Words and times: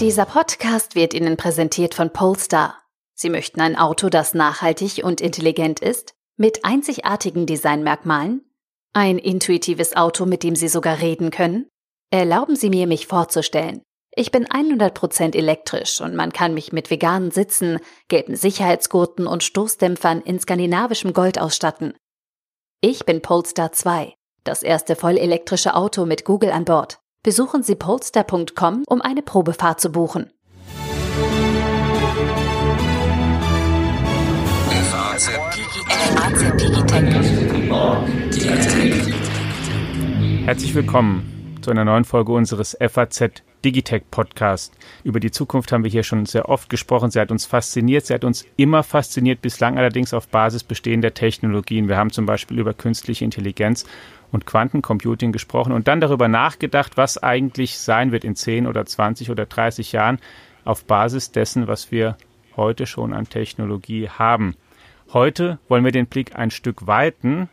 Dieser 0.00 0.26
Podcast 0.26 0.94
wird 0.94 1.12
Ihnen 1.12 1.36
präsentiert 1.36 1.92
von 1.92 2.12
Polestar. 2.12 2.78
Sie 3.14 3.30
möchten 3.30 3.60
ein 3.60 3.74
Auto, 3.74 4.08
das 4.08 4.32
nachhaltig 4.32 5.02
und 5.02 5.20
intelligent 5.20 5.80
ist, 5.80 6.14
mit 6.36 6.64
einzigartigen 6.64 7.46
Designmerkmalen? 7.46 8.42
Ein 8.92 9.18
intuitives 9.18 9.96
Auto, 9.96 10.24
mit 10.24 10.44
dem 10.44 10.54
Sie 10.54 10.68
sogar 10.68 11.00
reden 11.00 11.32
können? 11.32 11.66
Erlauben 12.12 12.54
Sie 12.54 12.70
mir, 12.70 12.86
mich 12.86 13.08
vorzustellen. 13.08 13.82
Ich 14.14 14.30
bin 14.30 14.46
100% 14.46 15.34
elektrisch 15.34 16.00
und 16.00 16.14
man 16.14 16.32
kann 16.32 16.54
mich 16.54 16.72
mit 16.72 16.90
veganen 16.90 17.32
Sitzen, 17.32 17.80
gelben 18.06 18.36
Sicherheitsgurten 18.36 19.26
und 19.26 19.42
Stoßdämpfern 19.42 20.20
in 20.20 20.38
skandinavischem 20.38 21.12
Gold 21.12 21.40
ausstatten. 21.40 21.92
Ich 22.80 23.04
bin 23.04 23.20
Polestar 23.20 23.72
2, 23.72 24.14
das 24.44 24.62
erste 24.62 24.94
vollelektrische 24.94 25.74
Auto 25.74 26.06
mit 26.06 26.24
Google 26.24 26.52
an 26.52 26.64
Bord. 26.64 27.00
Besuchen 27.28 27.62
Sie 27.62 27.74
polestar.com, 27.74 28.84
um 28.86 29.02
eine 29.02 29.20
Probefahrt 29.20 29.82
zu 29.82 29.92
buchen. 29.92 30.30
Herzlich 40.46 40.74
willkommen 40.74 41.58
zu 41.60 41.70
einer 41.70 41.84
neuen 41.84 42.04
Folge 42.04 42.32
unseres 42.32 42.74
FAZ 42.80 43.42
Digitech 43.62 44.04
Podcast. 44.10 44.72
Über 45.04 45.20
die 45.20 45.30
Zukunft 45.30 45.70
haben 45.70 45.84
wir 45.84 45.90
hier 45.90 46.04
schon 46.04 46.24
sehr 46.24 46.48
oft 46.48 46.70
gesprochen. 46.70 47.10
Sie 47.10 47.20
hat 47.20 47.30
uns 47.30 47.44
fasziniert. 47.44 48.06
Sie 48.06 48.14
hat 48.14 48.24
uns 48.24 48.46
immer 48.56 48.82
fasziniert, 48.82 49.42
bislang 49.42 49.76
allerdings 49.76 50.14
auf 50.14 50.28
Basis 50.28 50.64
bestehender 50.64 51.12
Technologien. 51.12 51.88
Wir 51.88 51.98
haben 51.98 52.10
zum 52.10 52.24
Beispiel 52.24 52.58
über 52.58 52.72
künstliche 52.72 53.26
Intelligenz 53.26 53.84
und 54.32 54.46
Quantencomputing 54.46 55.32
gesprochen 55.32 55.72
und 55.72 55.88
dann 55.88 56.00
darüber 56.00 56.28
nachgedacht, 56.28 56.96
was 56.96 57.18
eigentlich 57.18 57.78
sein 57.78 58.12
wird 58.12 58.24
in 58.24 58.36
10 58.36 58.66
oder 58.66 58.84
20 58.84 59.30
oder 59.30 59.46
30 59.46 59.92
Jahren 59.92 60.18
auf 60.64 60.84
Basis 60.84 61.32
dessen, 61.32 61.66
was 61.66 61.90
wir 61.90 62.16
heute 62.56 62.86
schon 62.86 63.12
an 63.12 63.28
Technologie 63.28 64.08
haben. 64.08 64.56
Heute 65.12 65.58
wollen 65.68 65.84
wir 65.84 65.92
den 65.92 66.06
Blick 66.06 66.36
ein 66.36 66.50
Stück 66.50 66.86
weiten, 66.86 67.48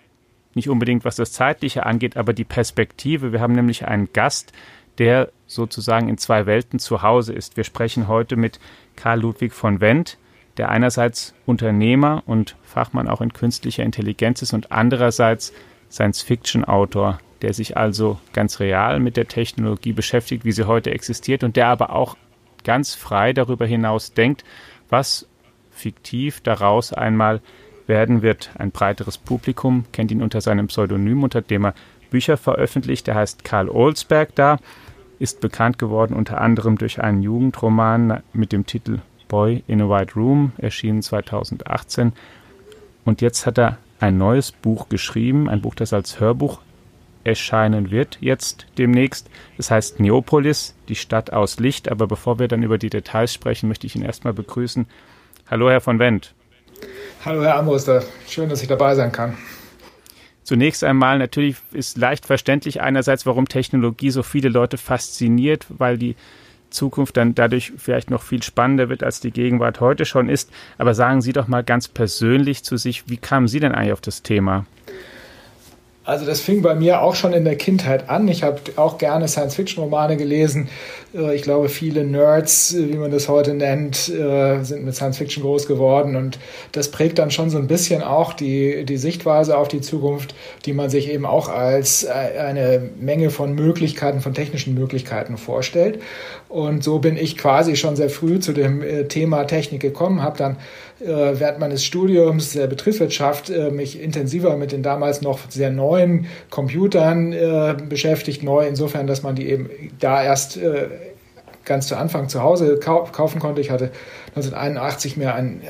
nicht 0.54 0.70
unbedingt 0.70 1.06
was 1.06 1.16
das 1.16 1.32
Zeitliche 1.32 1.86
angeht, 1.86 2.18
aber 2.18 2.34
die 2.34 2.44
Perspektive. 2.44 3.32
Wir 3.32 3.40
haben 3.42 3.54
nämlich 3.54 3.88
einen 3.88 4.12
Gast, 4.12 4.52
der 4.98 5.32
sozusagen 5.48 6.10
in 6.10 6.18
zwei 6.18 6.46
Welten 6.46 6.80
zu 6.80 7.02
Hause 7.02 7.34
ist. 7.34 7.58
Wir 7.58 7.64
sprechen 7.64 8.08
heute 8.08 8.36
mit 8.36 8.60
Karl 8.96 9.22
Ludwig 9.22 9.54
von 9.54 9.82
Wendt, 9.82 10.18
der 10.58 10.70
einerseits 10.70 11.34
Unternehmer 11.46 12.24
und 12.26 12.56
Fachmann 12.64 13.08
auch 13.08 13.22
in 13.22 13.34
künstlicher 13.34 13.84
Intelligenz 13.84 14.42
ist 14.42 14.54
und 14.54 14.72
andererseits 14.72 15.54
Science-Fiction-Autor, 15.92 17.20
der 17.42 17.54
sich 17.54 17.78
also 17.78 18.20
ganz 18.34 18.60
real 18.60 19.00
mit 19.00 19.18
der 19.18 19.28
Technologie 19.28 19.94
beschäftigt, 19.94 20.46
wie 20.46 20.52
sie 20.52 20.68
heute 20.68 20.92
existiert 20.92 21.44
und 21.44 21.56
der 21.56 21.68
aber 21.68 21.92
auch 21.92 22.18
ganz 22.64 22.96
frei 22.96 23.34
darüber 23.34 23.66
hinaus 23.66 24.14
denkt, 24.14 24.44
was 24.90 25.28
fiktiv 25.72 26.42
daraus 26.42 26.94
einmal 26.94 27.42
werden 27.88 28.22
wird. 28.22 28.50
Ein 28.58 28.72
breiteres 28.72 29.18
Publikum 29.18 29.86
kennt 29.92 30.12
ihn 30.12 30.24
unter 30.24 30.42
seinem 30.42 30.68
Pseudonym, 30.68 31.24
unter 31.24 31.42
dem 31.42 31.66
er 31.66 31.76
Bücher 32.10 32.38
veröffentlicht. 32.38 33.08
Der 33.08 33.16
heißt 33.16 33.44
Karl 33.44 33.70
Olsberg 33.70 34.34
da, 34.36 34.58
ist 35.20 35.40
bekannt 35.42 35.78
geworden 35.78 36.14
unter 36.14 36.42
anderem 36.42 36.78
durch 36.78 37.02
einen 37.02 37.22
Jugendroman 37.22 38.24
mit 38.34 38.52
dem 38.52 38.66
Titel 38.66 39.00
Boy 39.28 39.64
in 39.68 39.82
a 39.82 39.90
White 39.90 40.14
Room, 40.16 40.54
erschienen 40.58 41.02
2018. 41.02 42.14
Und 43.06 43.22
jetzt 43.22 43.46
hat 43.46 43.58
er 43.58 43.78
ein 44.00 44.18
neues 44.18 44.52
Buch 44.52 44.90
geschrieben, 44.90 45.50
ein 45.50 45.62
Buch, 45.62 45.76
das 45.76 45.94
als 45.94 46.20
Hörbuch 46.20 46.62
erscheinen 47.26 47.92
wird 47.92 48.20
jetzt 48.22 48.68
demnächst. 48.78 49.30
Es 49.58 49.72
heißt 49.72 50.00
Neopolis, 50.00 50.76
die 50.88 50.96
Stadt 50.96 51.34
aus 51.34 51.60
Licht. 51.60 51.90
Aber 51.92 52.08
bevor 52.08 52.40
wir 52.40 52.48
dann 52.48 52.64
über 52.64 52.78
die 52.78 52.90
Details 52.90 53.34
sprechen, 53.34 53.68
möchte 53.68 53.88
ich 53.88 53.96
ihn 53.96 54.04
erstmal 54.04 54.34
begrüßen. 54.34 54.86
Hallo, 55.50 55.70
Herr 55.70 55.82
von 55.82 56.00
Wendt. 56.00 56.34
Hallo, 57.24 57.44
Herr 57.44 57.58
Amoster. 57.58 58.04
Schön, 58.28 58.50
dass 58.50 58.62
ich 58.62 58.68
dabei 58.68 58.96
sein 58.96 59.12
kann. 59.12 59.38
Zunächst 60.44 60.84
einmal 60.84 61.18
natürlich 61.18 61.58
ist 61.72 61.98
leicht 61.98 62.28
verständlich 62.28 62.80
einerseits, 62.82 63.26
warum 63.26 63.48
Technologie 63.48 64.12
so 64.12 64.22
viele 64.22 64.50
Leute 64.50 64.78
fasziniert, 64.78 65.66
weil 65.70 65.98
die 65.98 66.16
Zukunft 66.76 67.18
dann 67.18 67.34
dadurch 67.34 67.74
vielleicht 67.78 68.12
noch 68.12 68.22
viel 68.22 68.44
spannender 68.44 68.90
wird, 68.90 69.04
als 69.04 69.20
die 69.20 69.32
Gegenwart 69.32 69.80
heute 69.80 70.06
schon 70.06 70.30
ist. 70.30 70.52
Aber 70.78 70.94
sagen 70.94 71.22
Sie 71.22 71.34
doch 71.34 71.48
mal 71.48 71.64
ganz 71.64 71.88
persönlich 71.88 72.64
zu 72.64 72.78
sich, 72.78 73.10
wie 73.10 73.18
kamen 73.18 73.48
Sie 73.48 73.60
denn 73.60 73.74
eigentlich 73.74 73.94
auf 73.94 74.02
das 74.02 74.22
Thema? 74.22 74.66
Also 76.06 76.26
das 76.28 76.40
fing 76.40 76.62
bei 76.62 76.76
mir 76.76 77.02
auch 77.02 77.16
schon 77.16 77.34
in 77.34 77.46
der 77.46 77.56
Kindheit 77.56 78.10
an. 78.10 78.28
Ich 78.28 78.44
habe 78.44 78.62
auch 78.76 79.00
gerne 79.00 79.28
Science-Fiction-Romane 79.28 80.18
gelesen. 80.18 80.70
Äh, 81.16 81.36
ich 81.36 81.42
glaube, 81.42 81.68
viele 81.68 82.04
Nerds, 82.04 82.76
wie 82.78 82.96
man 82.96 83.10
das 83.10 83.28
heute 83.28 83.56
nennt, 83.56 84.08
äh, 84.10 84.64
sind 84.64 84.86
mit 84.86 84.96
Science-Fiction 84.96 85.42
groß 85.42 85.66
geworden. 85.66 86.16
Und 86.16 86.38
das 86.74 86.92
prägt 86.92 87.18
dann 87.18 87.32
schon 87.32 87.50
so 87.50 87.58
ein 87.58 87.66
bisschen 87.66 88.04
auch 88.04 88.34
die, 88.34 88.86
die 88.86 88.98
Sichtweise 88.98 89.58
auf 89.58 89.68
die 89.68 89.82
Zukunft, 89.82 90.36
die 90.66 90.74
man 90.74 90.92
sich 90.92 91.10
eben 91.10 91.26
auch 91.26 91.50
als 91.50 92.04
äh, 92.04 92.10
eine 92.10 92.88
Menge 93.00 93.32
von 93.32 93.56
Möglichkeiten, 93.56 94.22
von 94.22 94.36
technischen 94.36 94.76
Möglichkeiten 94.76 95.38
vorstellt. 95.38 96.00
Und 96.50 96.84
so 96.84 97.00
bin 97.00 97.18
ich 97.18 97.36
quasi 97.36 97.76
schon 97.76 97.96
sehr 97.96 98.12
früh 98.12 98.40
zu 98.40 98.54
dem 98.54 98.84
Thema 99.10 99.46
Technik 99.46 99.82
gekommen, 99.82 100.22
habe 100.22 100.38
dann 100.38 100.54
äh, 100.54 100.58
während 101.00 101.60
meines 101.60 101.84
Studiums 101.84 102.54
der 102.54 102.68
Betriebswirtschaft 102.68 103.50
äh, 103.50 103.70
mich 103.70 104.02
intensiver 104.02 104.56
mit 104.56 104.72
den 104.72 104.84
damals 104.84 105.22
noch 105.22 105.40
sehr 105.50 105.70
neuen 105.70 106.28
Computern 106.50 107.34
äh, 107.34 107.76
beschäftigt. 107.88 108.44
Neu 108.44 108.68
insofern, 108.68 109.08
dass 109.08 109.24
man 109.24 109.36
die 109.36 109.50
eben 109.50 109.70
da 110.00 110.24
erst 110.24 110.60
ganz 111.66 111.88
zu 111.88 111.98
Anfang 111.98 112.30
zu 112.30 112.44
Hause 112.44 112.80
kaufen 112.80 113.40
konnte. 113.40 113.60
Ich 113.60 113.72
hatte 113.72 113.92
1981 114.36 115.18
mir 115.18 115.34
ein 115.34 115.62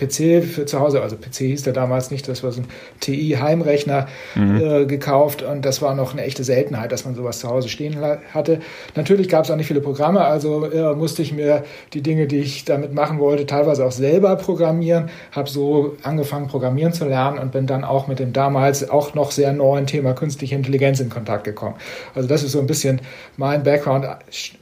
PC 0.00 0.42
für 0.42 0.66
zu 0.66 0.80
Hause, 0.80 1.02
also 1.02 1.16
PC 1.16 1.36
hieß 1.36 1.62
der 1.64 1.72
damals 1.72 2.10
nicht, 2.10 2.26
das 2.26 2.42
war 2.42 2.52
so 2.52 2.62
ein 2.62 2.66
TI-Heimrechner 3.00 4.08
mhm. 4.34 4.60
äh, 4.60 4.86
gekauft 4.86 5.42
und 5.42 5.64
das 5.64 5.82
war 5.82 5.94
noch 5.94 6.12
eine 6.12 6.22
echte 6.22 6.42
Seltenheit, 6.42 6.92
dass 6.92 7.04
man 7.04 7.14
sowas 7.14 7.40
zu 7.40 7.48
Hause 7.48 7.68
stehen 7.68 7.96
hatte. 8.32 8.60
Natürlich 8.96 9.28
gab 9.28 9.44
es 9.44 9.50
auch 9.50 9.56
nicht 9.56 9.66
viele 9.66 9.80
Programme, 9.80 10.20
also 10.22 10.64
äh, 10.64 10.94
musste 10.94 11.22
ich 11.22 11.32
mir 11.32 11.64
die 11.92 12.02
Dinge, 12.02 12.26
die 12.26 12.38
ich 12.38 12.64
damit 12.64 12.94
machen 12.94 13.18
wollte, 13.18 13.46
teilweise 13.46 13.84
auch 13.84 13.92
selber 13.92 14.36
programmieren, 14.36 15.10
habe 15.32 15.48
so 15.48 15.96
angefangen 16.02 16.48
programmieren 16.48 16.92
zu 16.92 17.04
lernen 17.04 17.38
und 17.38 17.52
bin 17.52 17.66
dann 17.66 17.84
auch 17.84 18.06
mit 18.06 18.18
dem 18.18 18.32
damals 18.32 18.88
auch 18.88 19.14
noch 19.14 19.30
sehr 19.30 19.52
neuen 19.52 19.86
Thema 19.86 20.14
künstliche 20.14 20.54
Intelligenz 20.54 21.00
in 21.00 21.10
Kontakt 21.10 21.44
gekommen. 21.44 21.74
Also 22.14 22.28
das 22.28 22.42
ist 22.42 22.52
so 22.52 22.60
ein 22.60 22.66
bisschen 22.66 23.00
mein 23.36 23.62
Background, 23.62 24.06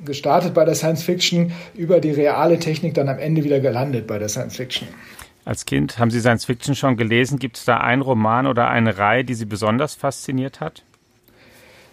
gestartet 0.04 0.54
bei 0.54 0.64
der 0.64 0.74
Science 0.74 1.02
Fiction, 1.02 1.52
über 1.74 2.00
die 2.00 2.10
reale 2.10 2.58
Technik 2.58 2.94
dann 2.94 3.08
am 3.08 3.18
Ende 3.18 3.44
wieder 3.44 3.60
gelandet 3.60 4.06
bei 4.06 4.18
der 4.18 4.28
Science 4.28 4.56
Fiction. 4.56 4.88
Als 5.48 5.64
Kind 5.64 5.98
haben 5.98 6.10
Sie 6.10 6.20
Science 6.20 6.44
Fiction 6.44 6.74
schon 6.74 6.98
gelesen. 6.98 7.38
Gibt 7.38 7.56
es 7.56 7.64
da 7.64 7.78
einen 7.78 8.02
Roman 8.02 8.46
oder 8.46 8.68
eine 8.68 8.98
Reihe, 8.98 9.24
die 9.24 9.32
Sie 9.32 9.46
besonders 9.46 9.94
fasziniert 9.94 10.60
hat? 10.60 10.84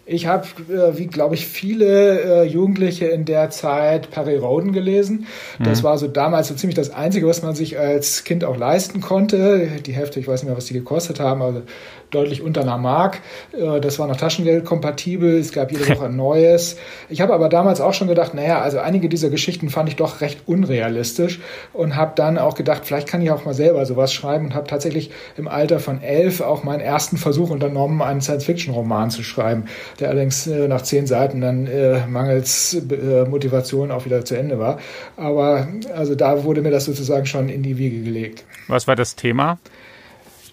Ich 0.08 0.28
habe, 0.28 0.46
äh, 0.70 0.98
wie 0.98 1.08
glaube 1.08 1.34
ich, 1.34 1.48
viele 1.48 2.44
äh, 2.44 2.44
Jugendliche 2.44 3.08
in 3.08 3.26
der 3.26 3.50
Zeit 3.50 4.12
Perry 4.12 4.38
Roden 4.38 4.72
gelesen. 4.72 5.26
Das 5.58 5.82
mhm. 5.82 5.86
war 5.86 5.98
so 5.98 6.08
damals 6.08 6.48
so 6.48 6.54
ziemlich 6.54 6.76
das 6.76 6.92
Einzige, 6.92 7.28
was 7.28 7.42
man 7.42 7.56
sich 7.56 7.80
als 7.80 8.24
Kind 8.24 8.44
auch 8.44 8.56
leisten 8.56 9.02
konnte. 9.02 9.68
Die 9.84 9.94
Hälfte, 9.94 10.20
ich 10.20 10.28
weiß 10.28 10.44
nicht 10.44 10.50
mehr, 10.50 10.58
was 10.58 10.66
die 10.66 10.76
gekostet 10.76 11.20
haben, 11.20 11.42
also 11.42 11.64
deutlich 12.12 12.44
unter 12.44 12.62
einer 12.62 12.78
Mark. 12.78 13.22
Äh, 13.52 13.82
das 13.82 13.98
war 13.98 14.08
noch 14.08 14.18
Taschengeld-kompatibel. 14.18 15.40
Es 15.40 15.52
gab 15.52 15.72
jede 15.72 15.88
Woche 15.90 16.06
ein 16.10 16.16
neues. 16.16 16.78
Ich 17.10 17.22
habe 17.22 17.34
aber 17.34 17.50
damals 17.50 17.82
auch 17.82 17.94
schon 17.94 18.08
gedacht, 18.08 18.36
naja, 18.36 18.62
also 18.62 18.80
einige 18.80 19.10
dieser 19.10 19.32
Geschichten 19.32 19.72
fand 19.72 19.90
ich 19.90 19.96
doch 19.96 20.22
recht 20.22 20.42
unrealistisch 20.46 21.40
und 21.74 21.96
habe 21.96 22.14
dann 22.16 22.38
auch 22.38 22.54
gedacht, 22.54 22.84
vielleicht 22.86 23.08
kann 23.08 23.24
ich 23.24 23.32
auch 23.32 23.44
mal 23.46 23.56
selber 23.56 23.86
sowas 23.88 24.14
schreiben 24.14 24.46
und 24.46 24.54
habe 24.54 24.68
tatsächlich 24.68 25.10
im 25.36 25.48
Alter 25.48 25.80
von 25.80 26.02
elf 26.02 26.42
auch 26.42 26.64
meinen 26.64 26.82
ersten 26.82 27.18
Versuch 27.18 27.50
unternommen, 27.50 28.04
einen 28.04 28.22
Science-Fiction-Roman 28.22 29.10
zu 29.10 29.24
schreiben 29.24 29.66
der 30.00 30.10
allerdings 30.10 30.48
äh, 30.48 30.68
nach 30.68 30.82
zehn 30.82 31.08
Seiten 31.08 31.42
dann 31.42 31.68
äh, 31.68 32.06
mangels 32.08 32.74
äh, 32.74 33.26
Motivation 33.26 33.92
auch 33.92 34.06
wieder 34.06 34.26
zu 34.26 34.36
Ende 34.36 34.60
war. 34.60 34.80
Aber 35.18 35.68
also 35.96 36.16
da 36.16 36.44
wurde 36.44 36.62
mir 36.62 36.72
das 36.72 36.86
sozusagen 36.86 37.26
schon 37.26 37.50
in 37.50 37.64
die 37.64 37.78
Wiege 37.78 38.02
gelegt. 38.02 38.44
Was 38.68 38.88
war 38.88 38.96
das 38.96 39.16
Thema? 39.16 39.58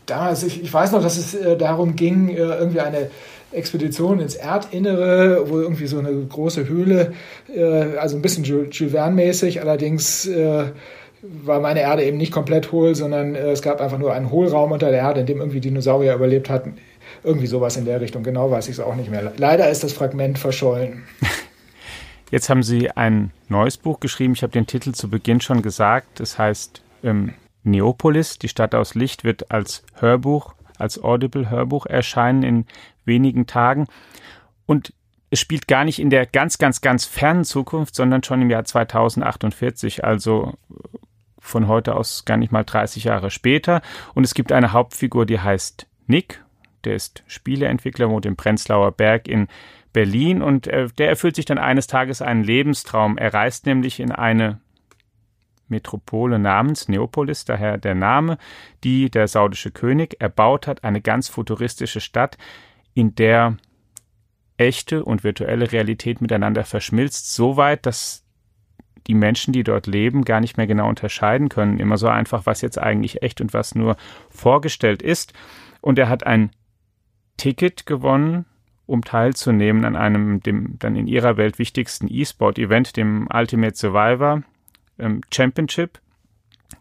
Da, 0.06 0.26
also 0.26 0.46
ich, 0.46 0.62
ich 0.62 0.72
weiß 0.72 0.92
noch, 0.92 1.02
dass 1.02 1.16
es 1.16 1.34
äh, 1.34 1.56
darum 1.56 1.96
ging, 1.96 2.28
äh, 2.28 2.36
irgendwie 2.36 2.80
eine 2.80 3.10
Expedition 3.52 4.20
ins 4.20 4.34
Erdinnere, 4.34 5.48
wo 5.48 5.60
irgendwie 5.60 5.86
so 5.86 5.98
eine 5.98 6.10
große 6.12 6.68
Höhle, 6.68 7.12
äh, 7.54 7.96
also 7.98 8.16
ein 8.16 8.22
bisschen 8.22 8.44
Jules 8.44 8.76
Verne-mäßig, 8.76 9.60
allerdings 9.60 10.28
war 11.44 11.60
meine 11.60 11.82
Erde 11.82 12.02
eben 12.02 12.16
nicht 12.16 12.32
komplett 12.32 12.72
hohl, 12.72 12.96
sondern 12.96 13.36
es 13.36 13.62
gab 13.62 13.80
einfach 13.80 13.98
nur 13.98 14.12
einen 14.12 14.32
Hohlraum 14.32 14.72
unter 14.72 14.90
der 14.90 15.00
Erde, 15.00 15.20
in 15.20 15.26
dem 15.26 15.38
irgendwie 15.38 15.60
Dinosaurier 15.60 16.16
überlebt 16.16 16.50
hatten. 16.50 16.78
Irgendwie 17.24 17.46
sowas 17.46 17.76
in 17.76 17.84
der 17.84 18.00
Richtung. 18.00 18.22
Genau 18.22 18.50
weiß 18.50 18.68
ich 18.68 18.74
es 18.74 18.80
auch 18.80 18.94
nicht 18.94 19.10
mehr. 19.10 19.32
Leider 19.36 19.70
ist 19.70 19.84
das 19.84 19.92
Fragment 19.92 20.38
verschollen. 20.38 21.04
Jetzt 22.30 22.48
haben 22.48 22.62
Sie 22.62 22.90
ein 22.90 23.30
neues 23.48 23.76
Buch 23.76 24.00
geschrieben. 24.00 24.32
Ich 24.32 24.42
habe 24.42 24.52
den 24.52 24.66
Titel 24.66 24.92
zu 24.92 25.10
Beginn 25.10 25.40
schon 25.40 25.60
gesagt. 25.60 26.18
Es 26.18 26.38
heißt 26.38 26.82
ähm, 27.04 27.34
Neopolis, 27.62 28.38
die 28.38 28.48
Stadt 28.48 28.74
aus 28.74 28.94
Licht, 28.94 29.22
wird 29.22 29.50
als 29.50 29.84
Hörbuch, 29.94 30.54
als 30.78 31.02
Audible-Hörbuch 31.02 31.86
erscheinen 31.86 32.42
in 32.42 32.66
wenigen 33.04 33.46
Tagen. 33.46 33.86
Und 34.66 34.94
es 35.30 35.40
spielt 35.40 35.68
gar 35.68 35.84
nicht 35.84 35.98
in 35.98 36.10
der 36.10 36.26
ganz, 36.26 36.58
ganz, 36.58 36.80
ganz 36.80 37.04
fernen 37.04 37.44
Zukunft, 37.44 37.94
sondern 37.94 38.22
schon 38.22 38.42
im 38.42 38.50
Jahr 38.50 38.64
2048, 38.64 40.04
also 40.04 40.54
von 41.38 41.68
heute 41.68 41.96
aus 41.96 42.24
gar 42.24 42.36
nicht 42.36 42.52
mal 42.52 42.64
30 42.64 43.04
Jahre 43.04 43.30
später. 43.30 43.82
Und 44.14 44.24
es 44.24 44.34
gibt 44.34 44.52
eine 44.52 44.72
Hauptfigur, 44.72 45.26
die 45.26 45.40
heißt 45.40 45.86
Nick. 46.06 46.42
Der 46.84 46.94
ist 46.94 47.22
Spieleentwickler, 47.26 48.10
wohnt 48.10 48.26
im 48.26 48.36
Prenzlauer 48.36 48.92
Berg 48.92 49.28
in 49.28 49.48
Berlin 49.92 50.42
und 50.42 50.66
äh, 50.66 50.88
der 50.98 51.08
erfüllt 51.08 51.36
sich 51.36 51.44
dann 51.44 51.58
eines 51.58 51.86
Tages 51.86 52.22
einen 52.22 52.44
Lebenstraum. 52.44 53.18
Er 53.18 53.34
reist 53.34 53.66
nämlich 53.66 54.00
in 54.00 54.10
eine 54.10 54.60
Metropole 55.68 56.38
namens 56.38 56.88
Neopolis, 56.88 57.44
daher 57.44 57.78
der 57.78 57.94
Name, 57.94 58.38
die 58.84 59.10
der 59.10 59.28
saudische 59.28 59.70
König 59.70 60.16
erbaut 60.20 60.66
hat, 60.66 60.84
eine 60.84 61.00
ganz 61.00 61.28
futuristische 61.28 62.00
Stadt, 62.00 62.38
in 62.94 63.14
der 63.14 63.56
echte 64.56 65.04
und 65.04 65.24
virtuelle 65.24 65.72
Realität 65.72 66.20
miteinander 66.20 66.64
verschmilzt, 66.64 67.34
so 67.34 67.56
weit, 67.56 67.86
dass 67.86 68.24
die 69.08 69.14
Menschen, 69.14 69.52
die 69.52 69.64
dort 69.64 69.86
leben, 69.86 70.24
gar 70.24 70.40
nicht 70.40 70.56
mehr 70.56 70.68
genau 70.68 70.88
unterscheiden 70.88 71.48
können. 71.48 71.80
Immer 71.80 71.98
so 71.98 72.06
einfach, 72.06 72.46
was 72.46 72.60
jetzt 72.60 72.78
eigentlich 72.78 73.22
echt 73.22 73.40
und 73.40 73.52
was 73.52 73.74
nur 73.74 73.96
vorgestellt 74.30 75.02
ist. 75.02 75.32
Und 75.80 75.98
er 75.98 76.08
hat 76.08 76.24
ein 76.24 76.50
Ticket 77.36 77.86
gewonnen, 77.86 78.46
um 78.86 79.02
teilzunehmen 79.02 79.84
an 79.84 79.96
einem, 79.96 80.40
dem 80.40 80.78
dann 80.78 80.96
in 80.96 81.06
ihrer 81.06 81.36
Welt 81.36 81.58
wichtigsten 81.58 82.08
E-Sport-Event, 82.08 82.96
dem 82.96 83.28
Ultimate 83.32 83.76
Survivor 83.76 84.42
ähm, 84.98 85.22
Championship 85.32 86.00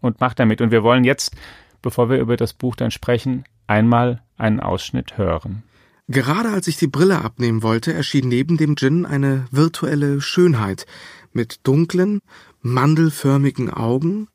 und 0.01 0.19
macht 0.19 0.39
damit. 0.39 0.61
Und 0.61 0.71
wir 0.71 0.83
wollen 0.83 1.03
jetzt, 1.03 1.35
bevor 1.81 2.09
wir 2.09 2.19
über 2.19 2.37
das 2.37 2.53
Buch 2.53 2.75
dann 2.75 2.91
sprechen, 2.91 3.45
einmal 3.67 4.21
einen 4.37 4.59
Ausschnitt 4.59 5.17
hören. 5.17 5.63
Gerade 6.07 6.49
als 6.49 6.67
ich 6.67 6.77
die 6.77 6.87
Brille 6.87 7.21
abnehmen 7.21 7.63
wollte, 7.63 7.93
erschien 7.93 8.27
neben 8.27 8.57
dem 8.57 8.75
Djinn 8.75 9.05
eine 9.05 9.45
virtuelle 9.51 10.19
Schönheit 10.19 10.85
mit 11.31 11.65
dunklen, 11.65 12.19
mandelförmigen 12.61 13.69
Augen 13.69 14.27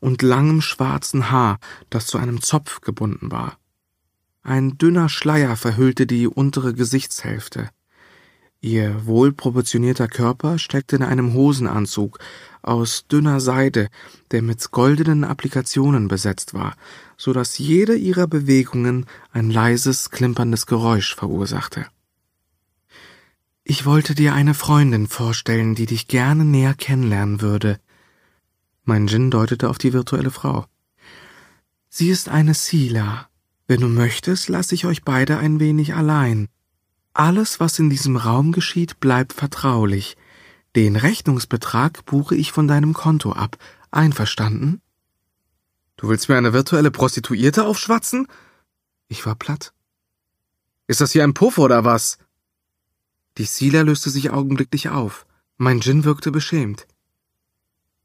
und 0.00 0.20
langem 0.20 0.60
schwarzen 0.60 1.30
Haar, 1.30 1.58
das 1.88 2.06
zu 2.06 2.18
einem 2.18 2.42
Zopf 2.42 2.80
gebunden 2.82 3.30
war. 3.30 3.56
Ein 4.42 4.76
dünner 4.76 5.08
Schleier 5.08 5.56
verhüllte 5.56 6.06
die 6.06 6.26
untere 6.26 6.74
Gesichtshälfte. 6.74 7.70
Ihr 8.60 9.06
wohlproportionierter 9.06 10.08
Körper 10.08 10.58
steckte 10.58 10.96
in 10.96 11.02
einem 11.02 11.34
Hosenanzug 11.34 12.18
aus 12.62 13.06
dünner 13.08 13.40
Seide, 13.40 13.88
der 14.30 14.42
mit 14.42 14.70
goldenen 14.70 15.24
Applikationen 15.24 16.08
besetzt 16.08 16.54
war, 16.54 16.76
so 17.16 17.32
dass 17.32 17.58
jede 17.58 17.96
ihrer 17.96 18.26
Bewegungen 18.26 19.06
ein 19.32 19.50
leises, 19.50 20.10
klimperndes 20.10 20.66
Geräusch 20.66 21.14
verursachte. 21.14 21.86
Ich 23.64 23.84
wollte 23.84 24.14
dir 24.14 24.34
eine 24.34 24.54
Freundin 24.54 25.06
vorstellen, 25.06 25.74
die 25.74 25.86
dich 25.86 26.08
gerne 26.08 26.44
näher 26.44 26.74
kennenlernen 26.74 27.40
würde. 27.40 27.78
Mein 28.84 29.06
Djinn 29.06 29.30
deutete 29.30 29.70
auf 29.70 29.78
die 29.78 29.92
virtuelle 29.92 30.30
Frau. 30.30 30.66
Sie 31.88 32.10
ist 32.10 32.28
eine 32.28 32.54
Sila, 32.54 33.28
wenn 33.66 33.80
du 33.80 33.88
möchtest, 33.88 34.48
lasse 34.48 34.74
ich 34.74 34.86
euch 34.86 35.02
beide 35.02 35.38
ein 35.38 35.60
wenig 35.60 35.94
allein. 35.94 36.48
Alles, 37.14 37.60
was 37.60 37.78
in 37.78 37.90
diesem 37.90 38.16
Raum 38.16 38.52
geschieht, 38.52 39.00
bleibt 39.00 39.32
vertraulich. 39.32 40.16
Den 40.74 40.96
Rechnungsbetrag 40.96 42.04
buche 42.06 42.34
ich 42.34 42.52
von 42.52 42.66
deinem 42.66 42.94
Konto 42.94 43.32
ab. 43.32 43.58
Einverstanden? 43.90 44.80
Du 45.96 46.08
willst 46.08 46.28
mir 46.28 46.36
eine 46.36 46.52
virtuelle 46.52 46.90
Prostituierte 46.90 47.64
aufschwatzen? 47.64 48.26
Ich 49.08 49.26
war 49.26 49.34
platt. 49.34 49.74
Ist 50.86 51.00
das 51.00 51.12
hier 51.12 51.24
ein 51.24 51.34
Puff 51.34 51.58
oder 51.58 51.84
was? 51.84 52.18
Die 53.38 53.44
Sila 53.44 53.82
löste 53.82 54.10
sich 54.10 54.30
augenblicklich 54.30 54.88
auf. 54.88 55.26
Mein 55.58 55.80
Djinn 55.80 56.04
wirkte 56.04 56.30
beschämt. 56.30 56.86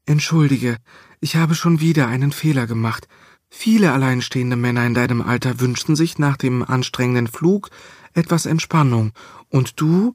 Entschuldige, 0.06 0.76
ich 1.20 1.36
habe 1.36 1.54
schon 1.54 1.80
wieder 1.80 2.06
einen 2.06 2.32
Fehler 2.32 2.66
gemacht. 2.66 3.08
Viele 3.50 3.92
alleinstehende 3.92 4.56
Männer 4.56 4.86
in 4.86 4.94
deinem 4.94 5.22
Alter 5.22 5.60
wünschten 5.60 5.96
sich 5.96 6.18
nach 6.18 6.36
dem 6.36 6.62
anstrengenden 6.62 7.26
Flug 7.26 7.70
etwas 8.14 8.46
Entspannung. 8.46 9.12
Und 9.48 9.80
du? 9.80 10.14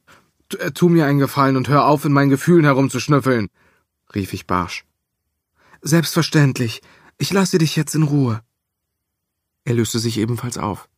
Äh, 0.59 0.71
tu 0.71 0.89
mir 0.89 1.05
einen 1.05 1.19
Gefallen 1.19 1.57
und 1.57 1.69
hör 1.69 1.85
auf, 1.85 2.05
in 2.05 2.13
meinen 2.13 2.29
Gefühlen 2.29 2.65
herumzuschnüffeln, 2.65 3.47
rief 4.13 4.33
ich 4.33 4.45
barsch. 4.45 4.85
Selbstverständlich. 5.81 6.81
Ich 7.17 7.31
lasse 7.33 7.57
dich 7.57 7.75
jetzt 7.75 7.95
in 7.95 8.03
Ruhe. 8.03 8.41
Er 9.65 9.75
löste 9.75 9.99
sich 9.99 10.17
ebenfalls 10.17 10.57
auf. 10.57 10.89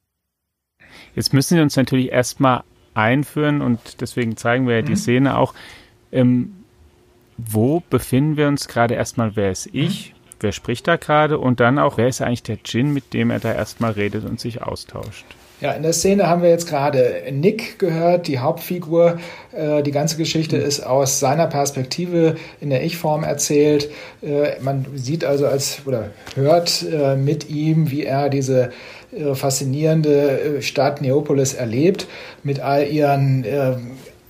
Jetzt 1.15 1.33
müssen 1.33 1.55
wir 1.55 1.63
uns 1.63 1.75
natürlich 1.75 2.11
erstmal 2.11 2.63
einführen 2.93 3.61
und 3.61 4.01
deswegen 4.01 4.37
zeigen 4.37 4.67
wir 4.67 4.77
ja 4.77 4.81
die 4.81 4.93
mhm. 4.93 4.97
Szene 4.97 5.37
auch. 5.37 5.53
Ähm, 6.11 6.55
wo 7.37 7.81
befinden 7.89 8.37
wir 8.37 8.47
uns 8.47 8.67
gerade 8.67 8.93
erstmal? 8.93 9.35
Wer 9.35 9.51
ist 9.51 9.69
ich? 9.73 10.14
Mhm 10.39 10.45
wer 10.45 10.51
spricht 10.51 10.87
da 10.87 10.95
gerade 10.95 11.37
und 11.39 11.59
dann 11.59 11.79
auch, 11.79 11.97
wer 11.97 12.07
ist 12.07 12.21
eigentlich 12.21 12.43
der 12.43 12.57
Djinn, 12.57 12.93
mit 12.93 13.13
dem 13.13 13.31
er 13.31 13.39
da 13.39 13.53
erstmal 13.53 13.91
redet 13.91 14.25
und 14.25 14.39
sich 14.39 14.61
austauscht. 14.61 15.25
Ja, 15.61 15.71
in 15.71 15.83
der 15.83 15.93
Szene 15.93 16.27
haben 16.27 16.43
wir 16.43 16.49
jetzt 16.49 16.67
gerade 16.67 17.23
Nick 17.31 17.79
gehört, 17.79 18.27
die 18.27 18.39
Hauptfigur. 18.39 19.19
Äh, 19.53 19.83
die 19.83 19.91
ganze 19.91 20.17
Geschichte 20.17 20.57
ist 20.57 20.81
aus 20.81 21.21
seiner 21.21 21.47
Perspektive 21.47 22.35
in 22.59 22.69
der 22.69 22.83
Ich-Form 22.83 23.23
erzählt. 23.23 23.89
Äh, 24.21 24.59
man 24.59 24.85
sieht 24.95 25.23
also 25.23 25.47
als 25.47 25.81
oder 25.85 26.11
hört 26.35 26.85
äh, 26.91 27.15
mit 27.15 27.49
ihm, 27.49 27.89
wie 27.89 28.03
er 28.03 28.29
diese 28.29 28.71
faszinierende 29.33 30.61
Stadt 30.61 31.01
Neopolis 31.01 31.53
erlebt, 31.53 32.05
mit 32.43 32.59
all 32.59 32.85
ihren 32.85 33.45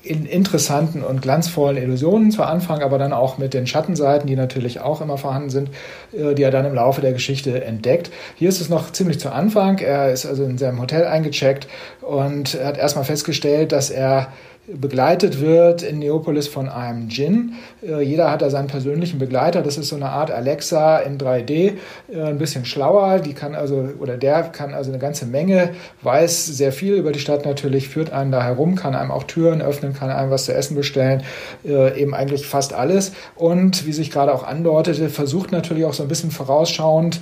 in 0.05 0.25
interessanten 0.25 1.03
und 1.03 1.21
glanzvollen 1.21 1.81
Illusionen 1.81 2.31
zu 2.31 2.43
Anfang, 2.43 2.81
aber 2.81 2.97
dann 2.97 3.13
auch 3.13 3.37
mit 3.37 3.53
den 3.53 3.67
Schattenseiten, 3.67 4.27
die 4.27 4.35
natürlich 4.35 4.79
auch 4.79 5.01
immer 5.01 5.17
vorhanden 5.17 5.49
sind, 5.49 5.69
äh, 6.13 6.35
die 6.35 6.43
er 6.43 6.51
dann 6.51 6.65
im 6.65 6.75
Laufe 6.75 7.01
der 7.01 7.13
Geschichte 7.13 7.63
entdeckt. 7.63 8.11
Hier 8.35 8.49
ist 8.49 8.61
es 8.61 8.69
noch 8.69 8.91
ziemlich 8.91 9.19
zu 9.19 9.31
Anfang. 9.31 9.79
Er 9.79 10.11
ist 10.11 10.25
also 10.25 10.43
in 10.43 10.57
seinem 10.57 10.79
Hotel 10.81 11.05
eingecheckt 11.05 11.67
und 12.01 12.57
hat 12.63 12.77
erstmal 12.77 13.05
festgestellt, 13.05 13.71
dass 13.71 13.89
er 13.89 14.27
begleitet 14.67 15.41
wird 15.41 15.83
in 15.83 15.99
Neopolis 15.99 16.47
von 16.47 16.69
einem 16.69 17.07
Djinn. 17.07 17.53
Äh, 17.83 18.01
jeder 18.01 18.31
hat 18.31 18.41
da 18.41 18.49
seinen 18.49 18.67
persönlichen 18.67 19.19
Begleiter. 19.19 19.61
Das 19.61 19.77
ist 19.77 19.89
so 19.89 19.95
eine 19.95 20.09
Art 20.09 20.31
Alexa 20.31 20.99
in 20.99 21.17
3D, 21.19 21.73
äh, 22.11 22.21
ein 22.21 22.39
bisschen 22.39 22.65
schlauer. 22.65 23.19
Die 23.19 23.33
kann 23.33 23.53
also, 23.53 23.89
oder 23.99 24.17
der 24.17 24.43
kann 24.43 24.73
also 24.73 24.91
eine 24.91 24.99
ganze 24.99 25.27
Menge, 25.27 25.69
weiß 26.01 26.47
sehr 26.47 26.71
viel 26.71 26.95
über 26.95 27.11
die 27.11 27.19
Stadt 27.19 27.45
natürlich, 27.45 27.89
führt 27.89 28.11
einen 28.11 28.31
da 28.31 28.43
herum, 28.43 28.75
kann 28.75 28.95
einem 28.95 29.11
auch 29.11 29.23
Türen 29.23 29.61
öffnen, 29.61 29.93
kann 29.93 30.09
einem 30.09 30.31
was 30.31 30.45
zu 30.45 30.53
essen 30.53 30.75
bestellen, 30.75 31.23
äh, 31.63 32.01
eben 32.01 32.15
eigentlich 32.15 32.47
fast 32.47 32.73
alles. 32.73 33.11
Und 33.35 33.85
wie 33.85 33.93
sich 33.93 34.09
gerade 34.09 34.33
auch 34.33 34.43
andeutete, 34.43 35.09
versucht 35.09 35.51
natürlich 35.51 35.85
auch 35.85 35.93
so 35.93 36.03
ein 36.03 36.09
bisschen 36.09 36.31
vorausschauend, 36.31 37.21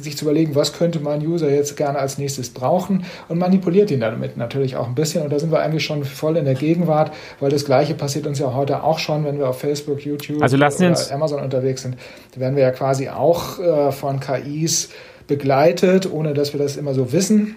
sich 0.00 0.16
zu 0.16 0.24
überlegen, 0.24 0.54
was 0.54 0.72
könnte 0.72 1.00
mein 1.00 1.26
User 1.26 1.50
jetzt 1.50 1.76
gerne 1.76 1.98
als 1.98 2.18
nächstes 2.18 2.50
brauchen 2.50 3.04
und 3.28 3.38
manipuliert 3.38 3.90
ihn 3.90 4.00
damit 4.00 4.36
natürlich 4.36 4.76
auch 4.76 4.86
ein 4.86 4.94
bisschen. 4.94 5.22
Und 5.22 5.32
da 5.32 5.38
sind 5.38 5.52
wir 5.52 5.60
eigentlich 5.60 5.84
schon 5.84 6.04
voll 6.12 6.36
in 6.36 6.44
der 6.44 6.54
Gegenwart, 6.54 7.12
weil 7.40 7.50
das 7.50 7.64
Gleiche 7.64 7.94
passiert 7.94 8.26
uns 8.26 8.38
ja 8.38 8.54
heute 8.54 8.82
auch 8.82 8.98
schon, 8.98 9.24
wenn 9.24 9.38
wir 9.38 9.48
auf 9.48 9.60
Facebook, 9.60 10.04
YouTube 10.04 10.42
also 10.42 10.56
oder 10.56 11.12
Amazon 11.12 11.40
unterwegs 11.40 11.82
sind. 11.82 11.96
Da 12.34 12.40
werden 12.40 12.56
wir 12.56 12.62
ja 12.62 12.70
quasi 12.70 13.08
auch 13.08 13.58
äh, 13.58 13.92
von 13.92 14.20
KIs 14.20 14.90
begleitet, 15.26 16.10
ohne 16.10 16.34
dass 16.34 16.52
wir 16.52 16.60
das 16.60 16.76
immer 16.76 16.94
so 16.94 17.12
wissen 17.12 17.56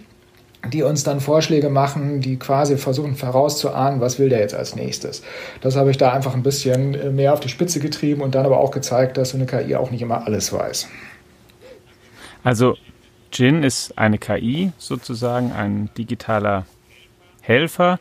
die 0.72 0.84
uns 0.84 1.04
dann 1.04 1.20
Vorschläge 1.20 1.70
machen, 1.70 2.22
die 2.22 2.38
quasi 2.38 2.78
versuchen 2.78 3.16
vorauszuahnen, 3.16 4.02
was 4.02 4.20
will 4.20 4.30
der 4.30 4.40
jetzt 4.40 4.56
als 4.56 4.76
nächstes. 4.76 5.22
Das 5.62 5.76
habe 5.76 5.92
ich 5.92 5.98
da 5.98 6.12
einfach 6.12 6.34
ein 6.34 6.44
bisschen 6.44 6.96
äh, 6.96 7.10
mehr 7.12 7.34
auf 7.34 7.40
die 7.40 7.50
Spitze 7.50 7.80
getrieben 7.80 8.22
und 8.22 8.36
dann 8.36 8.46
aber 8.46 8.60
auch 8.60 8.72
gezeigt, 8.72 9.18
dass 9.18 9.30
so 9.30 9.38
eine 9.38 9.46
KI 9.46 9.76
auch 9.76 9.92
nicht 9.92 10.02
immer 10.02 10.26
alles 10.26 10.52
weiß. 10.52 10.88
Also 12.44 12.76
Jin 13.32 13.64
ist 13.64 13.98
eine 13.98 14.18
KI 14.18 14.72
sozusagen, 14.78 15.52
ein 15.52 15.90
digitaler 15.98 16.66
Helfer, 17.42 17.98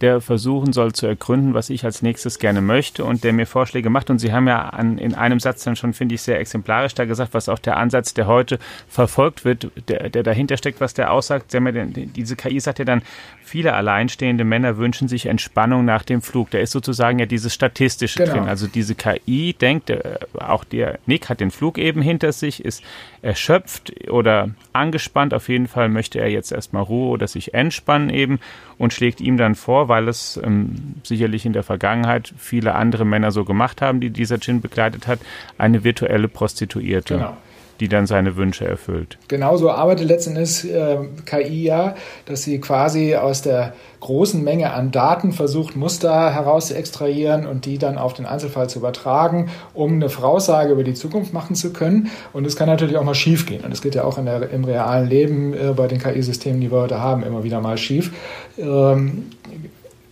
der 0.00 0.20
versuchen 0.20 0.72
soll 0.72 0.92
zu 0.92 1.06
ergründen, 1.06 1.54
was 1.54 1.70
ich 1.70 1.84
als 1.84 2.02
nächstes 2.02 2.38
gerne 2.38 2.60
möchte 2.60 3.04
und 3.04 3.24
der 3.24 3.32
mir 3.32 3.46
Vorschläge 3.46 3.88
macht. 3.88 4.10
Und 4.10 4.18
Sie 4.18 4.32
haben 4.32 4.46
ja 4.46 4.68
an, 4.68 4.98
in 4.98 5.14
einem 5.14 5.40
Satz 5.40 5.64
dann 5.64 5.76
schon, 5.76 5.94
finde 5.94 6.14
ich, 6.14 6.22
sehr 6.22 6.38
exemplarisch 6.38 6.94
da 6.94 7.06
gesagt, 7.06 7.32
was 7.32 7.48
auch 7.48 7.58
der 7.58 7.78
Ansatz, 7.78 8.12
der 8.12 8.26
heute 8.26 8.58
verfolgt 8.88 9.44
wird, 9.44 9.70
der, 9.88 10.10
der 10.10 10.22
dahinter 10.22 10.56
steckt, 10.58 10.80
was 10.80 10.92
der 10.92 11.12
aussagt. 11.12 11.50
Sie 11.50 11.56
haben 11.56 11.66
ja 11.66 11.72
den, 11.72 12.12
diese 12.12 12.36
KI 12.36 12.60
sagt 12.60 12.78
ja 12.78 12.84
dann, 12.84 13.02
viele 13.46 13.74
alleinstehende 13.74 14.42
Männer 14.42 14.76
wünschen 14.76 15.06
sich 15.06 15.26
Entspannung 15.26 15.84
nach 15.84 16.02
dem 16.02 16.20
Flug. 16.20 16.50
Da 16.50 16.58
ist 16.58 16.72
sozusagen 16.72 17.20
ja 17.20 17.26
dieses 17.26 17.54
Statistische 17.54 18.18
genau. 18.18 18.34
drin. 18.34 18.48
Also 18.48 18.66
diese 18.66 18.96
KI 18.96 19.54
denkt, 19.54 19.88
äh, 19.88 20.18
auch 20.34 20.64
der 20.64 20.98
Nick 21.06 21.28
hat 21.28 21.38
den 21.38 21.52
Flug 21.52 21.78
eben 21.78 22.02
hinter 22.02 22.32
sich, 22.32 22.64
ist 22.64 22.82
erschöpft 23.22 24.10
oder 24.10 24.50
angespannt. 24.72 25.32
Auf 25.32 25.48
jeden 25.48 25.68
Fall 25.68 25.88
möchte 25.88 26.18
er 26.18 26.28
jetzt 26.28 26.50
erstmal 26.50 26.82
Ruhe 26.82 27.10
oder 27.10 27.28
sich 27.28 27.54
entspannen 27.54 28.10
eben 28.10 28.40
und 28.78 28.92
schlägt 28.92 29.20
ihm 29.20 29.36
dann 29.36 29.54
vor, 29.54 29.88
weil 29.88 30.08
es 30.08 30.40
ähm, 30.42 30.96
sicherlich 31.04 31.46
in 31.46 31.52
der 31.52 31.62
Vergangenheit 31.62 32.34
viele 32.36 32.74
andere 32.74 33.04
Männer 33.04 33.30
so 33.30 33.44
gemacht 33.44 33.80
haben, 33.80 34.00
die 34.00 34.10
dieser 34.10 34.38
Djinn 34.38 34.60
begleitet 34.60 35.06
hat, 35.06 35.20
eine 35.56 35.84
virtuelle 35.84 36.26
Prostituierte. 36.26 37.14
Genau. 37.14 37.36
Die 37.80 37.88
dann 37.88 38.06
seine 38.06 38.36
Wünsche 38.36 38.66
erfüllt. 38.66 39.18
Genauso 39.28 39.70
arbeitet 39.70 40.08
letztendlich 40.08 40.70
äh, 40.72 40.98
KI 41.24 41.64
ja, 41.64 41.94
dass 42.26 42.42
sie 42.42 42.60
quasi 42.60 43.14
aus 43.14 43.42
der 43.42 43.74
großen 44.00 44.42
Menge 44.42 44.72
an 44.72 44.90
Daten 44.90 45.32
versucht, 45.32 45.74
Muster 45.74 46.32
heraus 46.32 46.68
zu 46.68 46.76
extrahieren 46.76 47.46
und 47.46 47.64
die 47.64 47.78
dann 47.78 47.98
auf 47.98 48.14
den 48.14 48.26
Einzelfall 48.26 48.68
zu 48.68 48.78
übertragen, 48.78 49.50
um 49.74 49.94
eine 49.94 50.08
Voraussage 50.08 50.72
über 50.72 50.84
die 50.84 50.94
Zukunft 50.94 51.32
machen 51.32 51.56
zu 51.56 51.72
können. 51.72 52.10
Und 52.32 52.46
es 52.46 52.56
kann 52.56 52.68
natürlich 52.68 52.96
auch 52.96 53.04
mal 53.04 53.14
schief 53.14 53.46
gehen. 53.46 53.64
Und 53.64 53.72
es 53.72 53.82
geht 53.82 53.94
ja 53.94 54.04
auch 54.04 54.22
der, 54.22 54.50
im 54.50 54.64
realen 54.64 55.08
Leben 55.08 55.54
äh, 55.54 55.72
bei 55.74 55.88
den 55.88 55.98
KI-Systemen, 55.98 56.60
die 56.60 56.70
wir 56.70 56.78
heute 56.78 57.00
haben, 57.00 57.22
immer 57.22 57.42
wieder 57.42 57.60
mal 57.60 57.78
schief. 57.78 58.12
Ähm, 58.58 59.26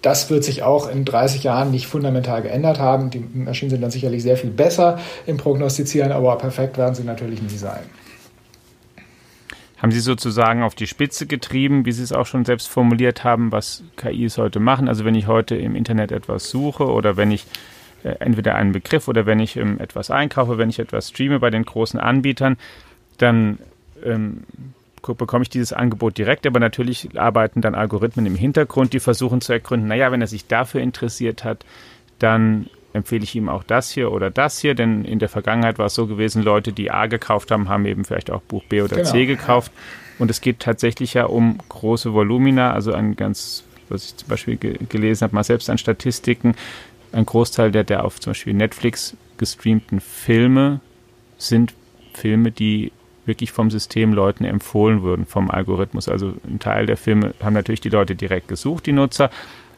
das 0.04 0.28
wird 0.28 0.44
sich 0.44 0.62
auch 0.62 0.88
in 0.88 1.04
30 1.04 1.44
Jahren 1.44 1.70
nicht 1.70 1.86
fundamental 1.86 2.42
geändert 2.42 2.78
haben. 2.78 3.10
Die 3.10 3.20
Maschinen 3.20 3.70
sind 3.70 3.80
dann 3.80 3.90
sicherlich 3.90 4.22
sehr 4.22 4.36
viel 4.36 4.50
besser 4.50 4.98
im 5.26 5.38
Prognostizieren, 5.38 6.12
aber 6.12 6.36
perfekt 6.36 6.76
werden 6.76 6.94
sie 6.94 7.04
natürlich 7.04 7.40
nie 7.40 7.56
sein. 7.56 7.82
Haben 9.78 9.92
Sie 9.92 10.00
sozusagen 10.00 10.62
auf 10.62 10.74
die 10.74 10.86
Spitze 10.86 11.26
getrieben, 11.26 11.84
wie 11.84 11.92
Sie 11.92 12.02
es 12.02 12.12
auch 12.12 12.26
schon 12.26 12.44
selbst 12.44 12.68
formuliert 12.68 13.24
haben, 13.24 13.52
was 13.52 13.82
KIs 13.96 14.38
heute 14.38 14.60
machen? 14.60 14.88
Also 14.88 15.04
wenn 15.04 15.14
ich 15.14 15.26
heute 15.26 15.56
im 15.56 15.76
Internet 15.76 16.10
etwas 16.10 16.48
suche 16.48 16.84
oder 16.84 17.18
wenn 17.18 17.30
ich 17.30 17.46
äh, 18.02 18.14
entweder 18.20 18.54
einen 18.54 18.72
Begriff 18.72 19.08
oder 19.08 19.26
wenn 19.26 19.40
ich 19.40 19.56
ähm, 19.56 19.78
etwas 19.80 20.10
einkaufe, 20.10 20.58
wenn 20.58 20.70
ich 20.70 20.78
etwas 20.78 21.10
streame 21.10 21.38
bei 21.38 21.50
den 21.50 21.64
großen 21.64 22.00
Anbietern, 22.00 22.56
dann 23.18 23.58
ähm, 24.04 24.44
bekomme 25.12 25.42
ich 25.42 25.50
dieses 25.50 25.72
Angebot 25.72 26.16
direkt, 26.16 26.46
aber 26.46 26.60
natürlich 26.60 27.18
arbeiten 27.18 27.60
dann 27.60 27.74
Algorithmen 27.74 28.26
im 28.26 28.36
Hintergrund, 28.36 28.92
die 28.92 29.00
versuchen 29.00 29.40
zu 29.40 29.52
ergründen, 29.52 29.88
naja, 29.88 30.10
wenn 30.10 30.20
er 30.20 30.26
sich 30.26 30.46
dafür 30.46 30.80
interessiert 30.80 31.44
hat, 31.44 31.64
dann 32.18 32.70
empfehle 32.94 33.24
ich 33.24 33.34
ihm 33.34 33.48
auch 33.48 33.64
das 33.64 33.90
hier 33.90 34.12
oder 34.12 34.30
das 34.30 34.60
hier, 34.60 34.74
denn 34.74 35.04
in 35.04 35.18
der 35.18 35.28
Vergangenheit 35.28 35.78
war 35.78 35.86
es 35.86 35.94
so 35.94 36.06
gewesen, 36.06 36.42
Leute, 36.42 36.72
die 36.72 36.90
A 36.90 37.06
gekauft 37.06 37.50
haben, 37.50 37.68
haben 37.68 37.84
eben 37.86 38.04
vielleicht 38.04 38.30
auch 38.30 38.40
Buch 38.40 38.64
B 38.68 38.82
oder 38.82 38.96
genau. 38.96 39.10
C 39.10 39.26
gekauft. 39.26 39.72
Und 40.18 40.30
es 40.30 40.40
geht 40.40 40.60
tatsächlich 40.60 41.14
ja 41.14 41.24
um 41.24 41.58
große 41.68 42.14
Volumina, 42.14 42.72
also 42.72 42.92
ein 42.92 43.16
ganz, 43.16 43.64
was 43.88 44.04
ich 44.04 44.16
zum 44.16 44.28
Beispiel 44.28 44.56
ge 44.56 44.78
gelesen 44.88 45.24
habe, 45.24 45.34
mal 45.34 45.42
selbst 45.42 45.68
an 45.68 45.76
Statistiken, 45.76 46.54
ein 47.10 47.26
Großteil 47.26 47.72
der, 47.72 47.82
der 47.82 48.04
auf 48.04 48.20
zum 48.20 48.30
Beispiel 48.30 48.54
Netflix 48.54 49.16
gestreamten 49.38 50.00
Filme 50.00 50.80
sind 51.36 51.74
Filme, 52.12 52.52
die 52.52 52.92
wirklich 53.26 53.52
vom 53.52 53.70
System 53.70 54.12
Leuten 54.12 54.44
empfohlen 54.44 55.02
würden, 55.02 55.26
vom 55.26 55.50
Algorithmus. 55.50 56.08
Also 56.08 56.34
ein 56.46 56.58
Teil 56.58 56.86
der 56.86 56.96
Filme 56.96 57.34
haben 57.42 57.54
natürlich 57.54 57.80
die 57.80 57.88
Leute 57.88 58.14
direkt 58.14 58.48
gesucht, 58.48 58.86
die 58.86 58.92
Nutzer. 58.92 59.30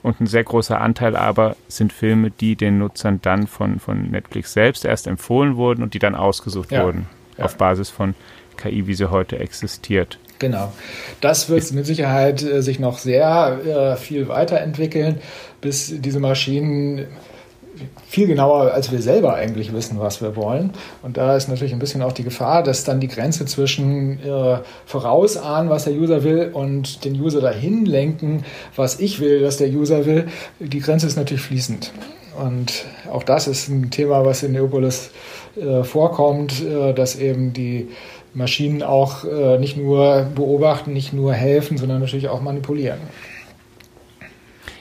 Und 0.03 0.21
ein 0.21 0.27
sehr 0.27 0.45
großer 0.45 0.81
Anteil 0.81 1.17
aber 1.17 1.57
sind 1.69 1.93
Filme, 1.93 2.31
die 2.31 2.55
den 2.55 2.79
Nutzern 2.79 3.21
dann 3.23 3.47
von, 3.49 3.81
von 3.81 4.11
Netflix 4.11 4.53
selbst 4.53 4.85
erst 4.85 5.07
empfohlen 5.07 5.57
wurden 5.57 5.83
und 5.83 5.95
die 5.95 5.99
dann 5.99 6.15
ausgesucht 6.15 6.71
ja, 6.71 6.85
wurden 6.85 7.07
ja. 7.37 7.45
auf 7.45 7.57
Basis 7.57 7.91
von 7.91 8.15
KI, 8.57 8.87
wie 8.87 8.95
sie 8.95 9.11
heute 9.11 9.39
existiert. 9.39 10.19
Genau. 10.39 10.73
Das 11.21 11.49
wird 11.49 11.73
mit 11.73 11.87
Sicherheit 11.87 12.43
äh, 12.43 12.63
sich 12.63 12.79
noch 12.79 12.99
sehr 12.99 13.59
äh, 13.65 13.97
viel 13.97 14.29
weiterentwickeln, 14.29 15.19
bis 15.61 15.93
diese 16.01 16.21
Maschinen 16.21 17.07
viel 18.07 18.27
genauer, 18.27 18.73
als 18.73 18.91
wir 18.93 19.01
selber 19.01 19.35
eigentlich 19.35 19.73
wissen, 19.73 19.99
was 19.99 20.21
wir 20.21 20.37
wollen. 20.37 20.71
Und 21.03 21.17
da 21.17 21.37
ist 21.37 21.49
natürlich 21.49 21.73
ein 21.73 21.79
bisschen 21.79 22.03
auch 22.03 22.13
die 22.13 22.25
Gefahr, 22.25 22.63
dass 22.63 22.85
dann 22.85 23.01
die 23.01 23.09
Grenze 23.09 23.47
zwischen 23.47 24.21
äh, 24.21 24.59
vorausahnen, 24.87 25.71
was 25.71 25.85
der 25.85 25.95
User 25.95 26.25
will, 26.25 26.51
und 26.53 27.05
den 27.05 27.21
User 27.21 27.41
dahin 27.41 27.85
lenken, 27.85 28.45
was 28.75 29.01
ich 29.01 29.21
will, 29.21 29.41
dass 29.41 29.57
der 29.57 29.69
User 29.69 30.07
will, 30.07 30.27
die 30.59 30.81
Grenze 30.81 31.07
ist 31.07 31.17
natürlich 31.17 31.43
fließend. 31.43 31.93
Und 32.39 32.85
auch 33.11 33.23
das 33.23 33.49
ist 33.49 33.69
ein 33.69 33.91
Thema, 33.91 34.25
was 34.25 34.43
in 34.43 34.53
Neopolis 34.53 35.11
äh, 35.57 35.85
vorkommt, 35.85 36.63
äh, 36.63 36.93
dass 36.93 37.17
eben 37.17 37.53
die 37.53 37.89
Maschinen 38.35 38.83
auch 38.83 39.25
äh, 39.25 39.59
nicht 39.59 39.79
nur 39.79 40.27
beobachten, 40.35 40.93
nicht 40.93 41.15
nur 41.15 41.33
helfen, 41.33 41.79
sondern 41.79 42.01
natürlich 42.01 42.29
auch 42.29 42.43
manipulieren. 42.43 42.99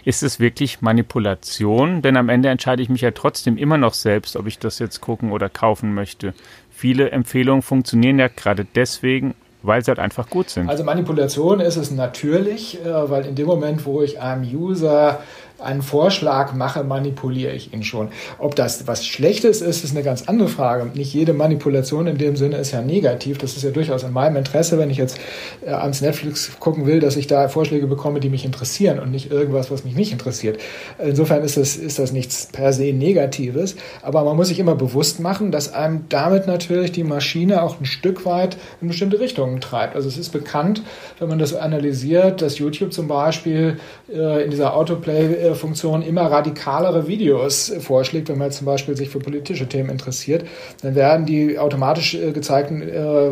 Ist 0.05 0.21
es 0.21 0.39
wirklich 0.39 0.81
Manipulation? 0.81 2.03
Denn 2.03 2.15
am 2.15 2.29
Ende 2.29 2.49
entscheide 2.49 2.83
ich 2.83 2.89
mich 2.89 3.01
ja 3.01 3.09
trotzdem 3.09 3.57
immer 3.57 3.79
noch 3.79 3.95
selbst, 3.95 4.35
ob 4.35 4.45
ich 4.45 4.59
das 4.59 4.77
jetzt 4.77 5.01
gucken 5.01 5.31
oder 5.31 5.49
kaufen 5.49 5.95
möchte. 5.95 6.35
Viele 6.69 7.09
Empfehlungen 7.09 7.63
funktionieren 7.63 8.19
ja 8.19 8.27
gerade 8.27 8.67
deswegen, 8.75 9.33
weil 9.63 9.83
sie 9.83 9.89
halt 9.89 9.97
einfach 9.97 10.29
gut 10.29 10.51
sind. 10.51 10.69
Also 10.69 10.83
Manipulation 10.83 11.59
ist 11.59 11.75
es 11.75 11.89
natürlich, 11.89 12.79
äh, 12.85 13.09
weil 13.09 13.25
in 13.25 13.33
dem 13.33 13.47
Moment, 13.47 13.83
wo 13.85 14.03
ich 14.03 14.21
einem 14.21 14.43
User 14.43 15.23
einen 15.59 15.81
Vorschlag 15.81 16.53
mache, 16.53 16.83
manipuliere 16.83 17.53
ich 17.53 17.73
ihn 17.73 17.83
schon. 17.83 18.09
Ob 18.39 18.55
das 18.55 18.87
was 18.87 19.05
Schlechtes 19.05 19.61
ist, 19.61 19.83
ist 19.83 19.91
eine 19.91 20.03
ganz 20.03 20.23
andere 20.27 20.47
Frage. 20.47 20.89
Nicht 20.93 21.13
jede 21.13 21.33
Manipulation 21.33 22.07
in 22.07 22.17
dem 22.17 22.35
Sinne 22.35 22.57
ist 22.57 22.71
ja 22.71 22.81
negativ. 22.81 23.37
Das 23.37 23.55
ist 23.55 23.63
ja 23.63 23.71
durchaus 23.71 24.03
in 24.03 24.11
meinem 24.11 24.35
Interesse, 24.35 24.77
wenn 24.77 24.89
ich 24.89 24.97
jetzt 24.97 25.17
äh, 25.65 25.69
ans 25.69 26.01
Netflix 26.01 26.51
gucken 26.59 26.85
will, 26.85 26.99
dass 26.99 27.15
ich 27.15 27.27
da 27.27 27.47
Vorschläge 27.47 27.87
bekomme, 27.87 28.19
die 28.19 28.29
mich 28.29 28.45
interessieren 28.45 28.99
und 28.99 29.11
nicht 29.11 29.31
irgendwas, 29.31 29.71
was 29.71 29.83
mich 29.85 29.95
nicht 29.95 30.11
interessiert. 30.11 30.59
Insofern 30.99 31.43
ist 31.43 31.57
das, 31.57 31.75
ist 31.77 31.99
das 31.99 32.11
nichts 32.11 32.47
per 32.51 32.73
se 32.73 32.93
Negatives. 32.93 33.75
Aber 34.01 34.23
man 34.23 34.35
muss 34.35 34.49
sich 34.49 34.59
immer 34.59 34.75
bewusst 34.75 35.19
machen, 35.19 35.51
dass 35.51 35.73
einem 35.73 36.05
damit 36.09 36.47
natürlich 36.47 36.91
die 36.91 37.03
Maschine 37.03 37.63
auch 37.63 37.79
ein 37.79 37.85
Stück 37.85 38.25
weit 38.25 38.57
in 38.81 38.89
bestimmte 38.89 39.19
Richtungen 39.19 39.61
treibt. 39.61 39.95
Also 39.95 40.07
es 40.07 40.17
ist 40.17 40.29
bekannt, 40.29 40.81
wenn 41.19 41.29
man 41.29 41.39
das 41.39 41.53
analysiert, 41.53 42.41
dass 42.41 42.59
YouTube 42.59 42.93
zum 42.93 43.07
Beispiel 43.07 43.77
äh, 44.13 44.43
in 44.43 44.51
dieser 44.51 44.75
Autoplay 44.75 45.44
Funktion 45.53 46.01
immer 46.01 46.23
radikalere 46.23 47.07
Videos 47.07 47.71
vorschlägt, 47.79 48.29
wenn 48.29 48.39
man 48.39 48.51
zum 48.51 48.65
Beispiel 48.65 48.97
sich 48.97 49.09
für 49.09 49.19
politische 49.19 49.67
Themen 49.67 49.89
interessiert, 49.89 50.45
dann 50.81 50.95
werden 50.95 51.25
die 51.25 51.59
automatisch 51.59 52.15
äh, 52.15 52.31
gezeigten 52.31 52.81
äh, 52.81 53.31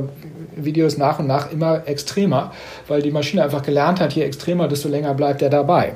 Videos 0.55 0.97
nach 0.97 1.17
und 1.19 1.27
nach 1.27 1.51
immer 1.51 1.87
extremer, 1.87 2.51
weil 2.87 3.01
die 3.01 3.11
Maschine 3.11 3.43
einfach 3.43 3.63
gelernt 3.63 3.99
hat, 3.99 4.13
je 4.13 4.23
extremer, 4.23 4.67
desto 4.67 4.89
länger 4.89 5.13
bleibt 5.15 5.41
er 5.41 5.49
dabei. 5.49 5.95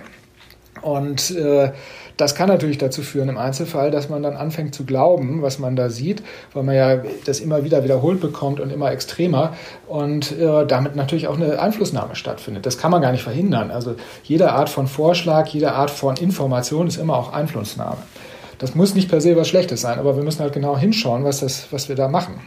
Und 0.81 1.31
äh, 1.31 1.71
das 2.17 2.33
kann 2.33 2.49
natürlich 2.49 2.79
dazu 2.79 3.03
führen 3.03 3.29
im 3.29 3.37
Einzelfall, 3.37 3.91
dass 3.91 4.09
man 4.09 4.23
dann 4.23 4.35
anfängt 4.35 4.73
zu 4.73 4.85
glauben, 4.85 5.41
was 5.43 5.59
man 5.59 5.75
da 5.75 5.89
sieht, 5.89 6.23
weil 6.53 6.63
man 6.63 6.75
ja 6.75 6.97
das 7.25 7.39
immer 7.39 7.63
wieder 7.63 7.83
wiederholt 7.83 8.19
bekommt 8.19 8.59
und 8.59 8.71
immer 8.71 8.91
extremer 8.91 9.53
und 9.87 10.31
äh, 10.31 10.65
damit 10.65 10.95
natürlich 10.95 11.27
auch 11.27 11.35
eine 11.35 11.59
Einflussnahme 11.59 12.15
stattfindet. 12.15 12.65
Das 12.65 12.77
kann 12.79 12.91
man 12.91 13.01
gar 13.01 13.11
nicht 13.11 13.23
verhindern. 13.23 13.69
Also 13.69 13.95
jede 14.23 14.51
Art 14.51 14.69
von 14.69 14.87
Vorschlag, 14.87 15.47
jede 15.47 15.73
Art 15.73 15.91
von 15.91 16.17
Information 16.17 16.87
ist 16.87 16.97
immer 16.97 17.15
auch 17.15 17.33
Einflussnahme. 17.33 17.97
Das 18.57 18.73
muss 18.73 18.95
nicht 18.95 19.09
per 19.09 19.21
se 19.21 19.35
was 19.35 19.47
Schlechtes 19.47 19.81
sein, 19.81 19.99
aber 19.99 20.17
wir 20.17 20.23
müssen 20.23 20.41
halt 20.41 20.53
genau 20.53 20.75
hinschauen, 20.75 21.23
was, 21.23 21.41
das, 21.41 21.67
was 21.71 21.87
wir 21.87 21.95
da 21.95 22.07
machen. 22.07 22.39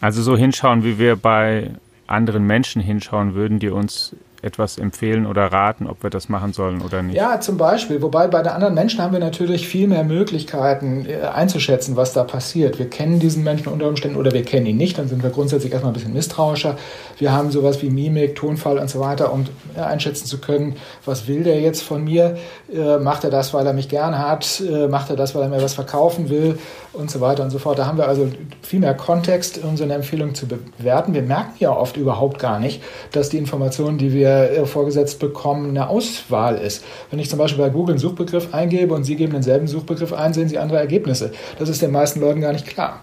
Also 0.00 0.22
so 0.22 0.36
hinschauen, 0.36 0.82
wie 0.82 0.98
wir 0.98 1.14
bei 1.16 1.70
anderen 2.08 2.44
Menschen 2.44 2.82
hinschauen 2.82 3.34
würden, 3.34 3.60
die 3.60 3.70
uns 3.70 4.14
etwas 4.46 4.78
empfehlen 4.78 5.26
oder 5.26 5.46
raten, 5.46 5.86
ob 5.88 6.02
wir 6.02 6.10
das 6.10 6.28
machen 6.28 6.52
sollen 6.52 6.80
oder 6.80 7.02
nicht? 7.02 7.16
Ja, 7.16 7.40
zum 7.40 7.56
Beispiel. 7.56 8.00
Wobei 8.00 8.28
bei 8.28 8.42
den 8.42 8.52
anderen 8.52 8.74
Menschen 8.74 9.02
haben 9.02 9.12
wir 9.12 9.18
natürlich 9.18 9.66
viel 9.66 9.88
mehr 9.88 10.04
Möglichkeiten 10.04 11.04
äh, 11.06 11.26
einzuschätzen, 11.26 11.96
was 11.96 12.12
da 12.12 12.22
passiert. 12.22 12.78
Wir 12.78 12.88
kennen 12.88 13.18
diesen 13.18 13.42
Menschen 13.42 13.68
unter 13.68 13.88
Umständen 13.88 14.16
oder 14.16 14.30
wir 14.32 14.44
kennen 14.44 14.66
ihn 14.66 14.76
nicht, 14.76 14.98
dann 14.98 15.08
sind 15.08 15.22
wir 15.22 15.30
grundsätzlich 15.30 15.72
erstmal 15.72 15.92
ein 15.92 15.94
bisschen 15.94 16.12
misstrauischer. 16.12 16.76
Wir 17.18 17.32
haben 17.32 17.50
sowas 17.50 17.82
wie 17.82 17.90
Mimik, 17.90 18.36
Tonfall 18.36 18.78
und 18.78 18.88
so 18.88 19.00
weiter, 19.00 19.32
um 19.32 19.46
äh, 19.76 19.80
einschätzen 19.80 20.26
zu 20.26 20.38
können, 20.38 20.76
was 21.04 21.26
will 21.26 21.42
der 21.42 21.60
jetzt 21.60 21.82
von 21.82 22.04
mir? 22.04 22.36
Äh, 22.72 22.98
macht 22.98 23.24
er 23.24 23.30
das, 23.30 23.52
weil 23.52 23.66
er 23.66 23.72
mich 23.72 23.88
gern 23.88 24.18
hat? 24.18 24.62
macht 24.88 25.10
er 25.10 25.16
das, 25.16 25.34
weil 25.34 25.42
er 25.42 25.48
mir 25.48 25.62
was 25.62 25.74
verkaufen 25.74 26.28
will? 26.30 26.58
Und 26.92 27.10
so 27.10 27.20
weiter 27.20 27.42
und 27.42 27.50
so 27.50 27.58
fort. 27.58 27.78
Da 27.78 27.86
haben 27.86 27.98
wir 27.98 28.08
also 28.08 28.28
viel 28.62 28.80
mehr 28.80 28.94
Kontext, 28.94 29.62
um 29.62 29.76
so 29.76 29.84
eine 29.84 29.94
Empfehlung 29.94 30.34
zu 30.34 30.46
bewerten. 30.46 31.14
Wir 31.14 31.22
merken 31.22 31.54
ja 31.58 31.70
oft 31.70 31.96
überhaupt 31.96 32.38
gar 32.38 32.58
nicht, 32.58 32.82
dass 33.12 33.28
die 33.28 33.38
Informationen, 33.38 33.98
die 33.98 34.12
wir 34.12 34.26
wir 34.26 34.35
äh, 34.44 34.66
vorgesetzt 34.66 35.18
bekommen, 35.18 35.70
eine 35.70 35.88
Auswahl 35.88 36.56
ist. 36.56 36.84
Wenn 37.10 37.18
ich 37.18 37.30
zum 37.30 37.38
Beispiel 37.38 37.62
bei 37.62 37.70
Google 37.70 37.94
einen 37.94 38.00
Suchbegriff 38.00 38.52
eingebe 38.52 38.94
und 38.94 39.04
Sie 39.04 39.16
geben 39.16 39.32
denselben 39.32 39.66
Suchbegriff 39.66 40.12
ein, 40.12 40.34
sehen 40.34 40.48
Sie 40.48 40.58
andere 40.58 40.78
Ergebnisse. 40.78 41.32
Das 41.58 41.68
ist 41.68 41.82
den 41.82 41.92
meisten 41.92 42.20
Leuten 42.20 42.40
gar 42.40 42.52
nicht 42.52 42.66
klar. 42.66 43.00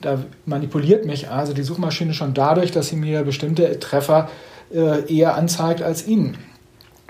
Da 0.00 0.18
manipuliert 0.44 1.06
mich 1.06 1.30
also 1.30 1.54
die 1.54 1.62
Suchmaschine 1.62 2.12
schon 2.12 2.34
dadurch, 2.34 2.70
dass 2.70 2.88
sie 2.88 2.96
mir 2.96 3.22
bestimmte 3.22 3.78
Treffer 3.80 4.28
äh, 4.72 5.10
eher 5.12 5.34
anzeigt 5.34 5.82
als 5.82 6.06
Ihnen. 6.06 6.36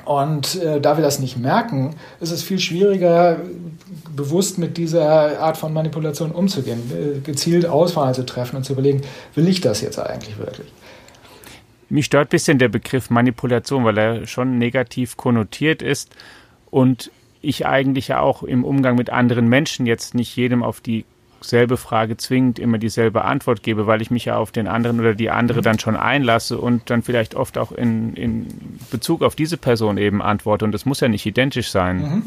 Und 0.05 0.63
äh, 0.63 0.81
da 0.81 0.97
wir 0.97 1.03
das 1.03 1.19
nicht 1.19 1.39
merken, 1.39 1.97
ist 2.21 2.31
es 2.31 2.43
viel 2.43 2.59
schwieriger, 2.59 3.39
bewusst 4.15 4.59
mit 4.59 4.77
dieser 4.77 5.41
Art 5.41 5.57
von 5.57 5.73
Manipulation 5.73 6.31
umzugehen, 6.31 6.81
äh, 6.93 7.21
gezielt 7.21 7.67
Auswahl 7.67 8.15
zu 8.15 8.25
treffen 8.27 8.57
und 8.57 8.65
zu 8.65 8.75
überlegen, 8.75 9.01
will 9.35 9.49
ich 9.49 9.61
das 9.61 9.81
jetzt 9.81 9.99
eigentlich 9.99 10.39
wirklich? 10.39 10.69
Mich 11.89 12.07
stört 12.07 12.29
ein 12.29 12.31
bisschen 12.31 12.59
der 12.59 12.69
Begriff 12.69 13.11
Manipulation, 13.11 13.85
weil 13.85 13.99
er 13.99 14.27
schon 14.27 14.59
negativ 14.59 15.17
konnotiert 15.17 15.83
ist 15.83 16.15
und 16.71 17.11
ich 17.41 17.67
eigentlich 17.67 18.09
ja 18.09 18.21
auch 18.21 18.43
im 18.43 18.65
Umgang 18.65 18.97
mit 18.97 19.11
anderen 19.11 19.49
Menschen 19.49 19.87
jetzt 19.87 20.15
nicht 20.15 20.35
jedem 20.35 20.63
auf 20.63 20.81
dieselbe 20.81 21.77
Frage 21.77 22.17
zwingend 22.17 22.59
immer 22.59 22.79
dieselbe 22.79 23.25
Antwort 23.25 23.63
gebe, 23.63 23.87
weil 23.87 24.03
ich 24.03 24.11
mich 24.11 24.25
ja 24.25 24.37
auf 24.37 24.51
den 24.51 24.67
anderen 24.67 24.99
oder 24.99 25.15
die 25.15 25.31
andere 25.31 25.61
dann 25.61 25.79
schon 25.79 25.97
einlasse 25.97 26.59
und 26.59 26.89
dann 26.91 27.03
vielleicht 27.03 27.35
oft 27.35 27.59
auch 27.59 27.71
in, 27.71 28.15
in 28.15 28.47
Bezug 28.91 29.23
auf 29.23 29.37
diese 29.37 29.57
Person 29.57 29.99
eben 29.99 30.23
antworte 30.23 30.65
und 30.65 30.73
das 30.73 30.87
muss 30.87 31.01
ja 31.01 31.09
nicht 31.09 31.27
identisch 31.27 31.71
sein. 31.71 31.99
Mhm. 31.99 32.23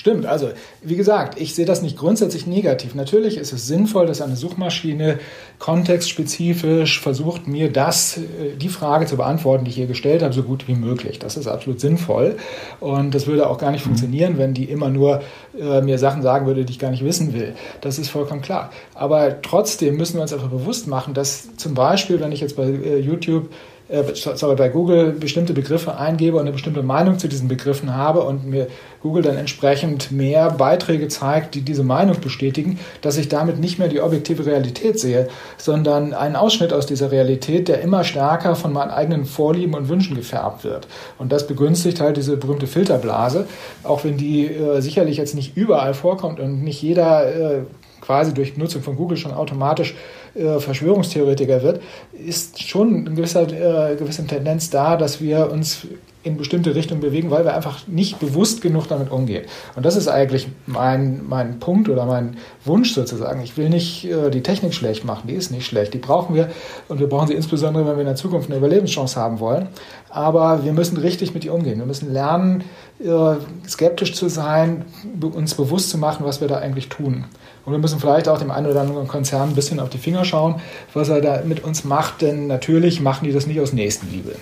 Stimmt, 0.00 0.24
also 0.24 0.48
wie 0.80 0.96
gesagt, 0.96 1.38
ich 1.38 1.54
sehe 1.54 1.66
das 1.66 1.82
nicht 1.82 1.98
grundsätzlich 1.98 2.46
negativ. 2.46 2.94
Natürlich 2.94 3.36
ist 3.36 3.52
es 3.52 3.66
sinnvoll, 3.66 4.06
dass 4.06 4.22
eine 4.22 4.34
Suchmaschine 4.34 5.18
kontextspezifisch 5.58 7.02
versucht, 7.02 7.46
mir 7.46 7.70
das, 7.70 8.16
äh, 8.16 8.56
die 8.56 8.70
Frage 8.70 9.04
zu 9.04 9.18
beantworten, 9.18 9.66
die 9.66 9.72
ich 9.72 9.76
hier 9.76 9.86
gestellt 9.86 10.22
habe, 10.22 10.32
so 10.32 10.42
gut 10.42 10.68
wie 10.68 10.74
möglich. 10.74 11.18
Das 11.18 11.36
ist 11.36 11.46
absolut 11.46 11.80
sinnvoll. 11.80 12.38
Und 12.80 13.14
das 13.14 13.26
würde 13.26 13.46
auch 13.46 13.58
gar 13.58 13.72
nicht 13.72 13.84
mhm. 13.84 13.90
funktionieren, 13.90 14.38
wenn 14.38 14.54
die 14.54 14.64
immer 14.64 14.88
nur 14.88 15.20
äh, 15.60 15.82
mir 15.82 15.98
Sachen 15.98 16.22
sagen 16.22 16.46
würde, 16.46 16.64
die 16.64 16.72
ich 16.72 16.78
gar 16.78 16.90
nicht 16.90 17.04
wissen 17.04 17.34
will. 17.34 17.52
Das 17.82 17.98
ist 17.98 18.08
vollkommen 18.08 18.40
klar. 18.40 18.70
Aber 18.94 19.42
trotzdem 19.42 19.98
müssen 19.98 20.14
wir 20.14 20.22
uns 20.22 20.32
einfach 20.32 20.48
bewusst 20.48 20.86
machen, 20.86 21.12
dass 21.12 21.54
zum 21.56 21.74
Beispiel, 21.74 22.20
wenn 22.20 22.32
ich 22.32 22.40
jetzt 22.40 22.56
bei 22.56 22.64
äh, 22.64 23.00
YouTube 23.00 23.50
äh, 23.90 24.14
sorry, 24.14 24.54
bei 24.54 24.68
Google 24.68 25.12
bestimmte 25.12 25.52
Begriffe 25.52 25.96
eingebe 25.96 26.36
und 26.36 26.42
eine 26.42 26.52
bestimmte 26.52 26.82
Meinung 26.82 27.18
zu 27.18 27.28
diesen 27.28 27.48
Begriffen 27.48 27.94
habe 27.96 28.22
und 28.22 28.46
mir 28.46 28.68
Google 29.02 29.22
dann 29.22 29.36
entsprechend 29.36 30.12
mehr 30.12 30.50
Beiträge 30.50 31.08
zeigt, 31.08 31.54
die 31.54 31.62
diese 31.62 31.82
Meinung 31.82 32.20
bestätigen, 32.20 32.78
dass 33.00 33.16
ich 33.16 33.28
damit 33.28 33.58
nicht 33.58 33.78
mehr 33.78 33.88
die 33.88 34.00
objektive 34.00 34.46
Realität 34.46 35.00
sehe, 35.00 35.28
sondern 35.56 36.14
einen 36.14 36.36
Ausschnitt 36.36 36.72
aus 36.72 36.86
dieser 36.86 37.10
Realität, 37.10 37.68
der 37.68 37.80
immer 37.80 38.04
stärker 38.04 38.54
von 38.54 38.72
meinen 38.72 38.90
eigenen 38.90 39.24
Vorlieben 39.24 39.74
und 39.74 39.88
Wünschen 39.88 40.16
gefärbt 40.16 40.62
wird. 40.62 40.86
Und 41.18 41.32
das 41.32 41.46
begünstigt 41.46 42.00
halt 42.00 42.16
diese 42.16 42.36
berühmte 42.36 42.66
Filterblase, 42.66 43.46
auch 43.82 44.04
wenn 44.04 44.16
die 44.16 44.46
äh, 44.46 44.80
sicherlich 44.80 45.16
jetzt 45.16 45.34
nicht 45.34 45.56
überall 45.56 45.94
vorkommt 45.94 46.38
und 46.38 46.62
nicht 46.62 46.80
jeder 46.80 47.56
äh, 47.56 47.62
quasi 48.00 48.34
durch 48.34 48.56
Nutzung 48.56 48.82
von 48.82 48.96
Google 48.96 49.16
schon 49.16 49.32
automatisch 49.32 49.94
äh, 50.34 50.58
Verschwörungstheoretiker 50.58 51.62
wird, 51.62 51.82
ist 52.12 52.62
schon 52.62 53.06
eine 53.06 53.14
gewisse, 53.14 53.42
äh, 53.42 53.96
gewisse 53.96 54.26
Tendenz 54.26 54.70
da, 54.70 54.96
dass 54.96 55.20
wir 55.20 55.50
uns 55.50 55.86
in 56.22 56.36
bestimmte 56.36 56.74
Richtungen 56.74 57.00
bewegen, 57.00 57.30
weil 57.30 57.44
wir 57.44 57.54
einfach 57.54 57.86
nicht 57.86 58.20
bewusst 58.20 58.60
genug 58.60 58.86
damit 58.88 59.10
umgehen. 59.10 59.44
Und 59.74 59.86
das 59.86 59.96
ist 59.96 60.06
eigentlich 60.06 60.48
mein, 60.66 61.22
mein 61.26 61.58
Punkt 61.60 61.88
oder 61.88 62.04
mein 62.04 62.36
Wunsch 62.64 62.92
sozusagen. 62.92 63.40
Ich 63.40 63.56
will 63.56 63.70
nicht 63.70 64.04
äh, 64.04 64.30
die 64.30 64.42
Technik 64.42 64.74
schlecht 64.74 65.04
machen, 65.04 65.28
die 65.28 65.34
ist 65.34 65.50
nicht 65.50 65.66
schlecht, 65.66 65.94
die 65.94 65.98
brauchen 65.98 66.34
wir 66.34 66.50
und 66.88 67.00
wir 67.00 67.06
brauchen 67.06 67.28
sie 67.28 67.34
insbesondere, 67.34 67.86
wenn 67.86 67.94
wir 67.94 68.00
in 68.00 68.06
der 68.06 68.16
Zukunft 68.16 68.50
eine 68.50 68.58
Überlebenschance 68.58 69.18
haben 69.18 69.40
wollen. 69.40 69.68
Aber 70.10 70.62
wir 70.62 70.74
müssen 70.74 70.98
richtig 70.98 71.32
mit 71.32 71.44
ihr 71.44 71.54
umgehen. 71.54 71.78
Wir 71.78 71.86
müssen 71.86 72.12
lernen, 72.12 72.64
äh, 73.02 73.36
skeptisch 73.66 74.14
zu 74.14 74.28
sein, 74.28 74.84
uns 75.32 75.54
bewusst 75.54 75.88
zu 75.88 75.96
machen, 75.96 76.26
was 76.26 76.42
wir 76.42 76.48
da 76.48 76.58
eigentlich 76.58 76.90
tun. 76.90 77.24
Und 77.64 77.72
wir 77.72 77.78
müssen 77.78 78.00
vielleicht 78.00 78.28
auch 78.28 78.38
dem 78.38 78.50
einen 78.50 78.66
oder 78.66 78.80
anderen 78.80 79.08
Konzern 79.08 79.50
ein 79.50 79.54
bisschen 79.54 79.80
auf 79.80 79.90
die 79.90 79.98
Finger 79.98 80.24
schauen, 80.24 80.60
was 80.94 81.08
er 81.08 81.20
da 81.20 81.42
mit 81.44 81.62
uns 81.62 81.84
macht, 81.84 82.22
denn 82.22 82.46
natürlich 82.46 83.00
machen 83.00 83.26
die 83.26 83.32
das 83.32 83.46
nicht 83.46 83.60
aus 83.60 83.72
Nächstenliebe. 83.72 84.34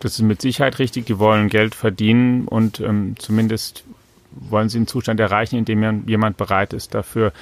Das 0.00 0.14
ist 0.14 0.22
mit 0.22 0.40
Sicherheit 0.40 0.78
richtig. 0.78 1.06
Die 1.06 1.18
wollen 1.18 1.48
Geld 1.48 1.74
verdienen 1.74 2.48
und 2.48 2.80
ähm, 2.80 3.14
zumindest 3.18 3.84
wollen 4.32 4.68
sie 4.68 4.78
einen 4.78 4.86
Zustand 4.86 5.20
erreichen, 5.20 5.56
in 5.56 5.64
dem 5.64 6.08
jemand 6.08 6.36
bereit 6.36 6.72
ist, 6.72 6.94
dafür 6.94 7.32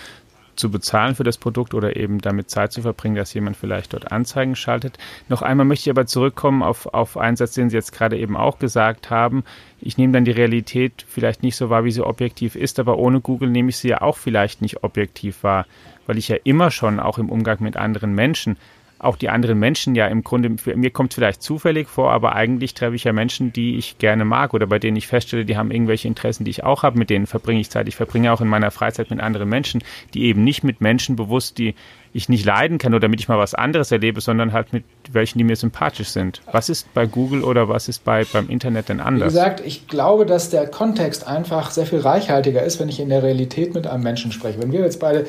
zu 0.58 0.70
bezahlen 0.70 1.14
für 1.14 1.24
das 1.24 1.38
Produkt 1.38 1.74
oder 1.74 1.96
eben 1.96 2.18
damit 2.20 2.50
Zeit 2.50 2.72
zu 2.72 2.82
verbringen, 2.82 3.16
dass 3.16 3.34
jemand 3.34 3.56
vielleicht 3.56 3.92
dort 3.92 4.12
Anzeigen 4.12 4.56
schaltet. 4.56 4.98
Noch 5.28 5.42
einmal 5.42 5.66
möchte 5.66 5.88
ich 5.88 5.90
aber 5.90 6.06
zurückkommen 6.06 6.62
auf, 6.62 6.86
auf 6.86 7.16
einen 7.16 7.36
Satz, 7.36 7.54
den 7.54 7.70
Sie 7.70 7.76
jetzt 7.76 7.92
gerade 7.92 8.18
eben 8.18 8.36
auch 8.36 8.58
gesagt 8.58 9.10
haben. 9.10 9.44
Ich 9.80 9.96
nehme 9.96 10.12
dann 10.12 10.24
die 10.24 10.32
Realität 10.32 11.04
vielleicht 11.08 11.42
nicht 11.42 11.56
so 11.56 11.70
wahr, 11.70 11.84
wie 11.84 11.92
sie 11.92 12.04
objektiv 12.04 12.56
ist, 12.56 12.78
aber 12.78 12.98
ohne 12.98 13.20
Google 13.20 13.50
nehme 13.50 13.68
ich 13.70 13.76
sie 13.76 13.88
ja 13.88 14.02
auch 14.02 14.16
vielleicht 14.16 14.60
nicht 14.60 14.82
objektiv 14.82 15.42
wahr, 15.44 15.66
weil 16.06 16.18
ich 16.18 16.28
ja 16.28 16.36
immer 16.42 16.70
schon 16.70 16.98
auch 16.98 17.18
im 17.18 17.30
Umgang 17.30 17.58
mit 17.60 17.76
anderen 17.76 18.14
Menschen 18.14 18.56
auch 18.98 19.16
die 19.16 19.28
anderen 19.28 19.58
Menschen 19.58 19.94
ja 19.94 20.06
im 20.06 20.24
Grunde, 20.24 20.58
für, 20.58 20.76
mir 20.76 20.90
kommt 20.90 21.14
vielleicht 21.14 21.42
zufällig 21.42 21.88
vor, 21.88 22.10
aber 22.10 22.34
eigentlich 22.34 22.74
treffe 22.74 22.96
ich 22.96 23.04
ja 23.04 23.12
Menschen, 23.12 23.52
die 23.52 23.76
ich 23.76 23.98
gerne 23.98 24.24
mag 24.24 24.54
oder 24.54 24.66
bei 24.66 24.78
denen 24.78 24.96
ich 24.96 25.06
feststelle, 25.06 25.44
die 25.44 25.56
haben 25.56 25.70
irgendwelche 25.70 26.08
Interessen, 26.08 26.44
die 26.44 26.50
ich 26.50 26.64
auch 26.64 26.82
habe, 26.82 26.98
mit 26.98 27.08
denen 27.08 27.26
verbringe 27.26 27.60
ich 27.60 27.70
Zeit. 27.70 27.86
Ich 27.86 27.96
verbringe 27.96 28.32
auch 28.32 28.40
in 28.40 28.48
meiner 28.48 28.70
Freizeit 28.70 29.10
mit 29.10 29.20
anderen 29.20 29.48
Menschen, 29.48 29.84
die 30.14 30.24
eben 30.24 30.42
nicht 30.42 30.64
mit 30.64 30.80
Menschen 30.80 31.14
bewusst, 31.14 31.58
die 31.58 31.74
ich 32.12 32.28
nicht 32.28 32.44
leiden 32.44 32.78
kann 32.78 32.92
oder 32.92 33.00
damit 33.00 33.20
ich 33.20 33.28
mal 33.28 33.38
was 33.38 33.54
anderes 33.54 33.92
erlebe, 33.92 34.20
sondern 34.20 34.52
halt 34.52 34.72
mit 34.72 34.84
welchen, 35.12 35.38
die 35.38 35.44
mir 35.44 35.56
sympathisch 35.56 36.08
sind. 36.08 36.40
Was 36.50 36.68
ist 36.68 36.92
bei 36.94 37.06
Google 37.06 37.44
oder 37.44 37.68
was 37.68 37.88
ist 37.88 38.04
bei, 38.04 38.24
beim 38.24 38.48
Internet 38.48 38.88
denn 38.88 39.00
anders? 39.00 39.32
Wie 39.32 39.38
gesagt, 39.38 39.60
ich 39.64 39.86
glaube, 39.86 40.26
dass 40.26 40.50
der 40.50 40.66
Kontext 40.66 41.26
einfach 41.26 41.70
sehr 41.70 41.86
viel 41.86 42.00
reichhaltiger 42.00 42.62
ist, 42.62 42.80
wenn 42.80 42.88
ich 42.88 42.98
in 42.98 43.10
der 43.10 43.22
Realität 43.22 43.74
mit 43.74 43.86
einem 43.86 44.02
Menschen 44.02 44.32
spreche. 44.32 44.60
Wenn 44.60 44.72
wir 44.72 44.80
jetzt 44.80 45.00
beide 45.00 45.26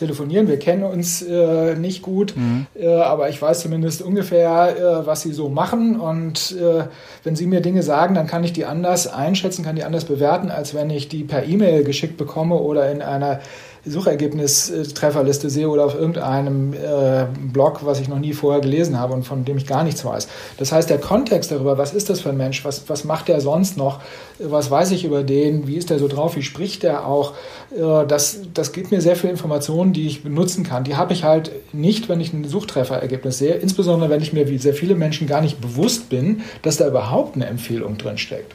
telefonieren. 0.00 0.48
Wir 0.48 0.58
kennen 0.58 0.82
uns 0.82 1.22
äh, 1.22 1.76
nicht 1.76 2.02
gut, 2.02 2.34
mhm. 2.36 2.66
äh, 2.74 2.88
aber 2.88 3.28
ich 3.28 3.40
weiß 3.40 3.60
zumindest 3.60 4.02
ungefähr, 4.02 4.76
äh, 4.76 5.06
was 5.06 5.22
sie 5.22 5.32
so 5.32 5.48
machen. 5.48 6.00
Und 6.00 6.56
äh, 6.58 6.84
wenn 7.22 7.36
sie 7.36 7.46
mir 7.46 7.60
Dinge 7.60 7.82
sagen, 7.82 8.14
dann 8.14 8.26
kann 8.26 8.42
ich 8.42 8.52
die 8.52 8.64
anders 8.64 9.06
einschätzen, 9.06 9.64
kann 9.64 9.76
die 9.76 9.84
anders 9.84 10.06
bewerten, 10.06 10.50
als 10.50 10.74
wenn 10.74 10.90
ich 10.90 11.08
die 11.08 11.22
per 11.22 11.46
E-Mail 11.46 11.84
geschickt 11.84 12.16
bekomme 12.16 12.56
oder 12.56 12.90
in 12.90 13.02
einer 13.02 13.40
Suchergebnis-Trefferliste 13.86 15.48
sehe 15.48 15.68
oder 15.68 15.86
auf 15.86 15.94
irgendeinem 15.94 16.74
äh, 16.74 17.26
Blog, 17.52 17.80
was 17.84 18.00
ich 18.00 18.08
noch 18.08 18.18
nie 18.18 18.32
vorher 18.32 18.60
gelesen 18.60 18.98
habe 18.98 19.14
und 19.14 19.24
von 19.24 19.44
dem 19.44 19.56
ich 19.56 19.66
gar 19.66 19.84
nichts 19.84 20.04
weiß. 20.04 20.28
Das 20.58 20.72
heißt, 20.72 20.90
der 20.90 20.98
Kontext 20.98 21.50
darüber, 21.50 21.78
was 21.78 21.94
ist 21.94 22.10
das 22.10 22.20
für 22.20 22.30
ein 22.30 22.36
Mensch, 22.36 22.64
was, 22.64 22.88
was 22.88 23.04
macht 23.04 23.28
der 23.28 23.40
sonst 23.40 23.76
noch, 23.76 24.00
was 24.38 24.70
weiß 24.70 24.90
ich 24.90 25.04
über 25.04 25.22
den, 25.22 25.66
wie 25.66 25.76
ist 25.76 25.90
der 25.90 25.98
so 25.98 26.08
drauf, 26.08 26.36
wie 26.36 26.42
spricht 26.42 26.82
der 26.82 27.06
auch, 27.06 27.34
äh, 27.74 28.06
das, 28.06 28.40
das 28.52 28.72
gibt 28.72 28.90
mir 28.90 29.00
sehr 29.00 29.16
viel 29.16 29.30
Informationen, 29.30 29.92
die 29.92 30.06
ich 30.06 30.22
benutzen 30.22 30.62
kann. 30.62 30.84
Die 30.84 30.96
habe 30.96 31.12
ich 31.12 31.24
halt 31.24 31.50
nicht, 31.72 32.08
wenn 32.08 32.20
ich 32.20 32.32
ein 32.32 32.44
Suchtrefferergebnis 32.44 33.38
sehe, 33.38 33.54
insbesondere 33.54 34.10
wenn 34.10 34.20
ich 34.20 34.32
mir 34.32 34.48
wie 34.48 34.58
sehr 34.58 34.74
viele 34.74 34.94
Menschen 34.94 35.26
gar 35.26 35.40
nicht 35.40 35.60
bewusst 35.60 36.10
bin, 36.10 36.42
dass 36.62 36.76
da 36.76 36.86
überhaupt 36.86 37.36
eine 37.36 37.46
Empfehlung 37.46 37.96
drin 37.96 38.18
steckt. 38.18 38.54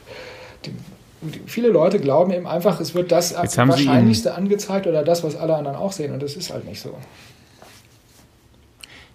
Die, 0.64 0.70
viele 1.46 1.68
Leute 1.68 1.98
glauben 1.98 2.32
eben 2.32 2.46
einfach, 2.46 2.80
es 2.80 2.94
wird 2.94 3.12
das 3.12 3.34
Wahrscheinlichste 3.34 4.34
angezeigt 4.34 4.86
oder 4.86 5.02
das, 5.02 5.24
was 5.24 5.36
alle 5.36 5.56
anderen 5.56 5.76
auch 5.76 5.92
sehen. 5.92 6.12
Und 6.12 6.22
das 6.22 6.36
ist 6.36 6.52
halt 6.52 6.66
nicht 6.66 6.80
so. 6.80 6.94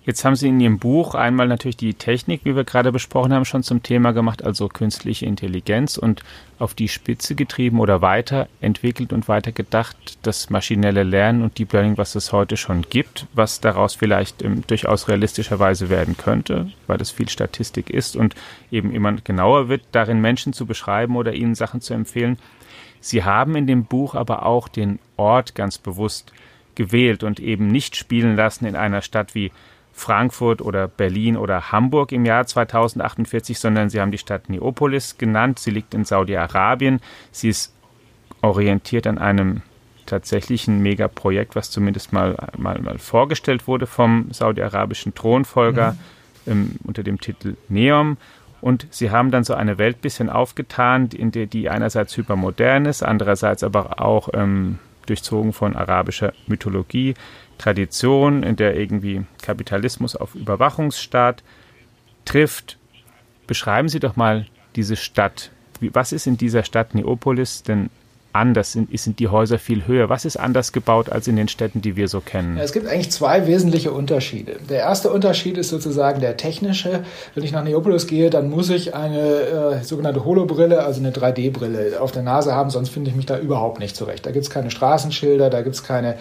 Jetzt 0.04 0.26
haben 0.26 0.36
Sie 0.36 0.48
in 0.48 0.60
Ihrem 0.60 0.80
Buch 0.80 1.14
einmal 1.14 1.48
natürlich 1.48 1.78
die 1.78 1.94
Technik, 1.94 2.42
wie 2.44 2.56
wir 2.56 2.64
gerade 2.64 2.92
besprochen 2.92 3.32
haben, 3.34 3.46
schon 3.46 3.62
zum 3.62 3.84
Thema 3.84 4.14
gemacht, 4.14 4.44
also 4.44 4.68
künstliche 4.68 5.28
Intelligenz 5.28 5.96
und 5.96 6.24
auf 6.58 6.74
die 6.74 6.88
Spitze 6.88 7.36
getrieben 7.36 7.80
oder 7.80 8.02
weiterentwickelt 8.02 9.14
und 9.14 9.28
weitergedacht, 9.28 10.18
das 10.24 10.50
maschinelle 10.50 11.04
Lernen 11.04 11.44
und 11.44 11.60
Deep 11.60 11.74
Learning, 11.74 12.00
was 12.00 12.16
es 12.16 12.32
heute 12.32 12.58
schon 12.58 12.82
gibt, 12.90 13.28
was 13.34 13.62
daraus 13.62 13.94
vielleicht 13.94 14.42
ähm, 14.42 14.64
durchaus 14.66 15.08
realistischerweise 15.08 15.92
werden 15.92 16.18
könnte, 16.18 16.72
weil 16.88 16.98
das 16.98 17.12
viel 17.12 17.30
Statistik 17.30 17.92
ist 17.92 18.16
und 18.16 18.34
eben 18.72 18.92
immer 18.92 19.14
genauer 19.14 19.70
wird, 19.70 19.84
darin 19.92 20.20
Menschen 20.20 20.52
zu 20.54 20.66
beschreiben 20.66 21.16
oder 21.16 21.34
ihnen 21.34 21.54
Sachen 21.54 21.80
zu 21.80 21.94
empfehlen. 21.94 22.40
Sie 23.02 23.24
haben 23.24 23.56
in 23.56 23.68
dem 23.68 23.86
Buch 23.86 24.16
aber 24.16 24.48
auch 24.48 24.68
den 24.68 24.98
Ort 25.16 25.54
ganz 25.54 25.78
bewusst 25.78 26.34
gewählt 26.74 27.24
und 27.24 27.40
eben 27.40 27.68
nicht 27.68 27.96
spielen 27.96 28.36
lassen 28.36 28.66
in 28.66 28.76
einer 28.76 29.04
Stadt 29.04 29.36
wie 29.36 29.52
Frankfurt 30.02 30.62
oder 30.62 30.88
Berlin 30.88 31.38
oder 31.38 31.72
Hamburg 31.72 32.12
im 32.12 32.26
Jahr 32.26 32.48
2048, 32.48 33.60
sondern 33.60 33.90
sie 33.90 34.02
haben 34.02 34.12
die 34.12 34.18
Stadt 34.18 34.50
Neopolis 34.50 35.18
genannt. 35.20 35.60
Sie 35.60 35.70
liegt 35.70 35.94
in 35.94 36.06
Saudi-Arabien. 36.06 37.00
Sie 37.32 37.50
ist 37.50 37.74
orientiert 38.42 39.06
an 39.06 39.20
einem 39.20 39.62
tatsächlichen 40.08 40.82
Megaprojekt, 40.82 41.56
was 41.56 41.70
zumindest 41.70 42.14
mal, 42.14 42.36
mal, 42.58 42.82
mal 42.82 42.98
vorgestellt 42.98 43.68
wurde 43.68 43.86
vom 43.86 44.32
saudi-arabischen 44.32 45.14
Thronfolger 45.14 45.96
mhm. 46.46 46.52
ähm, 46.52 46.76
unter 46.84 47.04
dem 47.04 47.22
Titel 47.22 47.56
Neom. 47.70 48.18
Und 48.60 48.88
sie 48.90 49.12
haben 49.12 49.30
dann 49.30 49.44
so 49.44 49.54
eine 49.54 49.78
Welt 49.78 50.02
bisschen 50.02 50.30
aufgetan, 50.30 51.10
in 51.10 51.32
der 51.32 51.46
die 51.46 51.70
einerseits 51.70 52.18
hypermodern 52.18 52.88
ist, 52.88 53.04
andererseits 53.04 53.64
aber 53.64 54.02
auch 54.02 54.30
ähm, 54.34 54.80
durchzogen 55.06 55.54
von 55.54 55.76
arabischer 55.76 56.34
Mythologie. 56.48 57.14
Tradition, 57.62 58.42
in 58.42 58.56
der 58.56 58.76
irgendwie 58.76 59.24
Kapitalismus 59.42 60.16
auf 60.16 60.34
Überwachungsstaat 60.34 61.44
trifft. 62.26 62.78
Beschreiben 63.46 63.88
Sie 63.88 64.00
doch 64.00 64.16
mal 64.16 64.48
diese 64.76 64.96
Stadt. 64.96 65.52
Was 65.80 66.12
ist 66.12 66.26
in 66.26 66.38
dieser 66.38 66.64
Stadt 66.64 66.96
Neopolis 66.96 67.62
denn 67.62 67.90
anders? 68.34 68.72
Sind, 68.72 68.98
sind 68.98 69.20
die 69.20 69.28
Häuser 69.28 69.60
viel 69.60 69.88
höher? 69.88 70.10
Was 70.10 70.26
ist 70.26 70.38
anders 70.38 70.72
gebaut 70.72 71.10
als 71.10 71.28
in 71.28 71.36
den 71.36 71.48
Städten, 71.48 71.82
die 71.82 71.96
wir 71.96 72.08
so 72.08 72.22
kennen? 72.22 72.58
Es 72.58 72.72
gibt 72.74 72.88
eigentlich 72.88 73.12
zwei 73.12 73.48
wesentliche 73.48 73.92
Unterschiede. 73.92 74.58
Der 74.70 74.80
erste 74.80 75.12
Unterschied 75.12 75.58
ist 75.58 75.70
sozusagen 75.70 76.22
der 76.22 76.38
technische. 76.38 77.04
Wenn 77.36 77.44
ich 77.44 77.52
nach 77.52 77.64
Neopolis 77.64 78.08
gehe, 78.08 78.30
dann 78.30 78.50
muss 78.50 78.70
ich 78.70 78.96
eine 78.96 79.20
äh, 79.20 79.84
sogenannte 79.84 80.26
Holobrille, 80.26 80.84
also 80.84 81.00
eine 81.00 81.12
3D-Brille 81.12 82.00
auf 82.00 82.12
der 82.12 82.24
Nase 82.24 82.56
haben, 82.56 82.70
sonst 82.70 82.90
finde 82.90 83.10
ich 83.10 83.16
mich 83.16 83.26
da 83.26 83.38
überhaupt 83.38 83.80
nicht 83.80 83.96
zurecht. 83.96 84.26
Da 84.26 84.32
gibt 84.32 84.46
es 84.46 84.50
keine 84.50 84.72
Straßenschilder, 84.72 85.50
da 85.50 85.62
gibt 85.62 85.76
es 85.76 85.84
keine 85.84 86.16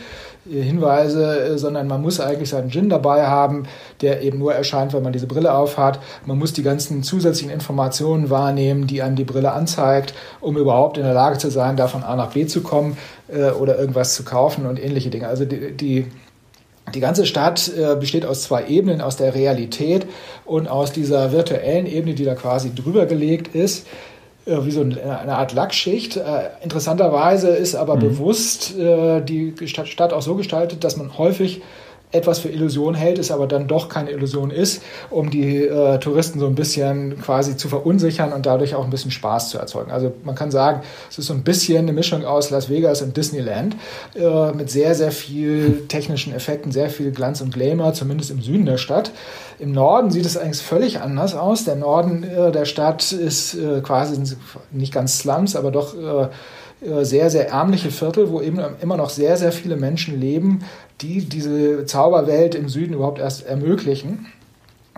äh, 0.48 0.62
Hinweise, 0.62 1.40
äh, 1.40 1.58
sondern 1.58 1.86
man 1.86 2.00
muss 2.00 2.20
eigentlich 2.20 2.50
seinen 2.50 2.70
Gin 2.70 2.88
dabei 2.88 3.26
haben, 3.26 3.64
der 4.00 4.22
eben 4.22 4.38
nur 4.38 4.54
erscheint, 4.54 4.92
wenn 4.92 5.02
man 5.02 5.12
diese 5.12 5.26
Brille 5.26 5.52
aufhat. 5.52 6.00
Man 6.26 6.38
muss 6.38 6.52
die 6.52 6.62
ganzen 6.62 7.02
zusätzlichen 7.02 7.52
Informationen 7.52 8.30
wahrnehmen, 8.30 8.86
die 8.86 9.02
einem 9.02 9.16
die 9.16 9.24
Brille 9.24 9.52
anzeigt, 9.52 10.14
um 10.40 10.56
überhaupt 10.56 10.98
in 10.98 11.04
der 11.04 11.14
Lage 11.14 11.38
zu 11.38 11.50
sein, 11.50 11.76
davon 11.76 11.99
von 12.00 12.08
A 12.08 12.16
nach 12.16 12.32
B 12.32 12.46
zu 12.46 12.62
kommen 12.62 12.96
äh, 13.28 13.50
oder 13.50 13.78
irgendwas 13.78 14.14
zu 14.14 14.24
kaufen 14.24 14.66
und 14.66 14.82
ähnliche 14.82 15.10
Dinge. 15.10 15.28
Also 15.28 15.44
die, 15.44 15.72
die 15.72 16.06
die 16.94 17.00
ganze 17.00 17.24
Stadt 17.24 17.70
äh, 17.76 17.94
besteht 17.94 18.26
aus 18.26 18.42
zwei 18.42 18.66
Ebenen, 18.66 19.00
aus 19.00 19.16
der 19.16 19.34
Realität 19.34 20.06
und 20.44 20.66
aus 20.66 20.90
dieser 20.90 21.30
virtuellen 21.30 21.86
Ebene, 21.86 22.14
die 22.14 22.24
da 22.24 22.34
quasi 22.34 22.74
drüber 22.74 23.06
gelegt 23.06 23.54
ist. 23.54 23.86
äh, 24.46 24.64
wie 24.64 24.70
so 24.70 24.80
eine 24.80 25.36
Art 25.36 25.52
Lackschicht. 25.52 26.16
Äh, 26.16 26.50
interessanterweise 26.62 27.50
ist 27.50 27.74
aber 27.74 27.96
mhm. 27.96 28.00
bewusst 28.00 28.76
äh, 28.76 29.20
die 29.20 29.54
Stadt 29.66 30.12
auch 30.12 30.22
so 30.22 30.34
gestaltet, 30.34 30.82
dass 30.82 30.96
man 30.96 31.16
häufig 31.18 31.62
etwas 32.12 32.40
für 32.40 32.48
Illusion 32.48 32.94
hält, 32.94 33.18
es 33.18 33.30
aber 33.30 33.46
dann 33.46 33.68
doch 33.68 33.88
keine 33.88 34.10
Illusion 34.10 34.50
ist, 34.50 34.82
um 35.10 35.30
die 35.30 35.64
äh, 35.64 35.98
Touristen 35.98 36.40
so 36.40 36.46
ein 36.46 36.54
bisschen 36.54 37.20
quasi 37.20 37.56
zu 37.56 37.68
verunsichern 37.68 38.32
und 38.32 38.46
dadurch 38.46 38.74
auch 38.74 38.84
ein 38.84 38.90
bisschen 38.90 39.10
Spaß 39.10 39.50
zu 39.50 39.58
erzeugen. 39.58 39.90
Also 39.90 40.12
man 40.24 40.34
kann 40.34 40.50
sagen, 40.50 40.82
es 41.08 41.18
ist 41.18 41.26
so 41.26 41.34
ein 41.34 41.42
bisschen 41.42 41.78
eine 41.78 41.92
Mischung 41.92 42.24
aus 42.24 42.50
Las 42.50 42.68
Vegas 42.68 43.02
und 43.02 43.16
Disneyland 43.16 43.76
äh, 44.14 44.52
mit 44.52 44.70
sehr, 44.70 44.94
sehr 44.94 45.12
viel 45.12 45.84
technischen 45.88 46.34
Effekten, 46.34 46.72
sehr 46.72 46.90
viel 46.90 47.12
Glanz 47.12 47.40
und 47.40 47.54
Glamour, 47.54 47.94
zumindest 47.94 48.30
im 48.30 48.42
Süden 48.42 48.66
der 48.66 48.78
Stadt. 48.78 49.12
Im 49.60 49.72
Norden 49.72 50.10
sieht 50.10 50.26
es 50.26 50.36
eigentlich 50.36 50.62
völlig 50.62 51.00
anders 51.00 51.34
aus. 51.34 51.64
Der 51.64 51.76
Norden 51.76 52.24
äh, 52.24 52.50
der 52.50 52.64
Stadt 52.64 53.12
ist 53.12 53.54
äh, 53.54 53.80
quasi 53.82 54.20
nicht 54.72 54.92
ganz 54.92 55.18
Slums, 55.18 55.54
aber 55.54 55.70
doch 55.70 55.94
äh, 55.94 56.28
sehr, 56.80 57.30
sehr 57.30 57.50
ärmliche 57.50 57.90
Viertel, 57.90 58.30
wo 58.30 58.40
eben 58.40 58.58
immer 58.80 58.96
noch 58.96 59.10
sehr, 59.10 59.36
sehr 59.36 59.52
viele 59.52 59.76
Menschen 59.76 60.18
leben, 60.18 60.60
die 61.00 61.24
diese 61.26 61.84
Zauberwelt 61.84 62.54
im 62.54 62.68
Süden 62.68 62.94
überhaupt 62.94 63.18
erst 63.18 63.46
ermöglichen. 63.46 64.26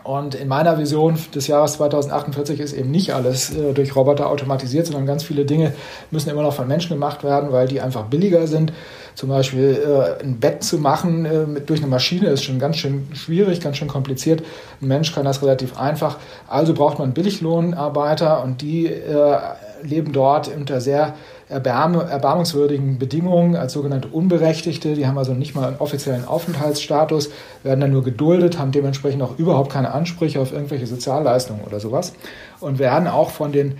Und 0.04 0.34
in 0.34 0.48
meiner 0.48 0.78
Vision 0.78 1.16
des 1.34 1.46
Jahres 1.46 1.74
2048 1.74 2.58
ist 2.58 2.72
eben 2.72 2.90
nicht 2.90 3.14
alles 3.14 3.54
äh, 3.56 3.72
durch 3.72 3.94
Roboter 3.94 4.28
automatisiert, 4.28 4.86
sondern 4.86 5.06
ganz 5.06 5.22
viele 5.22 5.44
Dinge 5.44 5.74
müssen 6.10 6.30
immer 6.30 6.42
noch 6.42 6.54
von 6.54 6.66
Menschen 6.66 6.90
gemacht 6.90 7.22
werden, 7.22 7.52
weil 7.52 7.68
die 7.68 7.80
einfach 7.80 8.06
billiger 8.06 8.48
sind. 8.48 8.72
Zum 9.14 9.28
Beispiel 9.28 9.80
äh, 10.20 10.24
ein 10.24 10.40
Bett 10.40 10.64
zu 10.64 10.78
machen 10.78 11.24
äh, 11.24 11.46
mit, 11.46 11.70
durch 11.70 11.80
eine 11.80 11.88
Maschine 11.88 12.28
ist 12.28 12.42
schon 12.42 12.58
ganz 12.58 12.78
schön 12.78 13.06
schwierig, 13.12 13.60
ganz 13.60 13.76
schön 13.76 13.86
kompliziert. 13.86 14.42
Ein 14.80 14.88
Mensch 14.88 15.14
kann 15.14 15.24
das 15.24 15.40
relativ 15.40 15.78
einfach. 15.78 16.18
Also 16.48 16.74
braucht 16.74 16.98
man 16.98 17.12
Billiglohnarbeiter 17.12 18.42
und 18.42 18.60
die 18.60 18.86
äh, 18.86 19.36
leben 19.82 20.12
dort 20.12 20.48
unter 20.48 20.80
sehr 20.80 21.14
erbarm 21.48 21.94
erbarmungswürdigen 21.94 22.98
Bedingungen 22.98 23.56
als 23.56 23.74
sogenannte 23.74 24.08
Unberechtigte. 24.08 24.94
Die 24.94 25.06
haben 25.06 25.18
also 25.18 25.34
nicht 25.34 25.54
mal 25.54 25.68
einen 25.68 25.78
offiziellen 25.78 26.24
Aufenthaltsstatus, 26.24 27.30
werden 27.62 27.80
dann 27.80 27.92
nur 27.92 28.02
geduldet, 28.02 28.58
haben 28.58 28.72
dementsprechend 28.72 29.22
auch 29.22 29.38
überhaupt 29.38 29.70
keine 29.70 29.92
Ansprüche 29.92 30.40
auf 30.40 30.52
irgendwelche 30.52 30.86
Sozialleistungen 30.86 31.62
oder 31.64 31.80
sowas 31.80 32.14
und 32.60 32.78
werden 32.78 33.08
auch 33.08 33.30
von 33.30 33.52
den 33.52 33.78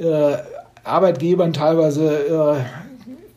äh, 0.00 0.36
Arbeitgebern 0.84 1.52
teilweise 1.52 2.56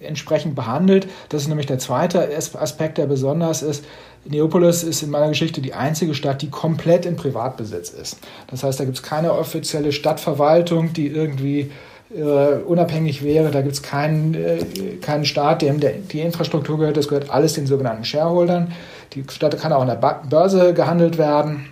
äh, 0.02 0.06
entsprechend 0.06 0.56
behandelt. 0.56 1.08
Das 1.30 1.42
ist 1.42 1.48
nämlich 1.48 1.68
der 1.68 1.80
zweite 1.80 2.30
Aspekt, 2.38 2.98
der 2.98 3.06
besonders 3.06 3.62
ist. 3.62 3.84
Neapolis 4.26 4.84
ist 4.84 5.04
in 5.04 5.10
meiner 5.10 5.30
Geschichte 5.30 5.62
die 5.62 5.74
einzige 5.74 6.14
Stadt, 6.14 6.42
die 6.42 6.50
komplett 6.50 7.06
in 7.06 7.18
Privatbesitz 7.18 7.90
ist. 7.90 8.20
Das 8.48 8.64
heißt, 8.64 8.80
da 8.80 8.86
gibt 8.86 8.98
es 8.98 9.04
keine 9.04 9.34
offizielle 9.34 9.92
Stadtverwaltung, 9.92 10.94
die 10.94 11.08
irgendwie 11.08 11.72
äh, 12.16 12.62
unabhängig 12.66 13.24
wäre. 13.24 13.52
Da 13.52 13.62
gibt 13.62 13.74
es 13.74 13.82
keinen, 13.82 14.34
äh, 14.34 14.60
keinen 15.02 15.26
Staat, 15.26 15.62
dem 15.62 15.80
der, 15.80 15.94
die 15.94 16.22
Infrastruktur 16.22 16.78
gehört. 16.78 16.98
Das 16.98 17.08
gehört 17.08 17.30
alles 17.30 17.54
den 17.54 17.68
sogenannten 17.68 18.06
Shareholdern. 18.06 18.72
Die 19.14 19.24
Stadt 19.30 19.60
kann 19.60 19.74
auch 19.74 19.82
an 19.82 19.88
der 19.88 20.22
Börse 20.30 20.74
gehandelt 20.74 21.18
werden. 21.18 21.68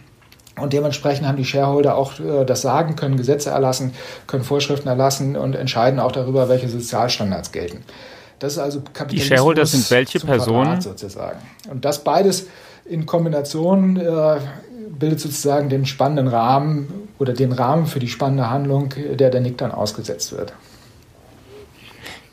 Und 0.60 0.74
dementsprechend 0.74 1.28
haben 1.28 1.38
die 1.38 1.46
Shareholder 1.46 1.96
auch 1.96 2.20
äh, 2.20 2.46
das 2.46 2.62
Sagen, 2.62 2.96
können 2.96 3.18
Gesetze 3.18 3.50
erlassen, 3.50 3.94
können 4.28 4.44
Vorschriften 4.44 4.88
erlassen 4.88 5.36
und 5.36 5.56
entscheiden 5.56 6.00
auch 6.00 6.12
darüber, 6.12 6.50
welche 6.50 6.68
Sozialstandards 6.68 7.52
gelten. 7.52 7.84
Das 8.40 8.54
ist 8.54 8.60
also 8.60 8.82
Kapitalismus. 8.82 9.22
Die 9.22 9.28
Shareholder 9.28 9.66
sind 9.66 9.92
welche 9.92 10.20
Personen? 10.20 10.82
sozusagen. 10.82 11.40
Und 11.70 11.86
das 11.86 12.04
beides 12.04 12.48
in 12.86 13.06
Kombination 13.06 13.98
äh, 13.98 14.38
bildet 14.90 15.20
sozusagen 15.20 15.70
den 15.70 15.86
spannenden 15.86 16.28
Rahmen 16.28 17.01
oder 17.22 17.34
den 17.34 17.52
Rahmen 17.52 17.86
für 17.86 18.00
die 18.00 18.08
spannende 18.08 18.50
Handlung, 18.50 18.96
der 19.14 19.30
der 19.30 19.42
Nick 19.42 19.60
dann 19.60 19.72
ausgesetzt 19.72 20.36
wird. 20.36 20.54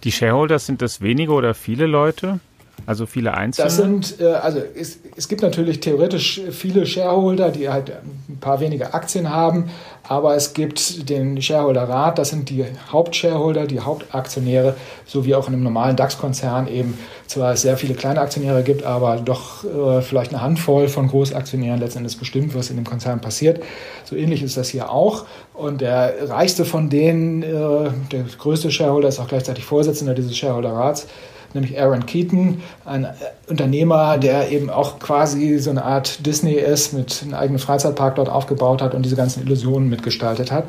Die 0.05 0.11
Shareholders 0.11 0.65
sind 0.65 0.81
das 0.81 1.03
wenige 1.03 1.33
oder 1.33 1.53
viele 1.53 1.87
Leute? 1.87 2.41
Also 2.87 3.05
viele 3.05 3.35
Einzelne? 3.35 3.67
Das 3.67 3.77
sind, 3.77 4.19
äh, 4.19 4.33
also 4.33 4.63
es, 4.75 5.01
es 5.15 5.29
gibt 5.29 5.43
natürlich 5.43 5.81
theoretisch 5.81 6.41
viele 6.51 6.87
Shareholder, 6.87 7.51
die 7.51 7.69
halt 7.69 7.93
ein 8.39 8.41
paar 8.41 8.61
wenige 8.61 8.95
Aktien 8.95 9.31
haben, 9.31 9.71
aber 10.05 10.37
es 10.37 10.55
gibt 10.55 11.11
den 11.11 11.43
Shareholder-Rat, 11.43 12.19
das 12.19 12.31
sind 12.31 12.49
die 12.51 12.65
Hauptshareholder, 12.91 13.67
die 13.67 13.81
Hauptaktionäre, 13.81 14.77
so 15.05 15.27
wie 15.27 15.35
auch 15.35 15.49
in 15.49 15.55
einem 15.55 15.65
normalen 15.65 15.97
DAX-Konzern 15.97 16.69
eben 16.69 16.97
zwar 17.27 17.57
sehr 17.57 17.77
viele 17.77 17.95
kleine 17.95 18.21
Aktionäre 18.21 18.63
gibt, 18.63 18.85
aber 18.85 19.17
doch 19.17 19.65
äh, 19.65 20.01
vielleicht 20.03 20.33
eine 20.33 20.41
Handvoll 20.41 20.89
von 20.89 21.09
Großaktionären 21.09 21.81
letztendlich 21.81 22.17
bestimmt, 22.17 22.55
was 22.55 22.71
in 22.71 22.77
dem 22.77 22.87
Konzern 22.87 23.21
passiert. 23.21 23.63
So 24.05 24.15
ähnlich 24.15 24.43
ist 24.43 24.57
das 24.57 24.69
hier 24.69 24.91
auch. 24.91 25.27
Und 25.53 25.81
der 25.81 26.31
reichste 26.31 26.65
von 26.65 26.89
denen, 26.89 27.43
äh, 27.43 27.91
der 28.13 28.23
größte 28.39 28.71
Shareholder, 28.71 29.09
ist 29.09 29.19
auch 29.19 29.29
gleichzeitig 29.29 29.65
Vorsitzender 29.65 30.15
dieses 30.15 30.37
Shareholder-Rats, 30.37 31.09
nämlich 31.55 31.81
Aaron 31.81 32.07
Keaton, 32.07 32.63
ein 32.85 33.05
äh, 33.05 33.13
Unternehmer, 33.49 34.19
der 34.19 34.51
eben 34.51 34.71
auch 34.71 34.99
quasi 34.99 35.59
so 35.59 35.71
eine 35.71 35.85
Art 35.85 36.27
Disney 36.27 36.55
ist, 36.55 36.93
mit 36.93 37.23
einem 37.23 37.35
eigenen 37.35 37.59
Freizeitpark 37.59 38.17
dort 38.17 38.29
aufgebaut 38.29 38.83
hat 38.83 38.95
und 38.95 39.03
diese 39.03 39.17
ganzen 39.17 39.43
Illusionen 39.43 39.89
mitgestaltet 39.89 40.53
hat. 40.53 40.65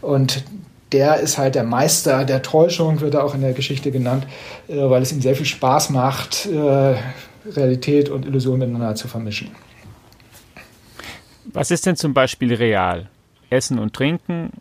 Und 0.00 0.44
der 0.92 1.20
ist 1.20 1.38
halt 1.38 1.54
der 1.54 1.64
Meister 1.64 2.24
der 2.24 2.42
Täuschung, 2.42 3.00
wird 3.00 3.14
er 3.14 3.24
auch 3.24 3.34
in 3.34 3.40
der 3.40 3.52
Geschichte 3.52 3.90
genannt, 3.90 4.26
äh, 4.68 4.76
weil 4.76 5.02
es 5.02 5.12
ihm 5.12 5.20
sehr 5.20 5.36
viel 5.36 5.46
Spaß 5.46 5.90
macht, 5.90 6.46
äh, 6.46 6.94
Realität 7.50 8.08
und 8.08 8.24
Illusion 8.26 8.58
miteinander 8.58 8.94
zu 8.94 9.08
vermischen. 9.08 9.50
Was 11.46 11.70
ist 11.70 11.86
denn 11.86 11.96
zum 11.96 12.14
Beispiel 12.14 12.54
real? 12.54 13.08
Essen 13.50 13.78
und 13.78 13.92
Trinken 13.92 14.52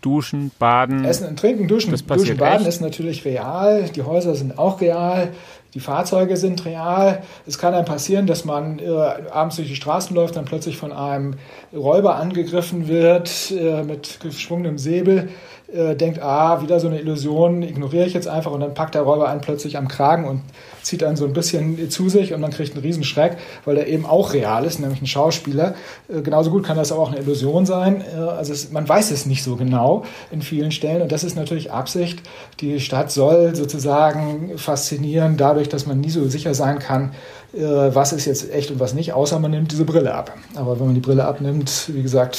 Duschen, 0.00 0.50
Baden. 0.58 1.04
Essen 1.04 1.26
und 1.28 1.38
Trinken, 1.38 1.66
Duschen, 1.66 1.90
das 1.90 2.04
Duschen, 2.04 2.36
Baden 2.36 2.60
echt? 2.60 2.68
ist 2.68 2.80
natürlich 2.80 3.24
real. 3.24 3.88
Die 3.94 4.02
Häuser 4.02 4.34
sind 4.34 4.58
auch 4.58 4.80
real. 4.80 5.30
Die 5.74 5.80
Fahrzeuge 5.80 6.36
sind 6.36 6.64
real. 6.64 7.22
Es 7.46 7.58
kann 7.58 7.74
einem 7.74 7.86
passieren, 7.86 8.26
dass 8.26 8.44
man 8.44 8.78
äh, 8.78 8.88
abends 9.30 9.56
durch 9.56 9.68
die 9.68 9.76
Straßen 9.76 10.14
läuft, 10.14 10.36
dann 10.36 10.44
plötzlich 10.44 10.76
von 10.76 10.92
einem 10.92 11.34
Räuber 11.74 12.16
angegriffen 12.16 12.88
wird 12.88 13.50
äh, 13.50 13.82
mit 13.82 14.20
geschwungenem 14.20 14.78
Säbel 14.78 15.30
äh, 15.72 15.96
denkt, 15.96 16.20
ah, 16.20 16.60
wieder 16.60 16.78
so 16.80 16.88
eine 16.88 17.00
Illusion, 17.00 17.62
ignoriere 17.62 18.06
ich 18.06 18.14
jetzt 18.14 18.28
einfach 18.28 18.52
und 18.52 18.60
dann 18.60 18.74
packt 18.74 18.94
der 18.94 19.02
Räuber 19.02 19.28
einen 19.28 19.40
plötzlich 19.40 19.78
am 19.78 19.88
Kragen 19.88 20.26
und 20.26 20.42
zieht 20.82 21.02
einen 21.02 21.16
so 21.16 21.24
ein 21.24 21.32
bisschen 21.32 21.90
zu 21.90 22.08
sich 22.08 22.32
und 22.32 22.40
man 22.40 22.50
kriegt 22.50 22.74
einen 22.74 22.82
Riesenschreck, 22.82 23.36
weil 23.64 23.76
der 23.76 23.86
eben 23.88 24.06
auch 24.06 24.32
real 24.32 24.64
ist, 24.64 24.80
nämlich 24.80 25.00
ein 25.00 25.06
Schauspieler. 25.06 25.74
Äh, 26.08 26.22
genauso 26.22 26.50
gut 26.50 26.64
kann 26.64 26.76
das 26.76 26.92
aber 26.92 27.02
auch 27.02 27.12
eine 27.12 27.20
Illusion 27.20 27.66
sein. 27.66 28.02
Äh, 28.02 28.18
also 28.18 28.52
es, 28.52 28.70
man 28.70 28.88
weiß 28.88 29.10
es 29.10 29.26
nicht 29.26 29.42
so 29.42 29.56
genau 29.56 30.04
in 30.30 30.42
vielen 30.42 30.72
Stellen 30.72 31.02
und 31.02 31.12
das 31.12 31.24
ist 31.24 31.36
natürlich 31.36 31.72
Absicht. 31.72 32.20
Die 32.60 32.80
Stadt 32.80 33.10
soll 33.10 33.54
sozusagen 33.54 34.58
faszinieren 34.58 35.36
dadurch, 35.36 35.68
dass 35.68 35.86
man 35.86 36.00
nie 36.00 36.10
so 36.10 36.26
sicher 36.28 36.54
sein 36.54 36.78
kann, 36.78 37.12
äh, 37.54 37.60
was 37.60 38.12
ist 38.12 38.26
jetzt 38.26 38.52
echt 38.52 38.70
und 38.70 38.80
was 38.80 38.94
nicht, 38.94 39.12
außer 39.12 39.38
man 39.38 39.50
nimmt 39.50 39.72
diese 39.72 39.84
Brille 39.84 40.14
ab. 40.14 40.32
Aber 40.54 40.78
wenn 40.78 40.86
man 40.86 40.94
die 40.94 41.00
Brille 41.00 41.24
abnimmt, 41.24 41.88
wie 41.88 42.02
gesagt, 42.02 42.36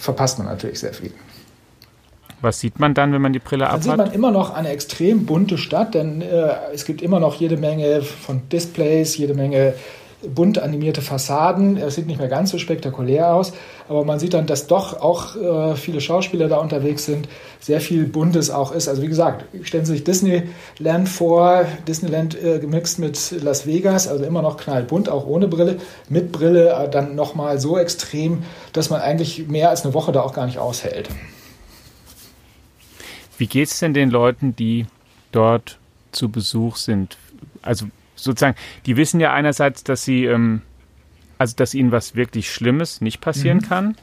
verpasst 0.00 0.38
man 0.38 0.46
natürlich 0.46 0.80
sehr 0.80 0.92
viel. 0.92 1.12
Was 2.40 2.60
sieht 2.60 2.78
man 2.78 2.94
dann, 2.94 3.12
wenn 3.12 3.22
man 3.22 3.32
die 3.32 3.38
Brille 3.38 3.66
abhat? 3.66 3.86
Dann 3.86 3.90
sieht 3.90 3.96
man 3.96 4.12
immer 4.12 4.30
noch 4.30 4.54
eine 4.54 4.68
extrem 4.68 5.26
bunte 5.26 5.58
Stadt, 5.58 5.94
denn 5.94 6.22
äh, 6.22 6.52
es 6.72 6.84
gibt 6.84 7.02
immer 7.02 7.20
noch 7.20 7.34
jede 7.34 7.56
Menge 7.56 8.02
von 8.02 8.48
Displays, 8.48 9.16
jede 9.16 9.34
Menge 9.34 9.74
bunt 10.22 10.58
animierte 10.58 11.00
Fassaden. 11.00 11.76
Es 11.76 11.94
sieht 11.94 12.06
nicht 12.06 12.18
mehr 12.18 12.28
ganz 12.28 12.50
so 12.50 12.58
spektakulär 12.58 13.34
aus, 13.34 13.52
aber 13.88 14.04
man 14.04 14.18
sieht 14.18 14.34
dann, 14.34 14.46
dass 14.46 14.66
doch 14.66 15.00
auch 15.00 15.36
äh, 15.36 15.76
viele 15.76 16.00
Schauspieler 16.00 16.48
da 16.48 16.58
unterwegs 16.58 17.04
sind, 17.04 17.28
sehr 17.60 17.80
viel 17.80 18.04
Buntes 18.04 18.50
auch 18.50 18.72
ist. 18.72 18.88
Also 18.88 19.02
wie 19.02 19.08
gesagt, 19.08 19.44
stellen 19.62 19.84
Sie 19.84 19.92
sich 19.92 20.04
Disneyland 20.04 21.08
vor, 21.08 21.66
Disneyland 21.86 22.40
äh, 22.42 22.58
gemixt 22.58 22.98
mit 22.98 23.42
Las 23.42 23.66
Vegas, 23.66 24.08
also 24.08 24.24
immer 24.24 24.42
noch 24.42 24.56
knallbunt, 24.56 25.08
auch 25.08 25.26
ohne 25.26 25.46
Brille, 25.46 25.78
mit 26.08 26.32
Brille 26.32 26.70
äh, 26.70 26.88
dann 26.88 27.14
nochmal 27.14 27.60
so 27.60 27.78
extrem, 27.78 28.42
dass 28.72 28.90
man 28.90 29.00
eigentlich 29.00 29.46
mehr 29.46 29.70
als 29.70 29.84
eine 29.84 29.94
Woche 29.94 30.10
da 30.10 30.22
auch 30.22 30.34
gar 30.34 30.46
nicht 30.46 30.58
aushält. 30.58 31.08
Wie 33.38 33.46
geht 33.46 33.68
es 33.68 33.78
denn 33.78 33.94
den 33.94 34.10
Leuten, 34.10 34.54
die 34.56 34.86
dort 35.32 35.78
zu 36.12 36.28
Besuch 36.28 36.76
sind? 36.76 37.16
Also 37.62 37.86
sozusagen, 38.16 38.56
die 38.86 38.96
wissen 38.96 39.20
ja 39.20 39.32
einerseits, 39.32 39.84
dass 39.84 40.04
sie, 40.04 40.24
ähm, 40.24 40.62
also 41.38 41.54
dass 41.56 41.74
ihnen 41.74 41.92
was 41.92 42.14
wirklich 42.14 42.52
Schlimmes 42.52 43.00
nicht 43.00 43.20
passieren 43.20 43.58
mhm. 43.58 43.68
kann. 43.68 43.96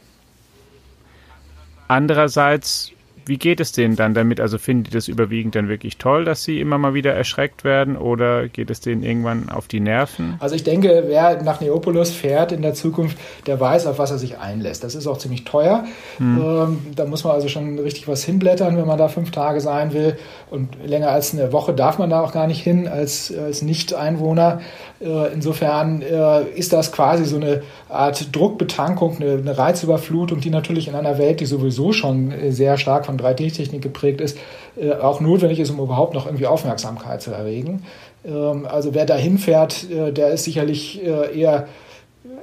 Andererseits 1.87 2.91
wie 3.25 3.37
geht 3.37 3.59
es 3.59 3.71
denen 3.71 3.95
dann 3.95 4.13
damit? 4.13 4.39
Also 4.39 4.57
finden 4.57 4.83
die 4.83 4.91
das 4.91 5.07
überwiegend 5.07 5.55
dann 5.55 5.67
wirklich 5.67 5.97
toll, 5.97 6.25
dass 6.25 6.43
sie 6.43 6.59
immer 6.59 6.77
mal 6.77 6.93
wieder 6.93 7.13
erschreckt 7.13 7.63
werden 7.63 7.97
oder 7.97 8.47
geht 8.47 8.69
es 8.69 8.81
denen 8.81 9.03
irgendwann 9.03 9.49
auf 9.49 9.67
die 9.67 9.79
Nerven? 9.79 10.35
Also 10.39 10.55
ich 10.55 10.63
denke, 10.63 11.05
wer 11.07 11.41
nach 11.41 11.61
Neopolis 11.61 12.11
fährt 12.11 12.51
in 12.51 12.61
der 12.61 12.73
Zukunft, 12.73 13.17
der 13.47 13.59
weiß, 13.59 13.87
auf 13.87 13.99
was 13.99 14.11
er 14.11 14.17
sich 14.17 14.37
einlässt. 14.37 14.83
Das 14.83 14.95
ist 14.95 15.07
auch 15.07 15.17
ziemlich 15.17 15.43
teuer. 15.43 15.85
Hm. 16.17 16.41
Ähm, 16.41 16.77
da 16.95 17.05
muss 17.05 17.23
man 17.23 17.33
also 17.33 17.47
schon 17.47 17.79
richtig 17.79 18.07
was 18.07 18.23
hinblättern, 18.23 18.77
wenn 18.77 18.87
man 18.87 18.97
da 18.97 19.07
fünf 19.07 19.31
Tage 19.31 19.59
sein 19.59 19.93
will. 19.93 20.17
Und 20.51 20.77
länger 20.85 21.09
als 21.09 21.33
eine 21.33 21.51
Woche 21.51 21.73
darf 21.73 21.97
man 21.97 22.09
da 22.09 22.21
auch 22.21 22.31
gar 22.31 22.47
nicht 22.47 22.61
hin 22.61 22.87
als, 22.87 23.33
als 23.35 23.61
Nicht-Einwohner. 23.61 24.61
Äh, 25.01 25.33
insofern 25.33 26.01
äh, 26.01 26.43
ist 26.55 26.73
das 26.73 26.91
quasi 26.91 27.25
so 27.25 27.37
eine 27.37 27.63
Art 27.89 28.35
Druckbetankung, 28.35 29.17
eine, 29.17 29.33
eine 29.33 29.57
Reizüberflutung, 29.57 30.39
die 30.39 30.49
natürlich 30.49 30.87
in 30.87 30.95
einer 30.95 31.17
Welt, 31.17 31.39
die 31.39 31.45
sowieso 31.45 31.91
schon 31.91 32.33
sehr 32.49 32.77
stark 32.77 33.05
von 33.05 33.14
von 33.15 33.25
3D-Technik 33.25 33.81
geprägt 33.81 34.21
ist, 34.21 34.37
äh, 34.79 34.93
auch 34.93 35.21
notwendig 35.21 35.59
ist, 35.59 35.69
um 35.69 35.79
überhaupt 35.79 36.13
noch 36.13 36.25
irgendwie 36.25 36.47
Aufmerksamkeit 36.47 37.21
zu 37.21 37.31
erregen. 37.31 37.83
Ähm, 38.25 38.67
also 38.69 38.93
wer 38.93 39.05
da 39.05 39.15
hinfährt, 39.15 39.89
äh, 39.89 40.11
der 40.11 40.29
ist 40.29 40.43
sicherlich 40.43 41.03
äh, 41.03 41.39
eher 41.39 41.67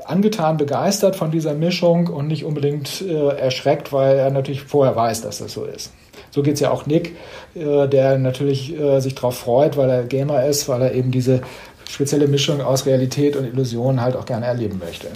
angetan, 0.04 0.56
begeistert 0.56 1.16
von 1.16 1.30
dieser 1.30 1.54
Mischung 1.54 2.08
und 2.08 2.26
nicht 2.26 2.44
unbedingt 2.44 3.02
erschreckt, 3.02 3.92
weil 3.92 4.16
er 4.16 4.30
natürlich 4.30 4.62
vorher 4.62 4.96
weiß, 4.96 5.22
dass 5.22 5.38
das 5.38 5.52
so 5.52 5.64
ist. 5.64 5.92
So 6.30 6.42
geht 6.42 6.54
es 6.54 6.60
ja 6.60 6.70
auch 6.70 6.86
Nick, 6.86 7.16
der 7.54 8.18
natürlich 8.18 8.74
sich 8.98 9.14
darauf 9.14 9.38
freut, 9.38 9.76
weil 9.76 9.90
er 9.90 10.02
Gamer 10.04 10.44
ist, 10.44 10.68
weil 10.68 10.82
er 10.82 10.94
eben 10.94 11.12
diese 11.12 11.42
spezielle 11.88 12.26
Mischung 12.26 12.60
aus 12.60 12.86
Realität 12.86 13.36
und 13.36 13.44
Illusion 13.44 14.00
halt 14.00 14.16
auch 14.16 14.24
gerne 14.24 14.46
erleben 14.46 14.80
möchte. 14.84 15.08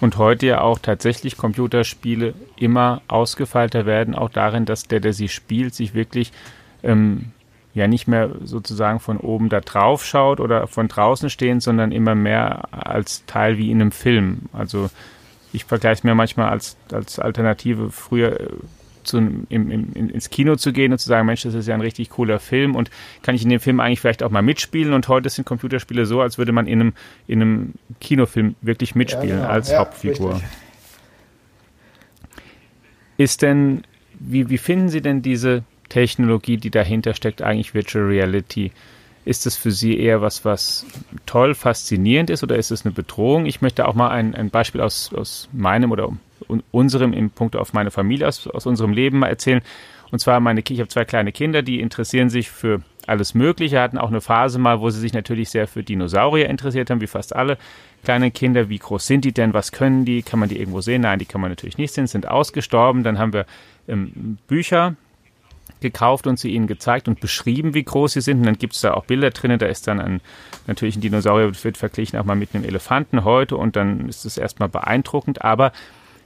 Und 0.00 0.16
heute 0.16 0.46
ja 0.46 0.60
auch 0.62 0.78
tatsächlich 0.78 1.36
Computerspiele 1.36 2.34
immer 2.56 3.02
ausgefeilter 3.08 3.84
werden, 3.84 4.14
auch 4.14 4.30
darin, 4.30 4.64
dass 4.64 4.84
der, 4.84 5.00
der 5.00 5.12
sie 5.12 5.28
spielt, 5.28 5.74
sich 5.74 5.92
wirklich 5.92 6.32
ähm, 6.82 7.32
ja 7.74 7.86
nicht 7.86 8.08
mehr 8.08 8.30
sozusagen 8.42 8.98
von 8.98 9.18
oben 9.18 9.48
da 9.50 9.60
drauf 9.60 10.04
schaut 10.04 10.40
oder 10.40 10.66
von 10.66 10.88
draußen 10.88 11.28
stehend, 11.28 11.62
sondern 11.62 11.92
immer 11.92 12.14
mehr 12.14 12.68
als 12.72 13.24
Teil 13.26 13.58
wie 13.58 13.70
in 13.70 13.80
einem 13.80 13.92
Film. 13.92 14.42
Also 14.52 14.88
ich 15.52 15.64
vergleiche 15.64 15.98
es 15.98 16.04
mir 16.04 16.14
manchmal 16.14 16.48
als, 16.48 16.76
als 16.92 17.18
Alternative 17.18 17.90
früher 17.90 18.38
zu, 19.02 19.18
im, 19.18 19.46
im, 19.48 19.92
ins 19.94 20.30
Kino 20.30 20.56
zu 20.56 20.72
gehen 20.72 20.92
und 20.92 20.98
zu 20.98 21.08
sagen, 21.08 21.26
Mensch, 21.26 21.42
das 21.42 21.54
ist 21.54 21.68
ja 21.68 21.74
ein 21.74 21.80
richtig 21.80 22.10
cooler 22.10 22.38
Film 22.38 22.74
und 22.74 22.90
kann 23.22 23.34
ich 23.34 23.42
in 23.42 23.48
dem 23.48 23.60
Film 23.60 23.80
eigentlich 23.80 24.00
vielleicht 24.00 24.22
auch 24.22 24.30
mal 24.30 24.42
mitspielen? 24.42 24.92
Und 24.92 25.08
heute 25.08 25.28
sind 25.28 25.44
Computerspiele 25.44 26.06
so, 26.06 26.20
als 26.20 26.38
würde 26.38 26.52
man 26.52 26.66
in 26.66 26.80
einem, 26.80 26.92
in 27.26 27.42
einem 27.42 27.72
Kinofilm 28.00 28.54
wirklich 28.62 28.94
mitspielen 28.94 29.28
ja, 29.28 29.42
genau. 29.42 29.48
als 29.48 29.70
ja, 29.70 29.78
Hauptfigur. 29.78 30.34
Richtig. 30.34 30.50
Ist 33.20 33.42
denn, 33.42 33.82
wie, 34.18 34.48
wie 34.48 34.56
finden 34.56 34.88
Sie 34.88 35.02
denn 35.02 35.20
diese 35.20 35.64
Technologie, 35.90 36.56
die 36.56 36.70
dahinter 36.70 37.12
steckt, 37.12 37.42
eigentlich 37.42 37.74
Virtual 37.74 38.06
Reality? 38.06 38.72
Ist 39.26 39.44
es 39.44 39.56
für 39.56 39.70
Sie 39.70 39.98
eher 39.98 40.22
was, 40.22 40.46
was 40.46 40.86
toll, 41.26 41.54
faszinierend 41.54 42.30
ist 42.30 42.42
oder 42.42 42.56
ist 42.56 42.70
es 42.70 42.86
eine 42.86 42.94
Bedrohung? 42.94 43.44
Ich 43.44 43.60
möchte 43.60 43.86
auch 43.86 43.94
mal 43.94 44.08
ein, 44.08 44.34
ein 44.34 44.48
Beispiel 44.48 44.80
aus, 44.80 45.12
aus 45.12 45.50
meinem 45.52 45.92
oder 45.92 46.10
unserem 46.70 47.12
im 47.12 47.30
Punkt 47.30 47.56
auf 47.56 47.72
meine 47.72 47.90
Familie 47.90 48.28
aus, 48.28 48.46
aus 48.46 48.66
unserem 48.66 48.92
Leben 48.92 49.18
mal 49.18 49.28
erzählen. 49.28 49.62
Und 50.10 50.18
zwar 50.18 50.40
meine, 50.40 50.62
ich 50.66 50.80
habe 50.80 50.88
zwei 50.88 51.04
kleine 51.04 51.32
Kinder, 51.32 51.62
die 51.62 51.80
interessieren 51.80 52.30
sich 52.30 52.50
für 52.50 52.82
alles 53.06 53.34
Mögliche, 53.34 53.80
hatten 53.80 53.98
auch 53.98 54.08
eine 54.08 54.20
Phase 54.20 54.58
mal, 54.58 54.80
wo 54.80 54.90
sie 54.90 55.00
sich 55.00 55.12
natürlich 55.12 55.50
sehr 55.50 55.66
für 55.66 55.82
Dinosaurier 55.82 56.48
interessiert 56.48 56.90
haben, 56.90 57.00
wie 57.00 57.06
fast 57.06 57.34
alle 57.34 57.58
kleinen 58.04 58.32
Kinder. 58.32 58.68
Wie 58.68 58.78
groß 58.78 59.06
sind 59.06 59.24
die 59.24 59.32
denn? 59.32 59.54
Was 59.54 59.72
können 59.72 60.04
die? 60.04 60.22
Kann 60.22 60.40
man 60.40 60.48
die 60.48 60.58
irgendwo 60.58 60.80
sehen? 60.80 61.02
Nein, 61.02 61.18
die 61.18 61.26
kann 61.26 61.40
man 61.40 61.50
natürlich 61.50 61.78
nicht 61.78 61.94
sehen, 61.94 62.06
sind 62.06 62.28
ausgestorben. 62.28 63.02
Dann 63.02 63.18
haben 63.18 63.32
wir 63.32 63.46
ähm, 63.88 64.38
Bücher 64.46 64.96
gekauft 65.80 66.26
und 66.26 66.38
sie 66.38 66.50
ihnen 66.50 66.66
gezeigt 66.66 67.08
und 67.08 67.20
beschrieben, 67.20 67.74
wie 67.74 67.84
groß 67.84 68.12
sie 68.12 68.20
sind. 68.20 68.38
Und 68.38 68.46
dann 68.46 68.58
gibt 68.58 68.74
es 68.74 68.80
da 68.80 68.94
auch 68.94 69.04
Bilder 69.04 69.30
drin. 69.30 69.58
Da 69.58 69.66
ist 69.66 69.86
dann 69.86 70.00
ein, 70.00 70.20
natürlich 70.66 70.96
ein 70.96 71.00
Dinosaurier, 71.00 71.52
wird 71.62 71.78
verglichen 71.78 72.18
auch 72.18 72.24
mal 72.24 72.36
mit 72.36 72.54
einem 72.54 72.64
Elefanten 72.64 73.24
heute 73.24 73.56
und 73.56 73.76
dann 73.76 74.08
ist 74.08 74.24
es 74.24 74.38
erstmal 74.38 74.68
beeindruckend. 74.68 75.42
Aber 75.42 75.72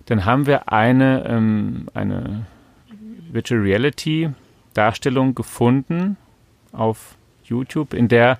dann 0.07 0.25
haben 0.25 0.47
wir 0.47 0.73
eine, 0.73 1.25
ähm, 1.27 1.89
eine 1.95 2.47
Virtual 3.31 3.61
Reality 3.61 4.31
Darstellung 4.75 5.35
gefunden 5.35 6.17
auf 6.73 7.17
YouTube, 7.45 7.95
in 7.95 8.09
der 8.09 8.39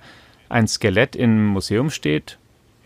ein 0.49 0.67
Skelett 0.67 1.15
im 1.15 1.47
Museum 1.47 1.89
steht 1.89 2.37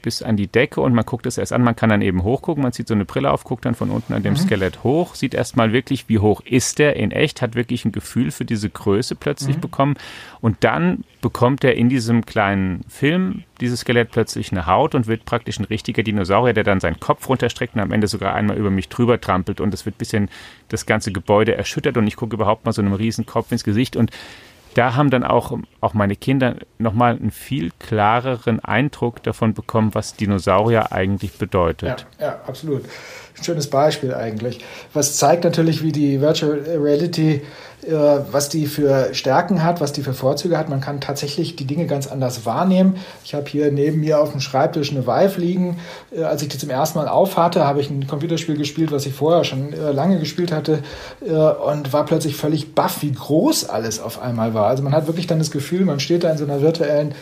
bis 0.02 0.22
an 0.22 0.38
die 0.38 0.48
Decke 0.48 0.82
und 0.82 0.94
man 0.94 1.06
guckt 1.06 1.26
es 1.26 1.38
erst 1.38 1.54
an. 1.54 1.64
Man 1.64 1.76
kann 1.76 1.90
dann 1.90 2.02
eben 2.02 2.24
hochgucken, 2.24 2.64
man 2.64 2.72
zieht 2.72 2.88
so 2.88 2.94
eine 2.94 3.06
Brille 3.06 3.32
auf, 3.32 3.44
guckt 3.44 3.66
dann 3.66 3.76
von 3.76 3.90
unten 3.90 4.14
an 4.14 4.24
dem 4.24 4.34
mhm. 4.34 4.38
Skelett 4.38 4.84
hoch, 4.84 5.16
sieht 5.16 5.34
erstmal 5.34 5.74
wirklich, 5.74 6.10
wie 6.10 6.20
hoch 6.20 6.42
ist 6.46 6.80
der 6.80 6.96
in 6.96 7.12
echt, 7.12 7.42
hat 7.42 7.56
wirklich 7.56 7.86
ein 7.86 7.92
Gefühl 7.92 8.32
für 8.32 8.46
diese 8.46 8.70
Größe 8.70 9.16
plötzlich 9.16 9.58
mhm. 9.58 9.62
bekommen 9.62 9.96
und 10.42 10.58
dann 10.62 11.04
bekommt 11.22 11.64
er 11.64 11.76
in 11.76 11.90
diesem 11.90 12.26
kleinen 12.26 12.84
Film 12.88 13.44
dieses 13.60 13.82
Skelett 13.82 14.12
plötzlich 14.12 14.52
eine 14.52 14.66
Haut 14.66 14.96
und 14.96 15.08
wird 15.08 15.26
praktisch 15.26 15.60
ein 15.60 15.66
richtiger 15.66 16.04
Dinosaurier, 16.04 16.54
der 16.54 16.64
dann 16.64 16.80
seinen 16.80 17.00
Kopf 17.00 17.28
runterstreckt 17.28 17.76
und 17.76 17.82
am 17.82 17.92
Ende 17.92 18.08
sogar 18.08 18.34
einmal 18.36 18.58
über 18.58 18.70
mich 18.70 18.90
drüber 18.90 19.20
trampelt 19.20 19.60
und 19.60 19.74
es 19.74 19.86
wird 19.86 19.96
ein 19.96 20.00
bisschen 20.00 20.30
das 20.70 20.86
ganze 20.86 21.12
Gebäude 21.12 21.56
erschüttert 21.56 21.98
und 21.98 22.08
ich 22.08 22.16
gucke 22.16 22.36
überhaupt 22.36 22.66
mal 22.66 22.72
so 22.72 22.82
einem 22.82 22.94
riesen 22.94 23.26
Kopf 23.26 23.52
ins 23.52 23.64
Gesicht 23.64 23.96
und 23.96 24.12
da 24.74 24.96
haben 24.96 25.10
dann 25.10 25.24
auch, 25.24 25.58
auch 25.82 25.94
meine 25.94 26.16
Kinder 26.16 26.56
nochmal 26.78 27.16
einen 27.16 27.32
viel 27.32 27.72
klareren 27.80 28.60
Eindruck 28.64 29.24
davon 29.24 29.54
bekommen, 29.54 29.94
was 29.94 30.16
Dinosaurier 30.16 30.92
eigentlich 30.92 31.34
bedeutet. 31.38 32.06
Ja, 32.20 32.28
ja 32.28 32.42
absolut. 32.46 32.84
Schönes 33.42 33.70
Beispiel 33.70 34.14
eigentlich. 34.14 34.64
Was 34.94 35.18
zeigt 35.18 35.44
natürlich, 35.44 35.82
wie 35.82 35.92
die 35.92 36.20
Virtual 36.22 36.60
Reality 36.60 37.42
was 37.82 38.50
die 38.50 38.68
für 38.68 39.14
Stärken 39.14 39.64
hat, 39.64 39.80
was 39.80 39.94
die 39.94 40.02
für 40.02 40.14
Vorzüge 40.14 40.58
hat. 40.58 40.70
Man 40.70 40.82
kann 40.82 41.00
tatsächlich 41.00 41.56
die 41.56 41.66
Dinge 41.66 41.88
ganz 41.88 42.08
anders 42.08 42.46
wahrnehmen. 42.46 42.98
Ich 43.24 43.34
habe 43.34 43.50
hier 43.50 43.72
neben 43.72 44.02
mir 44.02 44.20
auf 44.20 44.32
dem 44.32 44.42
Schreibtisch 44.42 44.92
eine 44.92 45.08
Vive 45.08 45.40
liegen. 45.40 45.80
Äh, 46.12 46.24
als 46.24 46.42
ich 46.42 46.50
die 46.50 46.58
zum 46.58 46.70
ersten 46.70 47.00
Mal 47.00 47.08
aufhatte, 47.08 47.66
habe 47.66 47.80
ich 47.80 47.90
ein 47.90 48.08
Computerspiel 48.08 48.58
gespielt, 48.58 48.92
was 48.92 49.06
ich 49.06 49.14
vorher 49.14 49.44
schon 49.44 49.74
äh, 49.74 49.92
lange 49.92 50.20
gespielt 50.20 50.52
hatte 50.52 50.80
und 51.22 51.94
war 51.94 52.06
plötzlich 52.06 52.36
völlig 52.36 52.74
baff, 52.74 53.02
wie 53.02 53.12
groß 53.12 53.70
alles 53.70 54.00
auf 54.00 54.22
einmal 54.22 54.54
war. 54.54 54.68
Also 54.68 54.84
man 54.84 54.94
hat 54.94 55.08
wirklich 55.08 55.28
dann 55.28 55.40
das 55.40 55.52
Gefühl, 55.52 55.86
man 55.86 56.00
steht 56.00 56.24
da 56.24 56.32
in 56.32 56.38
so 56.38 56.46
einer 56.46 56.62
virtuellen 56.62 57.14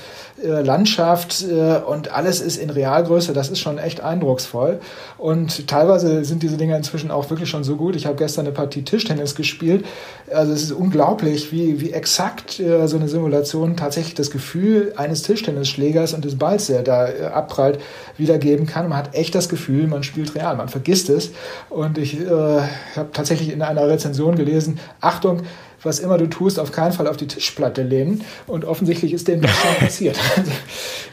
äh, 0.44 0.62
Landschaft 0.62 1.44
äh, 1.44 1.78
und 1.78 2.12
alles 2.12 2.42
ist 2.42 2.58
in 2.58 2.70
Realgröße. 2.70 3.34
Das 3.34 3.50
ist 3.50 3.60
schon 3.60 3.80
echt 3.80 4.02
eindrucksvoll. 4.02 4.80
Und 5.18 5.68
teilweise 5.68 6.24
sind 6.26 6.44
diese 6.44 6.58
Dinge 6.58 6.78
inzwischen 6.78 7.10
auch 7.10 7.30
wirklich 7.32 7.50
schon 7.50 7.64
so 7.64 7.76
gut. 7.76 7.96
Ich 7.96 8.06
habe 8.06 8.18
gestern 8.18 8.46
eine 8.46 8.54
Partie 8.54 8.84
Tischtennis 8.84 9.34
gespielt. 9.34 9.84
Also 10.32 10.54
es 10.54 10.62
ist 10.62 10.72
unglaublich, 10.72 11.52
wie, 11.52 11.82
wie 11.82 11.92
exakt 11.92 12.60
äh, 12.60 12.88
so 12.88 12.98
eine 12.98 13.08
Simulation 13.08 13.76
tatsächlich 13.76 14.14
das 14.14 14.30
Gefühl 14.30 14.94
eines 14.96 15.24
Tischtennisschlägers 15.24 16.14
und 16.14 16.24
des 16.24 16.38
Balls, 16.38 16.68
der 16.68 16.84
da 16.84 17.06
abprallt, 17.34 17.80
wiedergeben 18.18 18.68
kann. 18.68 18.90
Man 18.90 18.98
hat 19.00 19.16
echt 19.16 19.34
das 19.34 19.50
Gefühl, 19.50 19.88
man 19.88 20.04
spielt 20.04 20.36
real, 20.36 20.56
man 20.56 20.70
vergisst 20.70 21.10
es. 21.10 21.32
Und 21.70 21.98
ich 21.98 22.18
habe 22.30 23.10
tatsächlich 23.14 23.52
in 23.52 23.62
einer 23.62 23.88
Rezension 23.88 24.36
gelesen, 24.36 24.80
Achtung, 25.02 25.42
was 25.84 26.00
immer 26.00 26.18
du 26.18 26.28
tust, 26.28 26.60
auf 26.60 26.72
keinen 26.72 26.92
Fall 26.92 27.08
auf 27.08 27.18
die 27.18 27.28
Tischplatte 27.28 27.84
lehnen. 27.84 28.24
Und 28.48 28.66
offensichtlich 28.66 29.14
ist 29.14 29.28
dem 29.28 29.42
das 29.42 29.52
schon 29.52 29.76
passiert. 29.80 30.18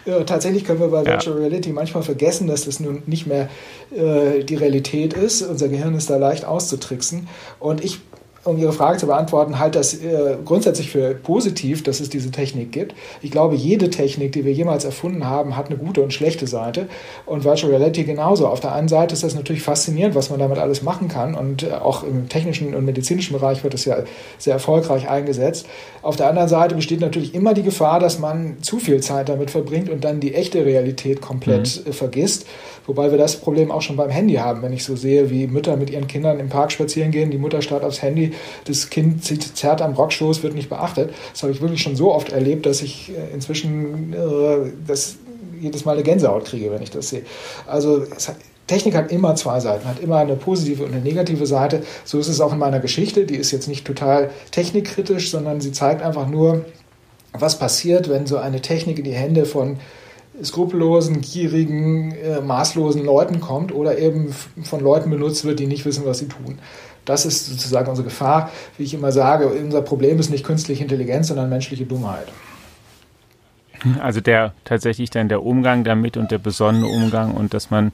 Also, 0.07 0.21
äh, 0.21 0.25
tatsächlich 0.27 0.65
können 0.65 0.81
wir 0.81 0.89
bei 0.89 1.07
Virtual 1.07 1.39
Reality 1.39 1.71
manchmal 1.73 2.03
vergessen, 2.03 2.47
dass 2.47 2.67
das 2.67 2.79
nun 2.79 3.03
nicht 3.07 3.27
mehr 3.27 3.49
äh, 3.91 4.45
die 4.45 4.55
Realität 4.55 5.15
ist. 5.15 5.41
Unser 5.41 5.69
Gehirn 5.69 5.95
ist 5.95 6.11
da 6.11 6.17
leicht 6.17 6.45
auszutricksen. 6.45 7.27
Und 7.59 7.83
ich 7.83 8.01
um 8.45 8.59
Ihre 8.59 8.73
Frage 8.73 8.99
zu 8.99 9.07
beantworten, 9.07 9.59
halte 9.59 9.79
das 9.79 9.95
äh, 9.95 10.37
grundsätzlich 10.45 10.91
für 10.91 11.15
positiv, 11.15 11.83
dass 11.83 12.01
es 12.01 12.11
diese 12.11 12.31
Technik 12.31 12.73
gibt. 12.73 12.95
Ich 13.23 13.31
glaube, 13.31 13.57
jede 13.57 13.91
Technik, 13.91 14.33
die 14.33 14.45
wir 14.45 14.53
jemals 14.53 14.85
erfunden 14.85 15.27
haben, 15.27 15.57
hat 15.57 15.67
eine 15.67 15.77
gute 15.79 16.03
und 16.03 16.13
schlechte 16.13 16.47
Seite. 16.47 16.87
Und 17.27 17.45
Virtual 17.45 17.73
Reality 17.73 18.05
genauso. 18.05 18.47
Auf 18.47 18.61
der 18.61 18.73
einen 18.73 18.89
Seite 18.89 19.15
ist 19.15 19.25
das 19.25 19.35
natürlich 19.35 19.63
faszinierend, 19.63 20.15
was 20.15 20.31
man 20.31 20.39
damit 20.39 20.59
alles 20.59 20.83
machen 20.83 21.09
kann. 21.09 21.35
Und 21.35 21.63
äh, 21.63 21.73
auch 21.73 22.03
im 22.03 22.29
technischen 22.29 22.75
und 22.75 22.85
medizinischen 22.85 23.33
Bereich 23.33 23.65
wird 23.65 23.75
das 23.75 23.85
ja 23.87 23.97
sehr 24.39 24.55
erfolgreich 24.55 25.09
eingesetzt. 25.09 25.67
Auf 26.03 26.17
der 26.17 26.29
anderen 26.29 26.49
Seite 26.49 26.75
besteht 26.75 27.01
natürlich 27.01 27.35
immer 27.35 27.55
die 27.55 27.63
Gefahr, 27.63 27.99
dass 27.99 28.19
man 28.19 28.63
zu 28.63 28.79
viel 28.79 29.01
Zeit 29.01 29.29
damit 29.29 29.51
verbringt 29.51 29.89
und 29.89 30.05
dann 30.05 30.21
die 30.21 30.35
echte 30.35 30.65
Realität 30.65 31.23
komplett 31.23 31.83
mhm. 31.85 31.91
äh, 31.91 31.93
vergisst. 31.95 32.47
Wobei 32.87 33.11
wir 33.11 33.17
das 33.17 33.37
Problem 33.37 33.71
auch 33.71 33.81
schon 33.81 33.97
beim 33.97 34.11
Handy 34.11 34.35
haben, 34.35 34.61
wenn 34.61 34.75
ich 34.75 34.85
so 34.85 34.95
sehe, 34.95 35.31
wie 35.31 35.47
Mütter 35.47 35.77
mit 35.77 35.89
ihren 35.89 36.07
Kindern 36.07 36.39
im 36.39 36.51
Park 36.51 36.71
spazieren 36.71 37.11
gehen, 37.11 37.31
die 37.31 37.39
Mutter 37.39 37.63
starrt 37.63 37.83
aufs 37.83 38.03
Handy, 38.03 38.34
das 38.65 38.91
Kind 38.91 39.25
zerrt 39.25 39.83
am 39.83 39.95
Rockstoß, 39.95 40.43
wird 40.43 40.55
nicht 40.55 40.69
beachtet. 40.69 41.13
Das 41.33 41.43
habe 41.43 41.53
ich 41.53 41.61
wirklich 41.61 41.83
schon 41.83 41.97
so 41.97 42.13
oft 42.13 42.33
erlebt, 42.33 42.67
dass 42.67 42.83
ich 42.83 43.11
äh, 43.11 43.35
inzwischen 43.35 44.13
äh, 44.13 44.73
das 44.87 45.17
jedes 45.61 45.85
Mal 45.85 45.93
eine 45.93 46.03
Gänsehaut 46.03 46.45
kriege, 46.45 46.71
wenn 46.71 46.83
ich 46.83 46.91
das 46.91 47.09
sehe. 47.09 47.23
Also 47.67 48.03
hat, 48.03 48.37
Technik 48.67 48.95
hat 48.95 49.13
immer 49.13 49.35
zwei 49.35 49.61
Seiten, 49.61 49.87
hat 49.87 50.01
immer 50.01 50.19
eine 50.19 50.37
positive 50.37 50.85
und 50.85 50.93
eine 50.93 51.03
negative 51.03 51.47
Seite. 51.47 51.83
So 52.05 52.19
ist 52.19 52.29
es 52.29 52.41
auch 52.41 52.53
in 52.53 52.59
meiner 52.59 52.81
Geschichte. 52.81 53.27
Die 53.27 53.37
ist 53.37 53.51
jetzt 53.51 53.69
nicht 53.69 53.87
total 53.87 54.31
technikkritisch, 54.51 55.31
sondern 55.31 55.61
sie 55.61 55.73
zeigt 55.73 56.03
einfach 56.03 56.29
nur, 56.29 56.65
was 57.33 57.59
passiert, 57.59 58.09
wenn 58.09 58.27
so 58.27 58.39
eine 58.39 58.61
Technik 58.63 58.99
in 58.99 59.05
die 59.05 59.13
Hände 59.13 59.45
von 59.45 59.79
skrupellosen, 60.43 61.21
gierigen, 61.21 62.13
äh, 62.13 62.41
maßlosen 62.41 63.05
Leuten 63.05 63.41
kommt 63.41 63.73
oder 63.73 63.99
eben 63.99 64.35
von 64.65 64.81
Leuten 64.81 65.11
benutzt 65.11 65.45
wird, 65.45 65.61
die 65.61 65.67
nicht 65.67 65.85
wissen, 65.85 66.05
was 66.07 66.19
sie 66.19 66.29
tun. 66.29 66.59
Das 67.05 67.27
ist 67.27 67.47
sozusagen 67.47 67.89
unsere 67.89 68.09
Gefahr. 68.09 68.51
Wie 68.77 68.85
ich 68.85 68.95
immer 68.95 69.13
sage, 69.13 69.49
unser 69.49 69.83
Problem 69.83 70.19
ist 70.19 70.31
nicht 70.31 70.45
künstliche 70.45 70.83
Intelligenz, 70.83 71.29
sondern 71.29 71.49
menschliche 71.49 71.85
Dummheit. 71.85 72.29
Also 74.01 74.21
der 74.21 74.55
tatsächlich 74.65 75.11
dann 75.11 75.29
der 75.29 75.43
Umgang 75.43 75.85
damit 75.85 76.17
und 76.17 76.31
der 76.31 76.39
besonnene 76.39 76.87
Umgang 76.87 77.35
und 77.35 77.53
dass 77.53 77.71
man, 77.71 77.93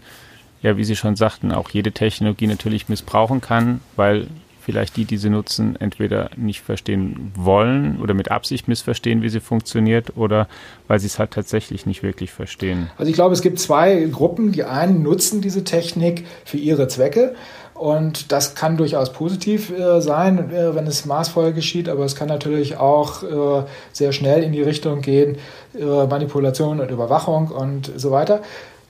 ja, 0.62 0.76
wie 0.76 0.84
Sie 0.84 0.94
schon 0.94 1.16
sagten, 1.16 1.52
auch 1.52 1.70
jede 1.70 1.92
Technologie 1.92 2.46
natürlich 2.46 2.88
missbrauchen 2.88 3.40
kann, 3.40 3.80
weil 3.96 4.28
vielleicht 4.60 4.96
die, 4.96 5.04
die 5.04 5.16
sie 5.16 5.30
nutzen, 5.30 5.76
entweder 5.80 6.30
nicht 6.36 6.60
verstehen 6.60 7.32
wollen 7.34 7.98
oder 8.00 8.14
mit 8.14 8.30
Absicht 8.30 8.68
missverstehen, 8.68 9.22
wie 9.22 9.28
sie 9.28 9.40
funktioniert, 9.40 10.16
oder 10.16 10.48
weil 10.86 11.00
sie 11.00 11.06
es 11.06 11.18
halt 11.18 11.32
tatsächlich 11.32 11.86
nicht 11.86 12.02
wirklich 12.02 12.30
verstehen. 12.30 12.90
Also 12.96 13.10
ich 13.10 13.16
glaube, 13.16 13.34
es 13.34 13.42
gibt 13.42 13.58
zwei 13.58 14.04
Gruppen. 14.12 14.52
Die 14.52 14.64
einen 14.64 15.02
nutzen 15.02 15.40
diese 15.40 15.64
Technik 15.64 16.24
für 16.44 16.56
ihre 16.56 16.86
Zwecke 16.86 17.34
Und 17.80 18.30
das 18.30 18.54
kann 18.54 18.76
durchaus 18.76 19.10
positiv 19.10 19.70
äh, 19.70 20.02
sein, 20.02 20.52
äh, 20.52 20.74
wenn 20.74 20.86
es 20.86 21.06
maßvoll 21.06 21.54
geschieht, 21.54 21.88
aber 21.88 22.04
es 22.04 22.14
kann 22.14 22.28
natürlich 22.28 22.76
auch 22.76 23.22
äh, 23.22 23.64
sehr 23.94 24.12
schnell 24.12 24.42
in 24.42 24.52
die 24.52 24.60
Richtung 24.60 25.00
gehen, 25.00 25.38
äh, 25.74 26.06
Manipulation 26.06 26.80
und 26.80 26.90
Überwachung 26.90 27.48
und 27.48 27.90
so 27.96 28.10
weiter. 28.10 28.42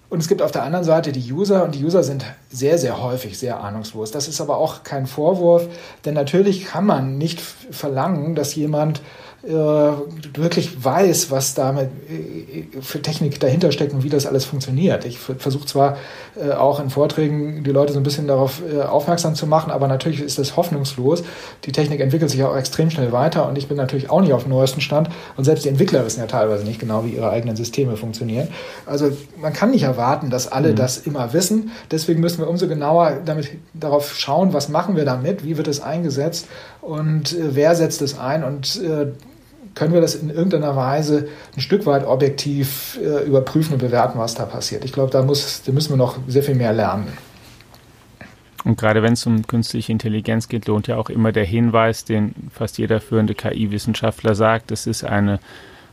Und 0.08 0.18
es 0.18 0.26
gibt 0.26 0.42
auf 0.42 0.50
der 0.50 0.64
anderen 0.64 0.84
Seite 0.84 1.12
die 1.12 1.32
User 1.32 1.62
und 1.62 1.76
die 1.76 1.84
User 1.84 2.02
sind 2.02 2.24
sehr, 2.50 2.78
sehr 2.78 3.00
häufig 3.00 3.38
sehr 3.38 3.60
ahnungslos. 3.60 4.10
Das 4.10 4.26
ist 4.26 4.40
aber 4.40 4.56
auch 4.56 4.82
kein 4.82 5.06
Vorwurf, 5.06 5.68
denn 6.04 6.14
natürlich 6.14 6.64
kann 6.64 6.84
man 6.84 7.16
nicht 7.16 7.40
verlangen, 7.40 8.34
dass 8.34 8.56
jemand 8.56 9.02
äh, 9.42 9.52
wirklich 9.52 10.84
weiß, 10.84 11.30
was 11.30 11.54
damit 11.54 11.88
äh, 12.10 12.82
für 12.82 13.00
Technik 13.00 13.40
dahinter 13.40 13.72
steckt 13.72 13.94
und 13.94 14.02
wie 14.02 14.10
das 14.10 14.26
alles 14.26 14.44
funktioniert. 14.44 15.06
Ich 15.06 15.18
versuche 15.18 15.64
zwar 15.64 15.96
äh, 16.36 16.52
auch 16.52 16.78
in 16.78 16.90
Vorträgen 16.90 17.64
die 17.64 17.70
Leute 17.70 17.94
so 17.94 18.00
ein 18.00 18.02
bisschen 18.02 18.26
darauf 18.26 18.60
aufmerksam 18.86 19.34
zu 19.34 19.46
machen, 19.46 19.70
aber 19.70 19.88
natürlich 19.88 20.20
ist 20.20 20.38
das 20.38 20.58
hoffnungslos. 20.58 21.22
Die 21.64 21.72
Technik 21.72 22.00
entwickelt 22.00 22.30
sich 22.30 22.42
auch 22.44 22.54
extrem 22.54 22.90
schnell 22.90 23.12
weiter 23.12 23.48
und 23.48 23.56
ich 23.56 23.66
bin 23.66 23.78
natürlich 23.78 24.10
auch 24.10 24.20
nicht 24.20 24.34
auf 24.34 24.42
dem 24.42 24.50
neuesten 24.50 24.82
Stand 24.82 25.08
und 25.38 25.44
selbst 25.44 25.64
die 25.64 25.70
Entwickler 25.70 26.04
wissen 26.04 26.20
ja 26.20 26.26
teilweise 26.26 26.64
nicht 26.64 26.78
genau, 26.78 27.06
wie 27.06 27.10
ihre 27.10 27.30
eigenen 27.30 27.56
Systeme 27.56 27.96
funktionieren. 27.96 28.48
Also 28.84 29.10
man 29.40 29.54
kann 29.54 29.70
nicht 29.70 29.84
erwarten, 29.84 30.28
dass 30.28 30.52
alle 30.52 30.72
mhm. 30.72 30.76
das 30.76 30.98
immer 30.98 31.32
wissen. 31.32 31.70
Deswegen 31.90 32.20
müssen 32.20 32.40
wir 32.40 32.48
umso 32.48 32.68
genauer 32.68 33.20
damit 33.24 33.48
darauf 33.72 34.14
schauen, 34.14 34.52
was 34.52 34.68
machen 34.68 34.96
wir 34.96 35.06
damit, 35.06 35.44
wie 35.44 35.56
wird 35.56 35.68
es 35.68 35.80
eingesetzt 35.80 36.46
und 36.82 37.34
wer 37.38 37.74
setzt 37.74 38.02
es 38.02 38.18
ein 38.18 38.44
und 38.44 38.78
können 39.80 39.94
wir 39.94 40.02
das 40.02 40.14
in 40.14 40.28
irgendeiner 40.28 40.76
Weise 40.76 41.28
ein 41.56 41.62
Stück 41.62 41.86
weit 41.86 42.06
objektiv 42.06 42.98
äh, 43.02 43.24
überprüfen 43.26 43.72
und 43.72 43.78
bewerten, 43.78 44.18
was 44.18 44.34
da 44.34 44.44
passiert. 44.44 44.84
Ich 44.84 44.92
glaube, 44.92 45.10
da, 45.10 45.22
da 45.22 45.26
müssen 45.72 45.90
wir 45.90 45.96
noch 45.96 46.18
sehr 46.28 46.42
viel 46.42 46.54
mehr 46.54 46.74
lernen. 46.74 47.08
Und 48.62 48.78
gerade 48.78 49.02
wenn 49.02 49.14
es 49.14 49.24
um 49.24 49.46
künstliche 49.46 49.90
Intelligenz 49.90 50.48
geht, 50.48 50.66
lohnt 50.66 50.86
ja 50.86 50.98
auch 50.98 51.08
immer 51.08 51.32
der 51.32 51.46
Hinweis, 51.46 52.04
den 52.04 52.34
fast 52.52 52.76
jeder 52.76 53.00
führende 53.00 53.34
KI-Wissenschaftler 53.34 54.34
sagt, 54.34 54.70
es 54.70 54.86
ist 54.86 55.02
eine, 55.02 55.40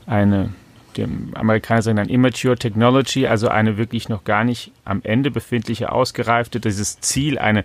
eine 0.05 0.49
dem 0.97 1.31
Amerikaner 1.35 1.81
sagen 1.81 1.95
dann 1.95 2.09
Immature 2.09 2.57
Technology, 2.57 3.25
also 3.25 3.47
eine 3.47 3.77
wirklich 3.77 4.09
noch 4.09 4.25
gar 4.25 4.43
nicht 4.43 4.73
am 4.83 4.99
Ende 5.01 5.31
befindliche, 5.31 5.93
ausgereifte, 5.93 6.59
dieses 6.59 6.99
Ziel, 6.99 7.39
eine 7.39 7.63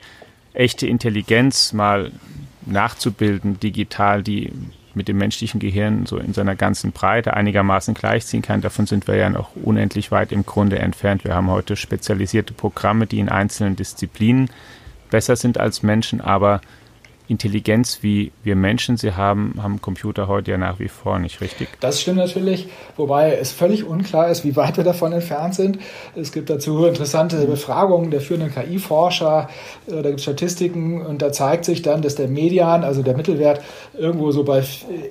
echte 0.53 0.87
Intelligenz 0.87 1.73
mal 1.73 2.13
nachzubilden, 2.65 3.59
digital, 3.59 4.23
die 4.23 4.53
mit 4.95 5.09
dem 5.09 5.19
menschlichen 5.19 5.61
Gehirn 5.61 6.07
so 6.07 6.19
in 6.19 6.35
seiner 6.35 6.55
ganzen 6.55 6.93
Breite 6.93 7.35
einigermaßen 7.35 7.95
gleichziehen 7.95 8.43
kann. 8.43 8.61
Davon 8.61 8.87
sind 8.87 9.07
wir 9.07 9.17
ja 9.17 9.31
noch 9.31 9.51
unendlich 9.57 10.11
weit 10.11 10.33
im 10.33 10.45
Grunde 10.45 10.79
entfernt. 10.79 11.25
Wir 11.25 11.35
haben 11.35 11.51
heute 11.51 11.77
spezialisierte 11.77 12.55
Programme, 12.55 13.07
die 13.07 13.19
in 13.19 13.29
einzelnen 13.29 13.77
Disziplinen 13.77 14.51
besser 15.11 15.37
sind 15.37 15.59
als 15.59 15.83
Menschen, 15.83 16.21
aber 16.21 16.61
Intelligenz, 17.29 17.99
wie 18.03 18.33
wir 18.43 18.57
Menschen 18.57 18.97
sie 18.97 19.13
haben, 19.13 19.55
haben 19.63 19.81
Computer 19.81 20.29
heute 20.29 20.51
ja 20.51 20.59
nach 20.59 20.79
wie 20.79 20.89
vor 20.89 21.19
nicht 21.19 21.41
richtig. 21.41 21.69
Das 21.81 22.01
stimmt 22.01 22.19
natürlich, 22.19 22.69
wobei 22.97 23.37
es 23.37 23.53
völlig 23.53 23.85
unklar 23.85 24.29
ist, 24.29 24.45
wie 24.45 24.57
weit 24.57 24.77
wir 24.77 24.85
davon 24.85 25.13
entfernt 25.13 25.55
sind. 25.55 25.79
Es 26.15 26.33
gibt 26.33 26.51
dazu 26.51 26.85
interessante 26.85 27.47
Befragungen 27.47 28.11
der 28.11 28.21
führenden 28.21 28.53
KI-Forscher, 28.53 29.49
äh, 29.87 30.03
da 30.03 30.03
gibt 30.03 30.17
es 30.17 30.23
Statistiken 30.23 31.05
und 31.05 31.23
da 31.23 31.33
zeigt 31.33 31.65
sich 31.65 31.83
dann, 31.83 32.03
dass 32.03 32.17
der 32.17 32.29
Median, 32.29 32.85
also 32.85 33.03
der 33.03 33.17
Mittelwert, 33.17 33.63
irgendwo 33.99 34.31
so 34.33 34.45
bei 34.45 34.63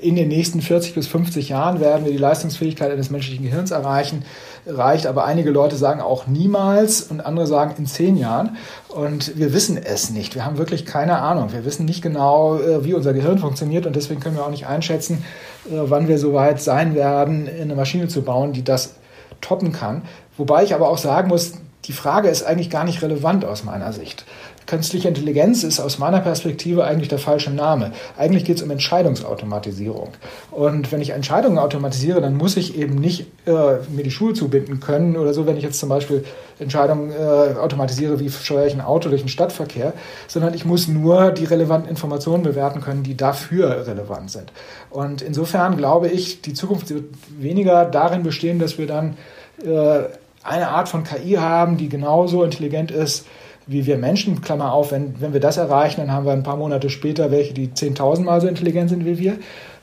in 0.02 0.16
den 0.16 0.28
nächsten 0.28 0.62
40 0.62 0.94
bis 0.94 1.08
50 1.08 1.50
Jahren 1.50 1.80
werden 1.80 2.06
wir 2.06 2.12
die 2.12 2.18
Leistungsfähigkeit 2.18 2.92
eines 2.92 3.10
menschlichen 3.10 3.46
Gehirns 3.46 3.72
erreichen 3.72 4.24
reicht. 4.66 5.08
Aber 5.08 5.26
einige 5.26 5.52
Leute 5.52 5.76
sagen 5.76 6.02
auch 6.02 6.28
niemals 6.28 7.02
und 7.02 7.26
andere 7.26 7.48
sagen 7.48 7.76
in 7.78 7.86
zehn 7.86 8.18
Jahren. 8.18 8.58
Und 8.90 9.38
wir 9.38 9.54
wissen 9.54 9.78
es 9.78 10.10
nicht. 10.10 10.36
Wir 10.36 10.46
haben 10.46 10.58
wirklich 10.58 10.86
keine 10.86 11.20
Ahnung. 11.20 11.54
Wir 11.54 11.66
wissen 11.66 11.86
nicht 11.86 12.01
genau, 12.02 12.58
äh, 12.58 12.84
wie 12.84 12.94
unser 12.94 13.14
Gehirn 13.14 13.38
funktioniert 13.38 13.86
und 13.86 13.96
deswegen 13.96 14.20
können 14.20 14.36
wir 14.36 14.46
auch 14.46 14.52
nicht 14.52 14.68
einschätzen, 14.68 15.24
äh, 15.66 15.76
wann 15.84 16.08
wir 16.08 16.18
so 16.18 16.34
weit 16.34 16.62
sein 16.62 16.96
werden, 16.96 17.50
eine 17.50 17.76
Maschine 17.76 18.08
zu 18.08 18.22
bauen, 18.22 18.54
die 18.54 18.64
das 18.64 18.96
toppen 19.42 19.72
kann. 19.72 20.04
Wobei 20.38 20.64
ich 20.64 20.74
aber 20.74 20.90
auch 20.90 20.98
sagen 20.98 21.30
muss, 21.30 21.54
die 21.86 21.94
Frage 21.94 22.30
ist 22.30 22.44
eigentlich 22.44 22.70
gar 22.70 22.84
nicht 22.84 23.02
relevant 23.02 23.44
aus 23.44 23.64
meiner 23.64 23.92
Sicht. 23.92 24.26
Künstliche 24.68 25.08
Intelligenz 25.08 25.64
ist 25.64 25.80
aus 25.80 25.98
meiner 25.98 26.20
Perspektive 26.20 26.86
eigentlich 26.86 27.10
der 27.10 27.20
falsche 27.20 27.52
Name. 27.52 27.92
Eigentlich 28.18 28.46
geht 28.46 28.58
es 28.58 28.64
um 28.64 28.72
Entscheidungsautomatisierung. 28.72 30.10
Und 30.52 30.92
wenn 30.92 31.02
ich 31.02 31.10
Entscheidungen 31.10 31.58
automatisiere, 31.58 32.22
dann 32.22 32.38
muss 32.38 32.58
ich 32.58 32.78
eben 32.78 32.96
nicht 32.96 33.28
äh, 33.46 33.78
mir 33.90 34.04
die 34.04 34.12
Schuhe 34.12 34.34
zubinden 34.34 34.80
können 34.80 35.18
oder 35.18 35.34
so, 35.34 35.46
wenn 35.46 35.58
ich 35.58 35.64
jetzt 35.64 35.80
zum 35.80 35.90
Beispiel 35.90 36.24
Entscheidungen 36.60 37.12
äh, 37.12 37.58
automatisiere, 37.58 38.20
wie 38.20 38.30
steuere 38.30 38.68
ich 38.68 38.74
ein 38.74 38.82
Auto 38.82 39.10
durch 39.10 39.22
den 39.22 39.30
Stadtverkehr, 39.30 39.94
sondern 40.28 40.54
ich 40.54 40.64
muss 40.64 40.88
nur 40.88 41.32
die 41.32 41.46
relevanten 41.46 41.90
Informationen 41.90 42.44
bewerten 42.44 42.82
können, 42.82 43.04
die 43.04 43.18
dafür 43.18 43.88
relevant 43.88 44.32
sind. 44.32 44.52
Und 44.90 45.22
insofern 45.22 45.76
glaube 45.76 46.08
ich, 46.08 46.42
die 46.42 46.54
Zukunft 46.54 46.90
wird 46.90 47.06
weniger 47.38 47.86
darin 47.86 48.24
bestehen, 48.24 48.60
dass 48.60 48.78
wir 48.78 48.88
dann 48.88 49.18
äh, 49.66 50.04
eine 50.44 50.70
Art 50.70 50.90
von 50.90 51.04
KI 51.04 51.34
haben, 51.34 51.78
die 51.78 51.90
genauso 51.90 52.44
intelligent 52.44 52.92
ist 52.92 53.26
wie 53.72 53.86
wir 53.86 53.98
Menschen, 53.98 54.42
Klammer 54.42 54.74
auf, 54.74 54.92
wenn, 54.92 55.20
wenn 55.22 55.34
wir 55.34 55.40
das 55.40 55.58
erreichen, 55.58 56.02
dann 56.02 56.12
haben 56.12 56.26
wir 56.26 56.34
ein 56.34 56.44
paar 56.44 56.58
Monate 56.58 56.90
später 56.90 57.32
welche, 57.32 57.54
die 57.54 57.70
10.000 57.70 58.22
Mal 58.22 58.42
so 58.42 58.48
intelligent 58.48 58.90
sind 58.90 59.06
wie 59.06 59.18
wir. 59.18 59.38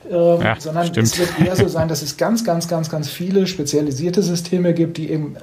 Ähm, 0.09 0.41
ja, 0.41 0.55
sondern 0.59 0.87
stimmt. 0.87 1.07
es 1.07 1.19
wird 1.19 1.29
eher 1.39 1.55
so 1.55 1.67
sein, 1.67 1.87
dass 1.87 2.01
es 2.01 2.17
ganz, 2.17 2.43
ganz, 2.43 2.67
ganz, 2.67 2.89
ganz 2.89 3.09
viele 3.09 3.47
spezialisierte 3.47 4.21
Systeme 4.23 4.73
gibt, 4.73 4.97
die 4.97 5.11
eben 5.11 5.35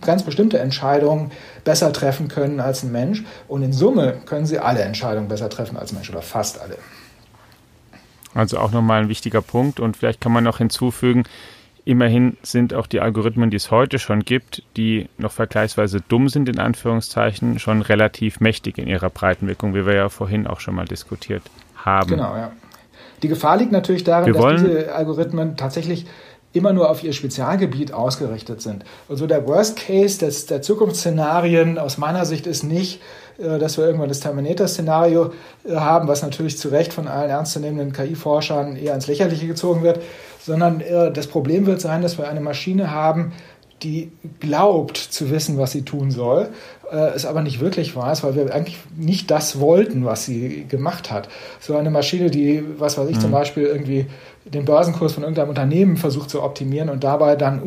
ganz 0.00 0.22
bestimmte 0.22 0.58
Entscheidungen 0.58 1.30
besser 1.64 1.92
treffen 1.92 2.28
können 2.28 2.60
als 2.60 2.82
ein 2.82 2.92
Mensch. 2.92 3.22
Und 3.48 3.62
in 3.62 3.72
Summe 3.72 4.14
können 4.26 4.46
sie 4.46 4.58
alle 4.58 4.80
Entscheidungen 4.80 5.28
besser 5.28 5.48
treffen 5.48 5.76
als 5.76 5.92
Mensch 5.92 6.10
oder 6.10 6.22
fast 6.22 6.60
alle. 6.60 6.76
Also 8.34 8.58
auch 8.58 8.70
nochmal 8.70 9.02
ein 9.02 9.08
wichtiger 9.08 9.42
Punkt. 9.42 9.80
Und 9.80 9.96
vielleicht 9.96 10.20
kann 10.20 10.32
man 10.32 10.44
noch 10.44 10.58
hinzufügen, 10.58 11.24
Immerhin 11.84 12.36
sind 12.42 12.74
auch 12.74 12.86
die 12.86 13.00
Algorithmen, 13.00 13.50
die 13.50 13.56
es 13.56 13.70
heute 13.70 13.98
schon 13.98 14.20
gibt, 14.20 14.62
die 14.76 15.08
noch 15.18 15.32
vergleichsweise 15.32 16.00
dumm 16.06 16.28
sind, 16.28 16.48
in 16.48 16.58
Anführungszeichen, 16.58 17.58
schon 17.58 17.82
relativ 17.82 18.40
mächtig 18.40 18.78
in 18.78 18.86
ihrer 18.86 19.10
Breitenwirkung, 19.10 19.74
wie 19.74 19.86
wir 19.86 19.94
ja 19.94 20.08
vorhin 20.08 20.46
auch 20.46 20.60
schon 20.60 20.74
mal 20.74 20.84
diskutiert 20.84 21.42
haben. 21.76 22.10
Genau, 22.10 22.36
ja. 22.36 22.52
Die 23.22 23.28
Gefahr 23.28 23.56
liegt 23.56 23.72
natürlich 23.72 24.04
darin, 24.04 24.32
dass 24.32 24.62
diese 24.62 24.94
Algorithmen 24.94 25.56
tatsächlich 25.56 26.06
immer 26.52 26.72
nur 26.72 26.90
auf 26.90 27.04
ihr 27.04 27.12
Spezialgebiet 27.12 27.92
ausgerichtet 27.92 28.60
sind. 28.60 28.84
Und 29.08 29.16
so 29.16 29.26
der 29.26 29.46
Worst 29.46 29.76
Case 29.76 30.18
des, 30.18 30.46
der 30.46 30.62
Zukunftsszenarien 30.62 31.78
aus 31.78 31.96
meiner 31.96 32.24
Sicht 32.24 32.46
ist 32.46 32.64
nicht, 32.64 33.00
äh, 33.38 33.58
dass 33.58 33.78
wir 33.78 33.84
irgendwann 33.84 34.08
das 34.08 34.20
Terminator-Szenario 34.20 35.32
äh, 35.64 35.76
haben, 35.76 36.08
was 36.08 36.22
natürlich 36.22 36.58
zu 36.58 36.68
Recht 36.68 36.92
von 36.92 37.06
allen 37.06 37.30
ernstzunehmenden 37.30 37.92
KI-Forschern 37.92 38.76
eher 38.76 38.94
ins 38.94 39.06
Lächerliche 39.06 39.46
gezogen 39.46 39.82
wird, 39.82 40.00
sondern 40.40 40.80
äh, 40.80 41.12
das 41.12 41.26
Problem 41.26 41.66
wird 41.66 41.80
sein, 41.80 42.02
dass 42.02 42.18
wir 42.18 42.28
eine 42.28 42.40
Maschine 42.40 42.90
haben, 42.90 43.32
die 43.82 44.12
glaubt 44.40 44.96
zu 44.96 45.30
wissen, 45.30 45.58
was 45.58 45.72
sie 45.72 45.82
tun 45.82 46.10
soll, 46.10 46.50
es 47.14 47.24
aber 47.24 47.40
nicht 47.42 47.60
wirklich 47.60 47.94
weiß, 47.94 48.24
weil 48.24 48.34
wir 48.34 48.52
eigentlich 48.52 48.78
nicht 48.96 49.30
das 49.30 49.60
wollten, 49.60 50.04
was 50.04 50.24
sie 50.24 50.66
gemacht 50.68 51.10
hat. 51.10 51.28
So 51.60 51.76
eine 51.76 51.90
Maschine, 51.90 52.30
die, 52.30 52.64
was 52.78 52.98
weiß 52.98 53.08
ich, 53.08 53.16
mhm. 53.16 53.20
zum 53.20 53.30
Beispiel 53.30 53.64
irgendwie 53.64 54.06
den 54.44 54.64
Börsenkurs 54.64 55.12
von 55.12 55.22
irgendeinem 55.22 55.50
Unternehmen 55.50 55.96
versucht 55.96 56.30
zu 56.30 56.42
optimieren 56.42 56.88
und 56.88 57.04
dabei 57.04 57.36
dann 57.36 57.62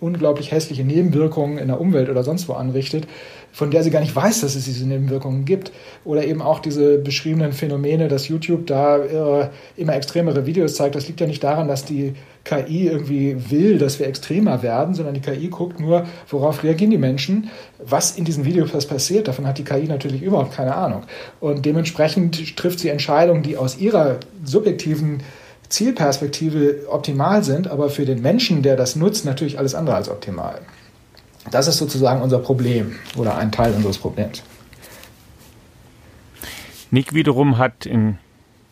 unglaublich 0.00 0.52
hässliche 0.52 0.84
Nebenwirkungen 0.84 1.56
in 1.56 1.68
der 1.68 1.80
Umwelt 1.80 2.10
oder 2.10 2.22
sonst 2.22 2.48
wo 2.48 2.52
anrichtet, 2.52 3.06
von 3.52 3.70
der 3.70 3.82
sie 3.82 3.90
gar 3.90 4.00
nicht 4.00 4.14
weiß, 4.14 4.42
dass 4.42 4.54
es 4.54 4.64
diese 4.64 4.86
Nebenwirkungen 4.86 5.44
gibt. 5.44 5.72
Oder 6.04 6.24
eben 6.24 6.42
auch 6.42 6.60
diese 6.60 6.98
beschriebenen 6.98 7.52
Phänomene, 7.52 8.08
dass 8.08 8.28
YouTube 8.28 8.66
da 8.66 8.98
äh, 8.98 9.48
immer 9.76 9.94
extremere 9.94 10.46
Videos 10.46 10.74
zeigt. 10.74 10.94
Das 10.94 11.06
liegt 11.08 11.20
ja 11.20 11.26
nicht 11.26 11.42
daran, 11.42 11.68
dass 11.68 11.84
die 11.84 12.14
KI 12.44 12.88
irgendwie 12.88 13.50
will, 13.50 13.78
dass 13.78 13.98
wir 13.98 14.06
extremer 14.06 14.62
werden, 14.62 14.94
sondern 14.94 15.14
die 15.14 15.20
KI 15.20 15.48
guckt 15.48 15.78
nur, 15.78 16.06
worauf 16.28 16.62
reagieren 16.62 16.90
die 16.90 16.98
Menschen, 16.98 17.50
was 17.78 18.16
in 18.16 18.24
diesen 18.24 18.44
Videos 18.44 18.86
passiert. 18.86 19.28
Davon 19.28 19.46
hat 19.46 19.58
die 19.58 19.64
KI 19.64 19.86
natürlich 19.86 20.22
überhaupt 20.22 20.54
keine 20.54 20.74
Ahnung. 20.74 21.02
Und 21.40 21.64
dementsprechend 21.66 22.56
trifft 22.56 22.80
sie 22.80 22.88
Entscheidungen, 22.88 23.42
die 23.42 23.56
aus 23.56 23.78
ihrer 23.78 24.20
subjektiven 24.44 25.22
Zielperspektive 25.68 26.86
optimal 26.88 27.44
sind, 27.44 27.68
aber 27.68 27.90
für 27.90 28.04
den 28.04 28.22
Menschen, 28.22 28.62
der 28.62 28.76
das 28.76 28.96
nutzt, 28.96 29.24
natürlich 29.24 29.58
alles 29.58 29.74
andere 29.74 29.96
als 29.96 30.08
optimal. 30.08 30.60
Das 31.50 31.68
ist 31.68 31.78
sozusagen 31.78 32.22
unser 32.22 32.38
Problem 32.38 32.96
oder 33.16 33.36
ein 33.36 33.52
Teil 33.52 33.72
unseres 33.74 33.98
Problems. 33.98 34.42
Nick 36.90 37.14
wiederum 37.14 37.56
hat 37.56 37.86
in 37.86 38.18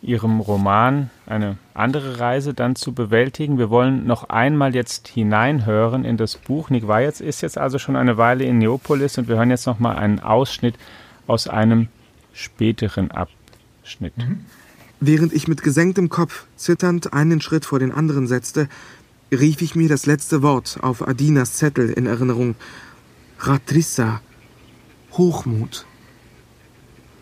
ihrem 0.01 0.39
Roman 0.39 1.09
eine 1.25 1.57
andere 1.73 2.19
Reise 2.19 2.53
dann 2.53 2.75
zu 2.75 2.93
bewältigen. 2.93 3.57
Wir 3.57 3.69
wollen 3.69 4.07
noch 4.07 4.29
einmal 4.29 4.73
jetzt 4.73 5.07
hineinhören 5.09 6.05
in 6.05 6.17
das 6.17 6.37
Buch. 6.37 6.69
Nick 6.69 6.87
Weiertz 6.87 7.19
ist 7.19 7.41
jetzt 7.41 7.57
also 7.57 7.79
schon 7.79 7.95
eine 7.95 8.17
Weile 8.17 8.45
in 8.45 8.59
Neopolis 8.59 9.17
und 9.17 9.27
wir 9.27 9.35
hören 9.35 9.49
jetzt 9.49 9.65
noch 9.65 9.79
mal 9.79 9.95
einen 9.95 10.19
Ausschnitt 10.19 10.75
aus 11.27 11.47
einem 11.47 11.87
späteren 12.33 13.11
Abschnitt. 13.11 14.17
Mhm. 14.17 14.45
Während 15.01 15.33
ich 15.33 15.47
mit 15.47 15.63
gesenktem 15.63 16.09
Kopf 16.09 16.45
zitternd 16.55 17.13
einen 17.13 17.41
Schritt 17.41 17.65
vor 17.65 17.79
den 17.79 17.91
anderen 17.91 18.27
setzte, 18.27 18.67
rief 19.31 19.61
ich 19.61 19.75
mir 19.75 19.89
das 19.89 20.05
letzte 20.05 20.41
Wort 20.41 20.79
auf 20.81 21.07
Adinas 21.07 21.53
Zettel 21.53 21.89
in 21.89 22.05
Erinnerung. 22.05 22.55
Ratrissa. 23.39 24.21
Hochmut. 25.13 25.85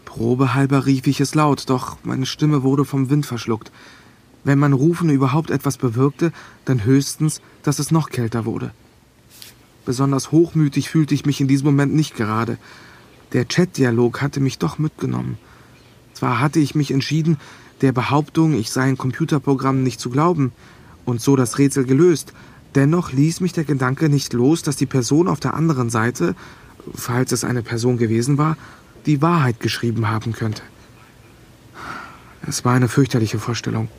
Probehalber 0.07 0.85
rief 0.85 1.05
ich 1.05 1.19
es 1.19 1.35
laut, 1.35 1.65
doch 1.67 1.97
meine 2.03 2.25
Stimme 2.25 2.63
wurde 2.63 2.85
vom 2.85 3.09
Wind 3.09 3.25
verschluckt. 3.25 3.73
Wenn 4.45 4.57
mein 4.57 4.71
Rufen 4.71 5.09
überhaupt 5.09 5.51
etwas 5.51 5.77
bewirkte, 5.77 6.31
dann 6.63 6.85
höchstens, 6.85 7.41
dass 7.61 7.77
es 7.77 7.91
noch 7.91 8.09
kälter 8.09 8.45
wurde. 8.45 8.71
Besonders 9.85 10.31
hochmütig 10.31 10.89
fühlte 10.89 11.13
ich 11.13 11.25
mich 11.25 11.41
in 11.41 11.49
diesem 11.49 11.65
Moment 11.65 11.93
nicht 11.93 12.15
gerade. 12.15 12.57
Der 13.33 13.49
Chat-Dialog 13.49 14.21
hatte 14.21 14.39
mich 14.39 14.57
doch 14.57 14.79
mitgenommen. 14.79 15.37
Zwar 16.13 16.39
hatte 16.39 16.61
ich 16.61 16.73
mich 16.73 16.91
entschieden, 16.91 17.37
der 17.81 17.91
Behauptung, 17.91 18.53
ich 18.53 18.71
sei 18.71 18.83
ein 18.83 18.97
Computerprogramm, 18.97 19.83
nicht 19.83 19.99
zu 19.99 20.09
glauben 20.09 20.53
und 21.03 21.19
so 21.19 21.35
das 21.35 21.57
Rätsel 21.57 21.83
gelöst, 21.83 22.31
dennoch 22.75 23.11
ließ 23.11 23.41
mich 23.41 23.51
der 23.51 23.65
Gedanke 23.65 24.07
nicht 24.07 24.31
los, 24.31 24.63
dass 24.63 24.77
die 24.77 24.85
Person 24.85 25.27
auf 25.27 25.41
der 25.41 25.53
anderen 25.53 25.89
Seite, 25.89 26.33
falls 26.95 27.33
es 27.33 27.43
eine 27.43 27.61
Person 27.61 27.97
gewesen 27.97 28.37
war, 28.37 28.55
die 29.07 29.21
Wahrheit 29.21 29.59
geschrieben 29.59 30.09
haben 30.09 30.33
könnte. 30.33 30.61
Es 32.45 32.63
war 32.63 32.75
eine 32.75 32.87
fürchterliche 32.87 33.39
Vorstellung. 33.39 33.89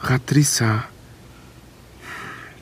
Ratrissa. 0.00 0.84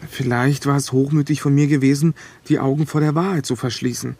Vielleicht 0.09 0.66
war 0.66 0.76
es 0.76 0.93
hochmütig 0.93 1.41
von 1.41 1.55
mir 1.55 1.66
gewesen, 1.66 2.14
die 2.49 2.59
Augen 2.59 2.86
vor 2.86 3.01
der 3.01 3.14
Wahrheit 3.14 3.47
zu 3.47 3.57
verschließen. 3.57 4.16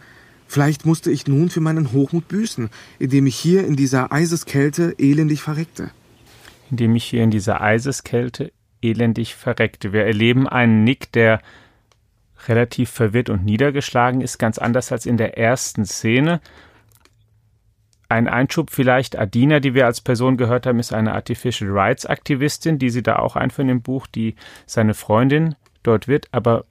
Vielleicht 0.47 0.85
musste 0.85 1.11
ich 1.11 1.27
nun 1.27 1.49
für 1.49 1.61
meinen 1.61 1.93
Hochmut 1.93 2.29
büßen, 2.29 2.71
indem 2.99 3.27
ich 3.27 3.37
hier 3.37 3.65
in 3.67 3.77
dieser 3.77 4.11
Eiseskälte 4.11 4.95
elendig 4.99 5.43
verreckte. 5.43 5.91
Indem 6.71 6.97
ich 6.97 7.05
hier 7.05 7.23
in 7.23 7.31
dieser 7.31 7.61
Eiseskälte 7.61 8.53
elendig 8.83 9.35
verreckte. 9.35 9.93
Wir 9.93 10.05
erleben 10.05 10.49
einen 10.49 10.83
Nick, 10.85 11.13
der 11.13 11.41
relativ 12.49 12.91
verwirrt 12.91 13.31
und 13.31 13.45
niedergeschlagen 13.45 14.21
ist, 14.21 14.39
ganz 14.39 14.59
anders 14.59 14.93
als 14.93 15.07
in 15.07 15.17
der 15.17 15.39
ersten 15.39 15.85
Szene. 15.85 16.41
Ein 18.09 18.27
Einschub 18.27 18.71
vielleicht, 18.71 19.17
Adina, 19.17 19.61
die 19.61 19.75
wir 19.75 19.87
als 19.87 20.01
Person 20.01 20.37
gehört 20.37 20.67
haben, 20.67 20.81
ist 20.81 20.93
eine 20.93 21.15
Artificial 21.15 21.71
Rights 21.71 22.07
Aktivistin, 22.07 22.79
die 22.79 22.91
sie 22.91 23.03
da 23.03 23.17
auch 23.17 23.37
einführen 23.37 23.69
im 23.69 23.83
Buch, 23.83 24.07
die 24.09 24.35
seine 24.67 24.95
Freundin 24.95 25.55
dort 25.85 26.09
wird. 26.09 26.29
Aber 26.33 26.65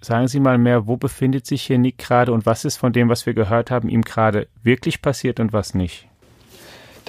sagen 0.00 0.28
Sie 0.28 0.40
mal 0.40 0.58
mehr, 0.58 0.86
wo 0.86 0.96
befindet 0.96 1.46
sich 1.46 1.62
hier 1.62 1.78
Nick 1.78 1.98
gerade 1.98 2.32
und 2.32 2.46
was 2.46 2.64
ist 2.64 2.76
von 2.76 2.92
dem, 2.92 3.08
was 3.08 3.26
wir 3.26 3.34
gehört 3.34 3.70
haben, 3.70 3.88
ihm 3.88 4.02
gerade 4.02 4.48
wirklich 4.62 5.02
passiert 5.02 5.40
und 5.40 5.52
was 5.52 5.74
nicht? 5.74 6.08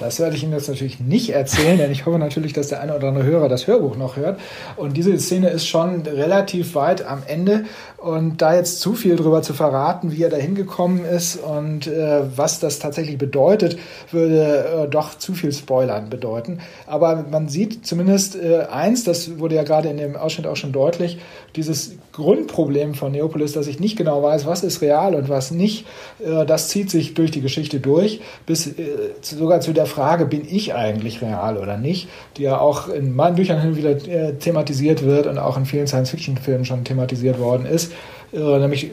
Das 0.00 0.18
werde 0.18 0.34
ich 0.34 0.42
Ihnen 0.42 0.54
jetzt 0.54 0.68
natürlich 0.68 0.98
nicht 0.98 1.30
erzählen, 1.30 1.76
denn 1.76 1.92
ich 1.92 2.06
hoffe 2.06 2.18
natürlich, 2.18 2.54
dass 2.54 2.68
der 2.68 2.80
eine 2.80 2.96
oder 2.96 3.08
andere 3.08 3.24
Hörer 3.24 3.50
das 3.50 3.66
Hörbuch 3.66 3.96
noch 3.96 4.16
hört. 4.16 4.40
Und 4.76 4.96
diese 4.96 5.18
Szene 5.18 5.50
ist 5.50 5.66
schon 5.66 6.00
relativ 6.06 6.74
weit 6.74 7.04
am 7.04 7.22
Ende. 7.26 7.64
Und 7.98 8.40
da 8.40 8.54
jetzt 8.54 8.80
zu 8.80 8.94
viel 8.94 9.16
darüber 9.16 9.42
zu 9.42 9.52
verraten, 9.52 10.10
wie 10.12 10.22
er 10.22 10.30
da 10.30 10.38
hingekommen 10.38 11.04
ist 11.04 11.36
und 11.36 11.86
äh, 11.86 12.22
was 12.34 12.58
das 12.58 12.78
tatsächlich 12.78 13.18
bedeutet, 13.18 13.78
würde 14.10 14.86
äh, 14.86 14.88
doch 14.88 15.18
zu 15.18 15.34
viel 15.34 15.52
Spoilern 15.52 16.08
bedeuten. 16.08 16.60
Aber 16.86 17.26
man 17.30 17.48
sieht 17.48 17.86
zumindest 17.86 18.36
äh, 18.36 18.62
eins, 18.70 19.04
das 19.04 19.38
wurde 19.38 19.56
ja 19.56 19.64
gerade 19.64 19.90
in 19.90 19.98
dem 19.98 20.16
Ausschnitt 20.16 20.46
auch 20.46 20.56
schon 20.56 20.72
deutlich, 20.72 21.18
dieses 21.56 21.92
Grundproblem 22.12 22.94
von 22.94 23.12
Neopolis, 23.12 23.52
dass 23.52 23.66
ich 23.66 23.80
nicht 23.80 23.96
genau 23.96 24.22
weiß, 24.22 24.46
was 24.46 24.62
ist 24.62 24.80
real 24.80 25.14
und 25.14 25.28
was 25.28 25.50
nicht, 25.50 25.86
äh, 26.24 26.46
das 26.46 26.68
zieht 26.68 26.90
sich 26.90 27.12
durch 27.12 27.30
die 27.30 27.42
Geschichte 27.42 27.80
durch, 27.80 28.22
bis 28.46 28.66
äh, 28.66 28.72
sogar 29.20 29.60
zu 29.60 29.74
der 29.74 29.86
Frage, 29.90 30.24
bin 30.24 30.46
ich 30.48 30.74
eigentlich 30.74 31.20
real 31.20 31.58
oder 31.58 31.76
nicht, 31.76 32.08
die 32.36 32.42
ja 32.42 32.58
auch 32.58 32.88
in 32.88 33.14
meinen 33.14 33.36
Büchern 33.36 33.60
hin 33.60 33.76
wieder 33.76 33.90
äh, 33.90 34.34
thematisiert 34.34 35.04
wird 35.04 35.26
und 35.26 35.38
auch 35.38 35.56
in 35.56 35.66
vielen 35.66 35.86
Science-Fiction-Filmen 35.86 36.64
schon 36.64 36.84
thematisiert 36.84 37.38
worden 37.38 37.66
ist. 37.66 37.92
Nämlich 38.32 38.92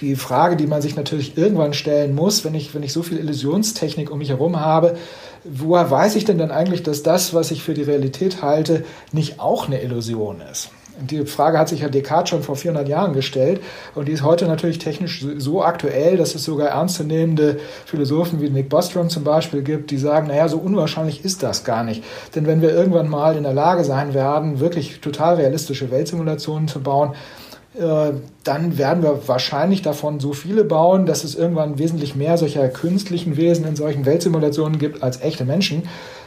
die 0.00 0.16
Frage, 0.16 0.56
die 0.56 0.66
man 0.66 0.82
sich 0.82 0.96
natürlich 0.96 1.38
irgendwann 1.38 1.74
stellen 1.74 2.14
muss, 2.14 2.44
wenn 2.44 2.54
ich, 2.54 2.74
wenn 2.74 2.82
ich 2.82 2.92
so 2.92 3.02
viel 3.02 3.18
Illusionstechnik 3.18 4.10
um 4.10 4.18
mich 4.18 4.30
herum 4.30 4.60
habe, 4.60 4.96
woher 5.44 5.90
weiß 5.90 6.16
ich 6.16 6.24
denn 6.24 6.38
dann 6.38 6.50
eigentlich, 6.50 6.82
dass 6.82 7.02
das, 7.02 7.34
was 7.34 7.50
ich 7.50 7.62
für 7.62 7.74
die 7.74 7.82
Realität 7.82 8.42
halte, 8.42 8.84
nicht 9.12 9.38
auch 9.40 9.66
eine 9.66 9.80
Illusion 9.80 10.40
ist? 10.40 10.70
Die 11.00 11.26
Frage 11.26 11.58
hat 11.58 11.68
sich 11.68 11.80
ja 11.80 11.88
Descartes 11.88 12.30
schon 12.30 12.42
vor 12.42 12.54
400 12.54 12.88
Jahren 12.88 13.14
gestellt 13.14 13.60
und 13.94 14.06
die 14.06 14.12
ist 14.12 14.22
heute 14.22 14.46
natürlich 14.46 14.78
technisch 14.78 15.26
so 15.38 15.62
aktuell, 15.62 16.16
dass 16.16 16.34
es 16.34 16.44
sogar 16.44 16.68
ernstzunehmende 16.68 17.58
Philosophen 17.84 18.40
wie 18.40 18.48
Nick 18.48 18.68
Bostrom 18.68 19.08
zum 19.08 19.24
Beispiel 19.24 19.62
gibt, 19.62 19.90
die 19.90 19.98
sagen, 19.98 20.28
naja, 20.28 20.46
so 20.46 20.58
unwahrscheinlich 20.58 21.24
ist 21.24 21.42
das 21.42 21.64
gar 21.64 21.82
nicht. 21.82 22.04
Denn 22.34 22.46
wenn 22.46 22.62
wir 22.62 22.70
irgendwann 22.70 23.08
mal 23.08 23.36
in 23.36 23.42
der 23.42 23.54
Lage 23.54 23.82
sein 23.82 24.14
werden, 24.14 24.60
wirklich 24.60 25.00
total 25.00 25.34
realistische 25.34 25.90
Weltsimulationen 25.90 26.68
zu 26.68 26.80
bauen, 26.80 27.14
äh, 27.76 28.12
dann 28.44 28.78
werden 28.78 29.02
wir 29.02 29.26
wahrscheinlich 29.26 29.82
davon 29.82 30.20
so 30.20 30.32
viele 30.32 30.62
bauen, 30.62 31.06
dass 31.06 31.24
es 31.24 31.34
irgendwann 31.34 31.78
wesentlich 31.78 32.14
mehr 32.14 32.38
solcher 32.38 32.68
künstlichen 32.68 33.36
Wesen 33.36 33.66
in 33.66 33.74
solchen 33.74 34.06
Weltsimulationen 34.06 34.78
gibt 34.78 35.02
als 35.02 35.20
echte 35.20 35.44
Menschen. 35.44 35.82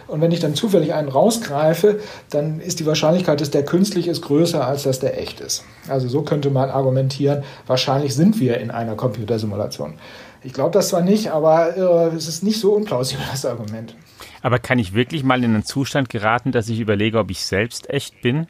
Und 0.08 0.22
wenn 0.22 0.32
ich 0.32 0.40
dann 0.40 0.56
zufällig 0.56 0.94
einen 0.94 1.10
rausgreife, 1.10 2.00
dann 2.30 2.60
ist 2.62 2.80
die 2.80 2.86
Wahrscheinlichkeit, 2.86 3.42
dass 3.42 3.52
der 3.52 3.66
künstlich 3.66 4.08
ist, 4.08 4.22
größer, 4.22 4.66
als 4.66 4.84
dass 4.84 5.00
der 5.00 5.20
echt 5.20 5.42
ist. 5.42 5.64
Also 5.90 6.08
so 6.08 6.22
könnte 6.22 6.50
man 6.50 6.70
argumentieren, 6.70 7.44
wahrscheinlich 7.66 8.16
sind 8.16 8.40
wir 8.40 8.58
in 8.60 8.72
einer 8.72 8.96
Computersimulation. 8.96 9.96
Ich 10.44 10.54
glaube 10.54 10.72
das 10.72 10.90
zwar 10.90 11.02
nicht, 11.02 11.32
aber 11.32 11.76
äh, 12.12 12.16
es 12.16 12.28
ist 12.28 12.44
nicht 12.44 12.60
so 12.60 12.74
unplausibel, 12.74 13.26
das 13.30 13.46
Argument. 13.46 13.96
Aber 14.42 14.60
kann 14.60 14.80
ich 14.80 14.94
wirklich 14.94 15.24
mal 15.24 15.44
in 15.44 15.54
einen 15.54 15.66
Zustand 15.66 16.10
geraten, 16.10 16.52
dass 16.52 16.70
ich 16.70 16.80
überlege, 16.80 17.20
ob 17.20 17.30
ich 17.32 17.42
selbst 17.42 17.90
echt 17.90 18.22
bin? 18.22 18.48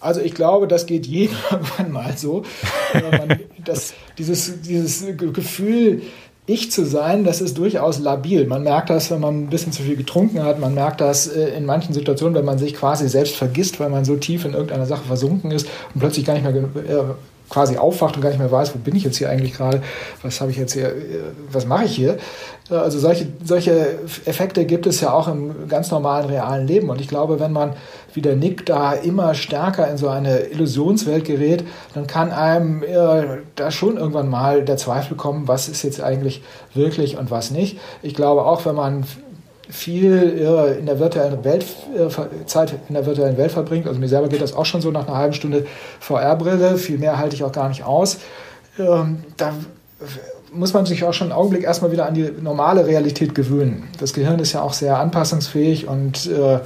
Also 0.00 0.20
ich 0.20 0.34
glaube, 0.34 0.66
das 0.66 0.86
geht 0.86 1.06
jedem 1.06 1.36
irgendwann 1.50 1.92
mal 1.92 2.16
so. 2.16 2.42
Man, 2.92 3.40
das, 3.64 3.94
dieses, 4.18 4.60
dieses 4.62 5.16
Gefühl, 5.16 6.02
ich 6.46 6.72
zu 6.72 6.84
sein, 6.84 7.22
das 7.22 7.40
ist 7.40 7.56
durchaus 7.56 8.00
labil. 8.00 8.46
Man 8.46 8.64
merkt 8.64 8.90
das, 8.90 9.10
wenn 9.10 9.20
man 9.20 9.44
ein 9.44 9.50
bisschen 9.50 9.72
zu 9.72 9.82
viel 9.82 9.96
getrunken 9.96 10.42
hat. 10.42 10.58
Man 10.58 10.74
merkt 10.74 11.00
das 11.00 11.28
äh, 11.28 11.56
in 11.56 11.64
manchen 11.64 11.94
Situationen, 11.94 12.34
wenn 12.34 12.44
man 12.44 12.58
sich 12.58 12.74
quasi 12.74 13.08
selbst 13.08 13.36
vergisst, 13.36 13.78
weil 13.78 13.90
man 13.90 14.04
so 14.04 14.16
tief 14.16 14.44
in 14.44 14.52
irgendeiner 14.52 14.86
Sache 14.86 15.04
versunken 15.04 15.52
ist 15.52 15.68
und 15.94 16.00
plötzlich 16.00 16.24
gar 16.24 16.34
nicht 16.34 16.44
mehr 16.44 16.54
äh, 16.54 17.04
quasi 17.52 17.76
aufwacht 17.76 18.16
und 18.16 18.22
gar 18.22 18.30
nicht 18.30 18.38
mehr 18.38 18.50
weiß, 18.50 18.74
wo 18.74 18.78
bin 18.78 18.96
ich 18.96 19.04
jetzt 19.04 19.18
hier 19.18 19.28
eigentlich 19.28 19.52
gerade, 19.52 19.82
was 20.22 20.40
habe 20.40 20.50
ich 20.50 20.56
jetzt 20.56 20.72
hier, 20.72 20.94
was 21.50 21.66
mache 21.66 21.84
ich 21.84 21.94
hier. 21.94 22.16
Also 22.70 22.98
solche, 22.98 23.26
solche 23.44 23.98
Effekte 24.24 24.64
gibt 24.64 24.86
es 24.86 25.02
ja 25.02 25.12
auch 25.12 25.28
im 25.28 25.68
ganz 25.68 25.90
normalen 25.90 26.30
realen 26.30 26.66
Leben. 26.66 26.88
Und 26.88 27.00
ich 27.00 27.08
glaube, 27.08 27.40
wenn 27.40 27.52
man 27.52 27.74
wie 28.14 28.22
der 28.22 28.36
Nick 28.36 28.64
da 28.64 28.92
immer 28.92 29.34
stärker 29.34 29.90
in 29.90 29.98
so 29.98 30.08
eine 30.08 30.40
Illusionswelt 30.44 31.26
gerät, 31.26 31.64
dann 31.92 32.06
kann 32.06 32.32
einem 32.32 32.82
äh, 32.82 33.42
da 33.54 33.70
schon 33.70 33.98
irgendwann 33.98 34.30
mal 34.30 34.64
der 34.64 34.78
Zweifel 34.78 35.16
kommen, 35.16 35.46
was 35.46 35.68
ist 35.68 35.82
jetzt 35.82 36.02
eigentlich 36.02 36.42
wirklich 36.72 37.18
und 37.18 37.30
was 37.30 37.50
nicht. 37.50 37.78
Ich 38.02 38.14
glaube 38.14 38.46
auch, 38.46 38.64
wenn 38.64 38.76
man 38.76 39.04
viel 39.68 40.38
äh, 40.38 40.78
in 40.78 40.86
der 40.86 40.98
virtuellen 40.98 41.44
Welt, 41.44 41.64
äh, 41.96 42.46
Zeit 42.46 42.74
in 42.88 42.94
der 42.94 43.06
virtuellen 43.06 43.36
Welt 43.36 43.52
verbringt. 43.52 43.86
Also 43.86 44.00
mir 44.00 44.08
selber 44.08 44.28
geht 44.28 44.42
das 44.42 44.54
auch 44.54 44.66
schon 44.66 44.80
so 44.80 44.90
nach 44.90 45.06
einer 45.06 45.16
halben 45.16 45.34
Stunde 45.34 45.66
VR-Brille. 46.00 46.78
Viel 46.78 46.98
mehr 46.98 47.18
halte 47.18 47.36
ich 47.36 47.44
auch 47.44 47.52
gar 47.52 47.68
nicht 47.68 47.84
aus. 47.84 48.18
Ähm, 48.78 49.24
da 49.36 49.52
muss 50.52 50.74
man 50.74 50.84
sich 50.84 51.04
auch 51.04 51.12
schon 51.12 51.28
einen 51.28 51.38
Augenblick 51.38 51.64
erstmal 51.64 51.92
wieder 51.92 52.06
an 52.06 52.14
die 52.14 52.30
normale 52.40 52.86
Realität 52.86 53.34
gewöhnen. 53.34 53.88
Das 53.98 54.12
Gehirn 54.12 54.38
ist 54.40 54.52
ja 54.52 54.62
auch 54.62 54.72
sehr 54.72 54.98
anpassungsfähig 54.98 55.88
und 55.88 56.26
äh, 56.26 56.60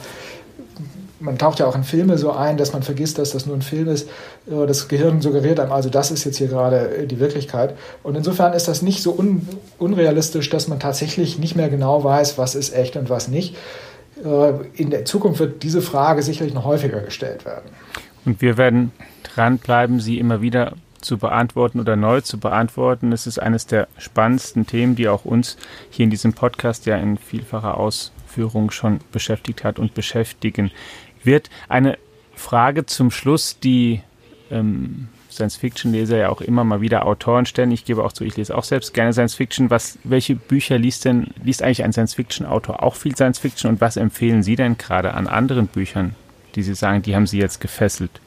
man 1.26 1.36
taucht 1.36 1.58
ja 1.58 1.66
auch 1.66 1.74
in 1.74 1.84
Filme 1.84 2.16
so 2.16 2.32
ein, 2.32 2.56
dass 2.56 2.72
man 2.72 2.82
vergisst, 2.82 3.18
dass 3.18 3.32
das 3.32 3.44
nur 3.44 3.56
ein 3.56 3.62
Film 3.62 3.88
ist. 3.88 4.08
Äh, 4.50 4.66
das 4.66 4.88
Gehirn 4.88 5.20
suggeriert 5.20 5.60
einem, 5.60 5.72
also 5.72 5.90
das 5.90 6.10
ist 6.10 6.24
jetzt 6.24 6.38
hier 6.38 6.48
gerade 6.48 6.96
äh, 6.96 7.06
die 7.06 7.20
Wirklichkeit. 7.20 7.76
Und 8.02 8.14
insofern 8.16 8.54
ist 8.54 8.68
das 8.68 8.80
nicht 8.80 9.02
so 9.02 9.12
un 9.12 9.46
unrealistisch, 9.78 10.48
dass 10.48 10.68
man 10.68 10.80
tatsächlich 10.80 11.38
nicht 11.38 11.56
mehr 11.56 11.68
genau 11.68 12.02
weiß, 12.02 12.38
was 12.38 12.54
ist 12.54 12.74
echt 12.74 12.96
und 12.96 13.10
was 13.10 13.28
nicht. 13.28 13.56
Äh, 14.24 14.52
in 14.74 14.88
der 14.88 15.04
Zukunft 15.04 15.40
wird 15.40 15.62
diese 15.62 15.82
Frage 15.82 16.22
sicherlich 16.22 16.54
noch 16.54 16.64
häufiger 16.64 17.00
gestellt 17.00 17.44
werden. 17.44 17.68
Und 18.24 18.40
wir 18.40 18.56
werden 18.56 18.92
dranbleiben, 19.22 20.00
sie 20.00 20.18
immer 20.18 20.40
wieder 20.40 20.72
zu 21.00 21.18
beantworten 21.18 21.78
oder 21.78 21.96
neu 21.96 22.20
zu 22.20 22.38
beantworten. 22.38 23.12
Es 23.12 23.26
ist 23.26 23.38
eines 23.38 23.66
der 23.66 23.88
spannendsten 23.98 24.66
Themen, 24.66 24.96
die 24.96 25.08
auch 25.08 25.24
uns 25.24 25.56
hier 25.90 26.04
in 26.04 26.10
diesem 26.10 26.32
Podcast 26.32 26.86
ja 26.86 26.96
in 26.96 27.16
vielfacher 27.16 27.76
Ausführung 27.76 28.70
schon 28.70 29.00
beschäftigt 29.12 29.62
hat 29.62 29.78
und 29.78 29.94
beschäftigen 29.94 30.70
wird. 31.26 31.50
Eine 31.68 31.98
Frage 32.34 32.86
zum 32.86 33.10
Schluss, 33.10 33.58
die 33.60 34.02
ähm, 34.50 35.08
Science-Fiction-Leser 35.30 36.16
ja 36.16 36.28
auch 36.30 36.40
immer 36.40 36.64
mal 36.64 36.80
wieder 36.80 37.06
Autoren 37.06 37.46
stellen. 37.46 37.70
Ich 37.70 37.84
gebe 37.84 38.02
auch 38.02 38.12
zu, 38.12 38.24
ich 38.24 38.36
lese 38.36 38.56
auch 38.56 38.64
selbst 38.64 38.94
gerne 38.94 39.12
Science-Fiction. 39.12 39.70
Welche 40.04 40.34
Bücher 40.34 40.78
liest 40.78 41.04
denn, 41.04 41.28
liest 41.42 41.62
eigentlich 41.62 41.84
ein 41.84 41.92
Science-Fiction-Autor 41.92 42.82
auch 42.82 42.94
viel 42.94 43.14
Science-Fiction 43.14 43.70
und 43.70 43.80
was 43.80 43.96
empfehlen 43.96 44.42
Sie 44.42 44.56
denn 44.56 44.78
gerade 44.78 45.14
an 45.14 45.26
anderen 45.26 45.66
Büchern, 45.66 46.14
die 46.54 46.62
Sie 46.62 46.74
sagen, 46.74 47.02
die 47.02 47.14
haben 47.14 47.26
Sie 47.26 47.38
jetzt 47.38 47.60
gefesselt? 47.60 48.20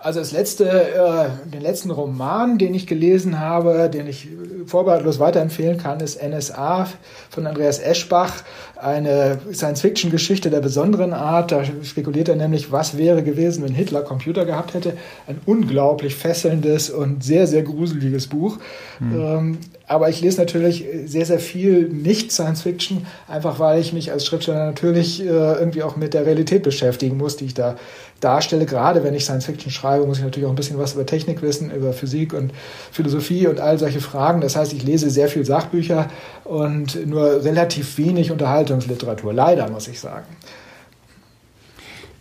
Also 0.00 0.20
das 0.20 0.30
letzte, 0.30 0.64
äh, 0.70 1.50
den 1.50 1.60
letzten 1.60 1.90
Roman, 1.90 2.56
den 2.56 2.72
ich 2.72 2.86
gelesen 2.86 3.40
habe, 3.40 3.90
den 3.92 4.06
ich 4.06 4.28
vorbehaltlos 4.66 5.18
weiterempfehlen 5.18 5.76
kann, 5.76 5.98
ist 5.98 6.22
NSA 6.22 6.86
von 7.30 7.46
Andreas 7.46 7.80
Eschbach, 7.80 8.32
eine 8.80 9.38
Science-Fiction-Geschichte 9.52 10.50
der 10.50 10.60
besonderen 10.60 11.12
Art. 11.12 11.52
Da 11.52 11.62
spekuliert 11.82 12.28
er 12.28 12.36
nämlich, 12.36 12.70
was 12.70 12.96
wäre 12.96 13.22
gewesen, 13.22 13.64
wenn 13.64 13.74
Hitler 13.74 14.02
Computer 14.02 14.44
gehabt 14.44 14.74
hätte. 14.74 14.94
Ein 15.26 15.40
unglaublich 15.46 16.14
fesselndes 16.14 16.90
und 16.90 17.24
sehr, 17.24 17.46
sehr 17.46 17.62
gruseliges 17.62 18.28
Buch. 18.28 18.58
Mhm. 19.00 19.20
Ähm, 19.20 19.58
aber 19.88 20.10
ich 20.10 20.20
lese 20.20 20.38
natürlich 20.38 20.84
sehr, 21.06 21.24
sehr 21.24 21.38
viel 21.38 21.88
nicht 21.88 22.30
Science 22.30 22.62
Fiction, 22.62 23.06
einfach 23.26 23.58
weil 23.58 23.80
ich 23.80 23.94
mich 23.94 24.12
als 24.12 24.26
Schriftsteller 24.26 24.66
natürlich 24.66 25.22
äh, 25.22 25.24
irgendwie 25.24 25.82
auch 25.82 25.96
mit 25.96 26.12
der 26.12 26.26
Realität 26.26 26.62
beschäftigen 26.62 27.16
muss, 27.16 27.36
die 27.36 27.46
ich 27.46 27.54
da 27.54 27.76
darstelle. 28.20 28.66
Gerade 28.66 29.02
wenn 29.02 29.14
ich 29.14 29.24
Science 29.24 29.46
Fiction 29.46 29.72
schreibe, 29.72 30.06
muss 30.06 30.18
ich 30.18 30.24
natürlich 30.24 30.46
auch 30.46 30.52
ein 30.52 30.56
bisschen 30.56 30.78
was 30.78 30.94
über 30.94 31.06
Technik 31.06 31.40
wissen, 31.40 31.70
über 31.70 31.94
Physik 31.94 32.34
und 32.34 32.52
Philosophie 32.92 33.46
und 33.46 33.60
all 33.60 33.78
solche 33.78 34.00
Fragen. 34.00 34.42
Das 34.42 34.56
heißt, 34.56 34.74
ich 34.74 34.84
lese 34.84 35.08
sehr 35.08 35.28
viel 35.28 35.44
Sachbücher 35.44 36.10
und 36.44 37.06
nur 37.06 37.44
relativ 37.44 37.96
wenig 37.96 38.30
Unterhaltungsliteratur. 38.70 39.32
Leider, 39.32 39.68
muss 39.70 39.88
ich 39.88 40.00
sagen. 40.00 40.26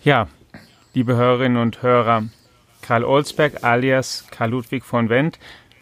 Ja, 0.04 0.28
liebe 0.94 1.16
Hörerinnen 1.16 1.62
und 1.62 1.82
Hörer, 1.82 2.24
Karl 2.82 3.04
Olsberg 3.04 3.64
alias 3.64 4.26
Karl 4.32 4.52
Ludwig 4.52 4.84
von 4.84 5.10
Wendt 5.10 5.40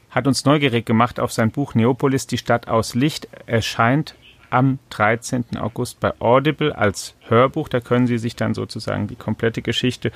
hat 0.09 0.28
uns 0.28 0.45
neugierig 0.45 0.86
gemacht 0.86 1.20
auf 1.20 1.32
sein 1.32 1.51
Buch 1.51 1.76
Neopolis, 1.76 2.26
die 2.26 2.38
Stadt 2.38 2.68
aus 2.68 2.95
Licht, 2.95 3.28
erscheint 3.45 4.16
am 4.49 4.80
13. 4.91 5.57
August 5.59 5.99
bei 5.99 6.13
Audible 6.20 6.76
als 6.76 7.16
Hörbuch. 7.28 7.68
Da 7.68 7.82
können 7.82 8.07
Sie 8.07 8.18
sich 8.18 8.36
dann 8.36 8.53
sozusagen 8.53 9.07
die 9.07 9.18
komplette 9.18 9.61
Geschichte 9.61 10.11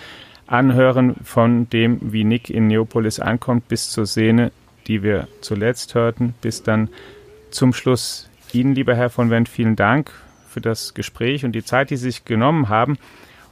anhören 0.47 1.15
von 1.23 1.69
dem, 1.69 2.13
wie 2.13 2.23
Nick 2.23 2.49
in 2.49 2.67
Neopolis 2.67 3.19
ankommt, 3.19 3.67
bis 3.67 3.89
zur 3.89 4.05
Szene, 4.05 4.51
die 4.87 5.03
wir 5.03 5.27
zuletzt 5.41 5.93
hörten, 5.95 6.33
bis 6.41 6.63
dann 6.63 6.89
zum 7.51 7.73
Schluss. 7.73 8.29
Ihnen, 8.53 8.73
lieber 8.73 8.95
Herr 8.95 9.09
von 9.09 9.29
Wendt, 9.29 9.49
vielen 9.49 9.75
Dank 9.75 10.11
für 10.49 10.61
das 10.61 10.93
Gespräch 10.93 11.45
und 11.45 11.53
die 11.53 11.63
Zeit, 11.63 11.89
die 11.89 11.97
Sie 11.97 12.11
sich 12.11 12.25
genommen 12.25 12.69
haben. 12.69 12.97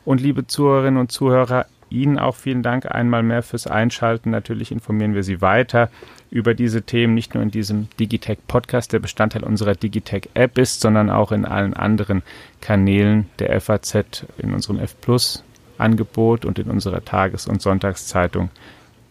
Und 0.05 0.21
liebe 0.21 0.47
Zuhörerinnen 0.47 0.99
und 0.99 1.11
Zuhörer, 1.11 1.65
Ihnen 1.89 2.19
auch 2.19 2.35
vielen 2.35 2.63
Dank 2.63 2.85
einmal 2.85 3.23
mehr 3.23 3.43
fürs 3.43 3.67
Einschalten. 3.67 4.29
Natürlich 4.29 4.71
informieren 4.71 5.13
wir 5.13 5.23
Sie 5.23 5.41
weiter 5.41 5.89
über 6.29 6.53
diese 6.53 6.81
Themen, 6.81 7.13
nicht 7.13 7.33
nur 7.33 7.43
in 7.43 7.51
diesem 7.51 7.87
Digitech 7.99 8.39
Podcast, 8.47 8.91
der 8.91 8.99
Bestandteil 8.99 9.43
unserer 9.43 9.75
Digitech 9.75 10.29
App 10.33 10.57
ist, 10.57 10.81
sondern 10.81 11.09
auch 11.09 11.31
in 11.31 11.45
allen 11.45 11.73
anderen 11.73 12.23
Kanälen 12.59 13.29
der 13.39 13.59
FAZ, 13.61 14.25
in 14.37 14.53
unserem 14.53 14.79
F 14.79 14.99
Plus 14.99 15.43
Angebot 15.77 16.43
und 16.43 16.59
in 16.59 16.69
unserer 16.69 17.05
Tages- 17.05 17.47
und 17.47 17.61
Sonntagszeitung. 17.61 18.49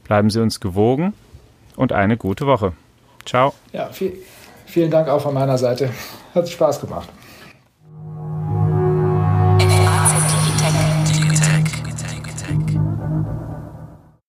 Bleiben 0.04 0.30
Sie 0.30 0.42
uns 0.42 0.60
gewogen 0.60 1.14
und 1.76 1.92
eine 1.92 2.16
gute 2.16 2.46
Woche. 2.46 2.72
Ciao. 3.24 3.54
Ja, 3.72 3.88
viel, 3.88 4.12
vielen 4.66 4.90
Dank 4.90 5.08
auch 5.08 5.22
von 5.22 5.34
meiner 5.34 5.58
Seite. 5.58 5.90
Hat 6.34 6.48
Spaß 6.48 6.80
gemacht. 6.80 7.08